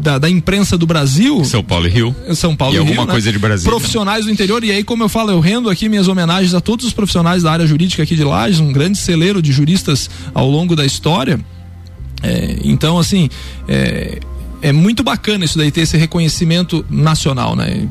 da, 0.00 0.18
da, 0.18 0.30
imprensa 0.30 0.76
do 0.76 0.86
Brasil. 0.86 1.44
São 1.44 1.62
Paulo 1.62 1.86
e 1.86 1.90
Rio. 1.90 2.14
São 2.34 2.56
Paulo 2.56 2.74
e, 2.74 2.76
e 2.76 2.78
alguma 2.78 2.96
Rio, 2.96 3.06
né? 3.06 3.12
coisa 3.12 3.26
né? 3.26 3.32
de 3.32 3.38
Brasil. 3.38 3.70
Profissionais 3.70 4.24
do 4.24 4.30
interior. 4.30 4.62
E 4.64 4.70
aí, 4.70 4.82
como 4.82 5.02
eu 5.02 5.08
falo, 5.08 5.30
eu 5.30 5.40
rendo 5.40 5.68
aqui 5.68 5.88
minhas 5.88 6.08
homenagens 6.08 6.54
a 6.54 6.60
todos 6.60 6.86
os 6.86 6.92
profissionais 6.92 7.42
da 7.42 7.52
área 7.52 7.66
jurídica 7.66 8.02
aqui 8.02 8.16
de 8.16 8.24
Lages, 8.24 8.60
um 8.60 8.72
grande 8.72 8.98
celeiro 8.98 9.40
de 9.40 9.52
juristas 9.52 10.08
ao 10.34 10.48
longo 10.48 10.74
da 10.74 10.84
história. 10.84 11.38
É, 12.22 12.58
então, 12.64 12.98
assim, 12.98 13.28
é, 13.68 14.18
é 14.62 14.72
muito 14.72 15.02
bacana 15.02 15.44
isso 15.44 15.56
daí 15.56 15.70
ter 15.70 15.82
esse 15.82 15.96
reconhecimento 15.96 16.84
nacional, 16.90 17.56
né? 17.56 17.88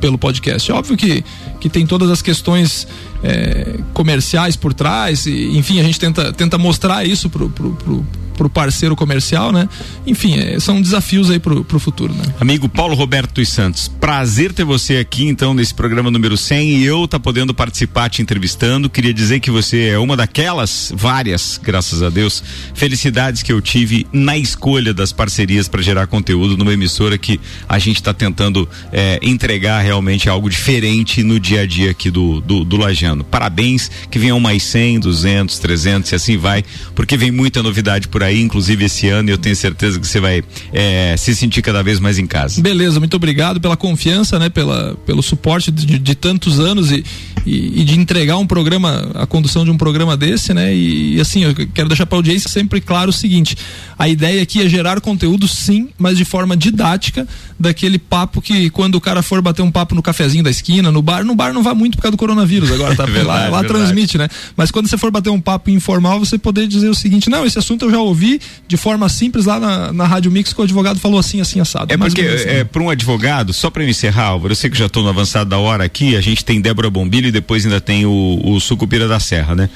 Pelo 0.00 0.16
podcast. 0.16 0.70
Óbvio 0.70 0.96
que, 0.96 1.24
que 1.60 1.68
tem 1.68 1.86
todas 1.86 2.10
as 2.10 2.22
questões 2.22 2.86
é, 3.22 3.78
comerciais 3.92 4.56
por 4.56 4.74
trás, 4.74 5.26
e, 5.26 5.56
enfim, 5.56 5.80
a 5.80 5.82
gente 5.82 5.98
tenta, 5.98 6.32
tenta 6.32 6.58
mostrar 6.58 7.04
isso 7.04 7.28
pro, 7.30 7.48
pro, 7.50 7.72
pro 7.72 8.06
para 8.42 8.46
o 8.46 8.50
parceiro 8.50 8.96
comercial, 8.96 9.52
né? 9.52 9.68
Enfim, 10.06 10.38
é, 10.38 10.58
são 10.58 10.80
desafios 10.80 11.30
aí 11.30 11.38
para 11.38 11.54
o 11.54 11.78
futuro, 11.78 12.12
né? 12.12 12.24
Amigo 12.40 12.68
Paulo 12.68 12.94
Roberto 12.94 13.34
dos 13.34 13.48
Santos, 13.48 13.88
prazer 13.88 14.52
ter 14.52 14.64
você 14.64 14.96
aqui 14.96 15.26
então 15.26 15.54
nesse 15.54 15.74
programa 15.74 16.10
número 16.10 16.36
100 16.36 16.78
e 16.78 16.84
eu 16.84 17.06
tá 17.06 17.20
podendo 17.20 17.54
participar 17.54 18.08
te 18.08 18.22
entrevistando. 18.22 18.90
Queria 18.90 19.14
dizer 19.14 19.40
que 19.40 19.50
você 19.50 19.88
é 19.88 19.98
uma 19.98 20.16
daquelas 20.16 20.92
várias, 20.96 21.60
graças 21.62 22.02
a 22.02 22.10
Deus, 22.10 22.42
felicidades 22.74 23.42
que 23.42 23.52
eu 23.52 23.60
tive 23.60 24.06
na 24.12 24.36
escolha 24.36 24.92
das 24.92 25.12
parcerias 25.12 25.68
para 25.68 25.82
gerar 25.82 26.06
conteúdo 26.06 26.56
numa 26.56 26.72
emissora 26.72 27.16
que 27.16 27.40
a 27.68 27.78
gente 27.78 27.96
está 27.96 28.14
tentando 28.14 28.68
é, 28.92 29.20
entregar 29.22 29.80
realmente 29.80 30.28
algo 30.28 30.48
diferente 30.48 31.22
no 31.22 31.38
dia 31.38 31.62
a 31.62 31.66
dia 31.66 31.90
aqui 31.90 32.10
do, 32.10 32.40
do, 32.40 32.64
do 32.64 32.76
Lajano. 32.76 33.11
Parabéns, 33.18 33.90
que 34.10 34.18
venham 34.18 34.40
mais 34.40 34.62
100, 34.62 35.00
200, 35.00 35.58
300 35.58 36.12
e 36.12 36.14
assim 36.14 36.36
vai, 36.36 36.64
porque 36.94 37.16
vem 37.16 37.30
muita 37.30 37.62
novidade 37.62 38.08
por 38.08 38.22
aí, 38.22 38.40
inclusive 38.40 38.84
esse 38.84 39.08
ano, 39.08 39.28
e 39.28 39.32
eu 39.32 39.38
tenho 39.38 39.56
certeza 39.56 39.98
que 39.98 40.06
você 40.06 40.20
vai 40.20 40.42
é, 40.72 41.14
se 41.16 41.34
sentir 41.34 41.62
cada 41.62 41.82
vez 41.82 42.00
mais 42.00 42.18
em 42.18 42.26
casa. 42.26 42.60
Beleza, 42.60 42.98
muito 42.98 43.16
obrigado 43.16 43.60
pela 43.60 43.76
confiança, 43.76 44.38
né? 44.38 44.48
Pela, 44.48 44.96
pelo 45.06 45.22
suporte 45.22 45.70
de, 45.70 45.98
de 45.98 46.14
tantos 46.14 46.58
anos 46.58 46.90
e, 46.90 47.04
e, 47.44 47.80
e, 47.80 47.84
de 47.84 47.98
entregar 47.98 48.36
um 48.38 48.46
programa, 48.46 49.10
a 49.14 49.26
condução 49.26 49.64
de 49.64 49.70
um 49.70 49.76
programa 49.76 50.16
desse, 50.16 50.54
né? 50.54 50.74
E, 50.74 51.16
e 51.16 51.20
assim, 51.20 51.44
eu 51.44 51.54
quero 51.54 51.88
deixar 51.88 52.06
para 52.06 52.16
a 52.16 52.20
audiência 52.20 52.48
sempre 52.48 52.80
claro 52.80 53.10
o 53.10 53.12
seguinte: 53.12 53.56
a 53.98 54.08
ideia 54.08 54.42
aqui 54.42 54.62
é 54.62 54.68
gerar 54.68 55.00
conteúdo, 55.00 55.46
sim, 55.48 55.88
mas 55.98 56.16
de 56.16 56.24
forma 56.24 56.56
didática, 56.56 57.26
daquele 57.58 57.98
papo 57.98 58.40
que 58.40 58.70
quando 58.70 58.96
o 58.96 59.00
cara 59.00 59.22
for 59.22 59.40
bater 59.40 59.62
um 59.62 59.70
papo 59.70 59.94
no 59.94 60.02
cafezinho 60.02 60.44
da 60.44 60.50
esquina, 60.50 60.90
no 60.90 61.02
bar, 61.02 61.24
no 61.24 61.34
bar 61.34 61.52
não 61.52 61.62
vai 61.62 61.74
muito 61.74 61.96
por 61.96 62.02
causa 62.02 62.12
do 62.12 62.18
coronavírus 62.18 62.70
agora, 62.70 62.94
tá? 62.94 63.01
Verdade, 63.06 63.50
lá, 63.50 63.60
lá 63.60 63.64
transmite, 63.64 64.18
né? 64.18 64.28
Mas 64.56 64.70
quando 64.70 64.88
você 64.88 64.98
for 64.98 65.10
bater 65.10 65.30
um 65.30 65.40
papo 65.40 65.70
informal, 65.70 66.18
você 66.18 66.38
poder 66.38 66.66
dizer 66.66 66.88
o 66.88 66.94
seguinte: 66.94 67.28
não, 67.28 67.44
esse 67.44 67.58
assunto 67.58 67.86
eu 67.86 67.90
já 67.90 67.98
ouvi 67.98 68.40
de 68.66 68.76
forma 68.76 69.08
simples 69.08 69.46
lá 69.46 69.58
na, 69.58 69.92
na 69.92 70.06
Rádio 70.06 70.30
Mix 70.30 70.52
que 70.52 70.60
o 70.60 70.64
advogado 70.64 70.98
falou 70.98 71.18
assim, 71.18 71.40
assim, 71.40 71.60
assado. 71.60 71.92
É 71.92 71.96
porque, 71.96 72.20
assim. 72.20 72.48
é, 72.48 72.64
para 72.64 72.82
um 72.82 72.90
advogado, 72.90 73.52
só 73.52 73.70
para 73.70 73.84
encerrar, 73.84 74.26
Álvaro, 74.26 74.52
eu 74.52 74.56
sei 74.56 74.70
que 74.70 74.76
já 74.76 74.86
estou 74.86 75.02
no 75.02 75.08
avançado 75.08 75.50
da 75.50 75.58
hora 75.58 75.84
aqui, 75.84 76.16
a 76.16 76.20
gente 76.20 76.44
tem 76.44 76.60
Débora 76.60 76.90
Bombilho 76.90 77.28
e 77.28 77.32
depois 77.32 77.64
ainda 77.64 77.80
tem 77.80 78.06
o, 78.06 78.40
o 78.44 78.60
Sucupira 78.60 79.08
da 79.08 79.20
Serra, 79.20 79.54
né? 79.54 79.68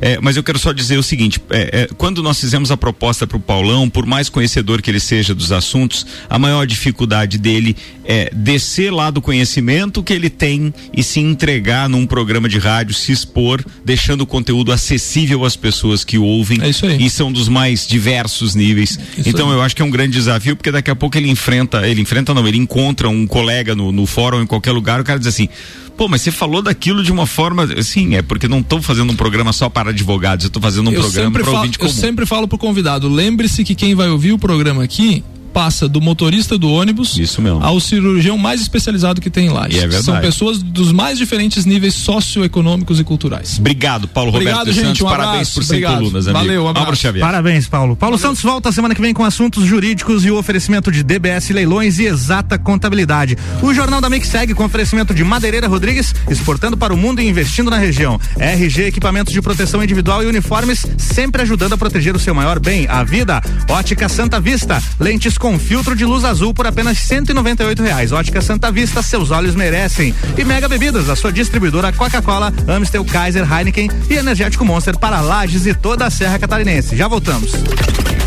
É, 0.00 0.18
mas 0.20 0.36
eu 0.36 0.42
quero 0.42 0.58
só 0.58 0.72
dizer 0.72 0.98
o 0.98 1.02
seguinte: 1.02 1.40
é, 1.50 1.82
é 1.82 1.88
quando 1.96 2.22
nós 2.22 2.40
fizemos 2.40 2.70
a 2.70 2.76
proposta 2.76 3.26
para 3.26 3.36
o 3.36 3.40
Paulão, 3.40 3.88
por 3.88 4.06
mais 4.06 4.28
conhecedor 4.28 4.82
que 4.82 4.90
ele 4.90 5.00
seja 5.00 5.34
dos 5.34 5.52
assuntos, 5.52 6.06
a 6.28 6.38
maior 6.38 6.66
dificuldade 6.66 7.38
dele 7.38 7.76
é 8.04 8.30
descer 8.32 8.92
lá 8.92 9.10
do 9.10 9.20
conhecimento 9.20 10.02
que 10.02 10.12
ele 10.12 10.28
tem 10.28 10.72
e 10.92 11.02
se 11.02 11.20
entregar 11.20 11.88
num 11.88 12.06
programa 12.06 12.48
de 12.48 12.58
rádio, 12.64 12.94
se 12.94 13.12
expor, 13.12 13.64
deixando 13.84 14.22
o 14.22 14.26
conteúdo 14.26 14.72
acessível 14.72 15.44
às 15.44 15.54
pessoas 15.54 16.04
que 16.04 16.18
ouvem. 16.18 16.60
É 16.62 16.68
isso 16.68 16.86
aí. 16.86 17.04
E 17.04 17.10
são 17.10 17.30
dos 17.30 17.48
mais 17.48 17.86
diversos 17.86 18.54
níveis. 18.54 18.98
Isso 19.16 19.28
então 19.28 19.48
aí. 19.50 19.54
eu 19.54 19.62
acho 19.62 19.76
que 19.76 19.82
é 19.82 19.84
um 19.84 19.90
grande 19.90 20.12
desafio, 20.12 20.56
porque 20.56 20.70
daqui 20.70 20.90
a 20.90 20.96
pouco 20.96 21.16
ele 21.16 21.30
enfrenta, 21.30 21.86
ele 21.86 22.00
enfrenta 22.00 22.32
não, 22.34 22.46
ele 22.46 22.58
encontra 22.58 23.08
um 23.08 23.26
colega 23.26 23.74
no, 23.74 23.92
no 23.92 24.06
fórum 24.06 24.42
em 24.42 24.46
qualquer 24.46 24.72
lugar, 24.72 25.00
o 25.00 25.04
cara 25.04 25.18
diz 25.18 25.28
assim, 25.28 25.48
Pô, 25.96 26.08
mas 26.08 26.22
você 26.22 26.32
falou 26.32 26.60
daquilo 26.60 27.04
de 27.04 27.12
uma 27.12 27.24
forma. 27.24 27.80
Sim, 27.82 28.16
é 28.16 28.22
porque 28.22 28.48
não 28.48 28.58
estou 28.58 28.82
fazendo 28.82 29.12
um 29.12 29.16
programa 29.16 29.52
só 29.52 29.68
para 29.68 29.90
advogados, 29.90 30.44
eu 30.44 30.48
estou 30.48 30.60
fazendo 30.60 30.90
um 30.90 30.92
eu 30.92 31.00
programa 31.00 31.30
para 31.30 31.50
ouvinte 31.50 31.78
comum. 31.78 31.88
Eu 31.88 31.94
sempre 31.94 32.26
falo 32.26 32.48
pro 32.48 32.58
convidado: 32.58 33.08
lembre-se 33.08 33.62
que 33.62 33.76
quem 33.76 33.94
vai 33.94 34.08
ouvir 34.08 34.32
o 34.32 34.38
programa 34.38 34.82
aqui 34.82 35.22
passa 35.54 35.88
do 35.88 36.00
motorista 36.00 36.58
do 36.58 36.68
ônibus 36.68 37.16
ao 37.62 37.78
cirurgião 37.78 38.36
mais 38.36 38.60
especializado 38.60 39.20
que 39.20 39.30
tem 39.30 39.48
lá. 39.48 39.68
E 39.70 39.78
é 39.78 39.82
verdade. 39.82 40.02
São 40.02 40.20
pessoas 40.20 40.60
dos 40.60 40.90
mais 40.90 41.16
diferentes 41.16 41.64
níveis 41.64 41.94
socioeconômicos 41.94 42.98
e 42.98 43.04
culturais. 43.04 43.56
Obrigado, 43.60 44.08
Paulo 44.08 44.30
Obrigado, 44.30 44.58
Roberto 44.58 44.74
gente, 44.74 44.86
Santos. 44.86 45.02
Um 45.02 45.04
Parabéns 45.04 45.50
por 45.50 45.62
ser 45.62 45.80
colunas, 45.80 46.26
amigo. 46.26 46.44
Valeu, 46.44 46.64
um 46.64 46.68
abraço. 46.68 47.06
Parabéns, 47.20 47.68
Paulo. 47.68 47.94
Paulo 47.94 48.16
Valeu. 48.16 48.30
Santos 48.30 48.42
volta 48.42 48.72
semana 48.72 48.96
que 48.96 49.00
vem 49.00 49.14
com 49.14 49.24
assuntos 49.24 49.64
jurídicos 49.64 50.24
e 50.24 50.30
o 50.30 50.36
oferecimento 50.36 50.90
de 50.90 51.04
DBS 51.04 51.50
Leilões 51.50 52.00
e 52.00 52.06
Exata 52.06 52.58
Contabilidade. 52.58 53.38
O 53.62 53.72
Jornal 53.72 54.00
da 54.00 54.10
Mix 54.10 54.26
segue 54.26 54.54
com 54.54 54.64
oferecimento 54.64 55.14
de 55.14 55.22
Madeireira 55.22 55.68
Rodrigues, 55.68 56.12
exportando 56.28 56.76
para 56.76 56.92
o 56.92 56.96
mundo 56.96 57.20
e 57.20 57.28
investindo 57.28 57.70
na 57.70 57.78
região. 57.78 58.20
RG 58.36 58.86
Equipamentos 58.86 59.32
de 59.32 59.40
Proteção 59.40 59.82
Individual 59.84 60.24
e 60.24 60.26
Uniformes, 60.26 60.84
sempre 60.98 61.42
ajudando 61.42 61.74
a 61.74 61.78
proteger 61.78 62.16
o 62.16 62.18
seu 62.18 62.34
maior 62.34 62.58
bem, 62.58 62.88
a 62.88 63.04
vida. 63.04 63.40
Ótica 63.68 64.08
Santa 64.08 64.40
Vista, 64.40 64.82
lentes 64.98 65.38
com 65.44 65.58
filtro 65.58 65.94
de 65.94 66.06
luz 66.06 66.24
azul 66.24 66.54
por 66.54 66.66
apenas 66.66 66.96
198 67.00 67.82
reais. 67.82 68.12
Ótica 68.12 68.40
Santa 68.40 68.72
Vista, 68.72 69.02
seus 69.02 69.30
olhos 69.30 69.54
merecem. 69.54 70.14
E 70.38 70.42
Mega 70.42 70.66
Bebidas, 70.66 71.10
a 71.10 71.14
sua 71.14 71.30
distribuidora 71.30 71.92
Coca-Cola, 71.92 72.50
Amstel, 72.66 73.04
Kaiser, 73.04 73.46
Heineken 73.46 73.90
e 74.08 74.14
Energético 74.14 74.64
Monster 74.64 74.98
para 74.98 75.20
Lages 75.20 75.66
e 75.66 75.74
toda 75.74 76.06
a 76.06 76.10
Serra 76.10 76.38
Catarinense. 76.38 76.96
Já 76.96 77.08
voltamos. 77.08 77.52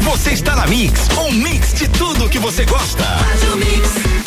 Você 0.02 0.30
está 0.30 0.56
na 0.56 0.68
Mix, 0.68 1.10
um 1.18 1.32
mix 1.32 1.74
de 1.74 1.88
tudo 1.88 2.30
que 2.30 2.38
você 2.38 2.64
gosta. 2.66 3.04
Faz 3.04 3.52
o 3.52 3.58
mix. 3.58 4.27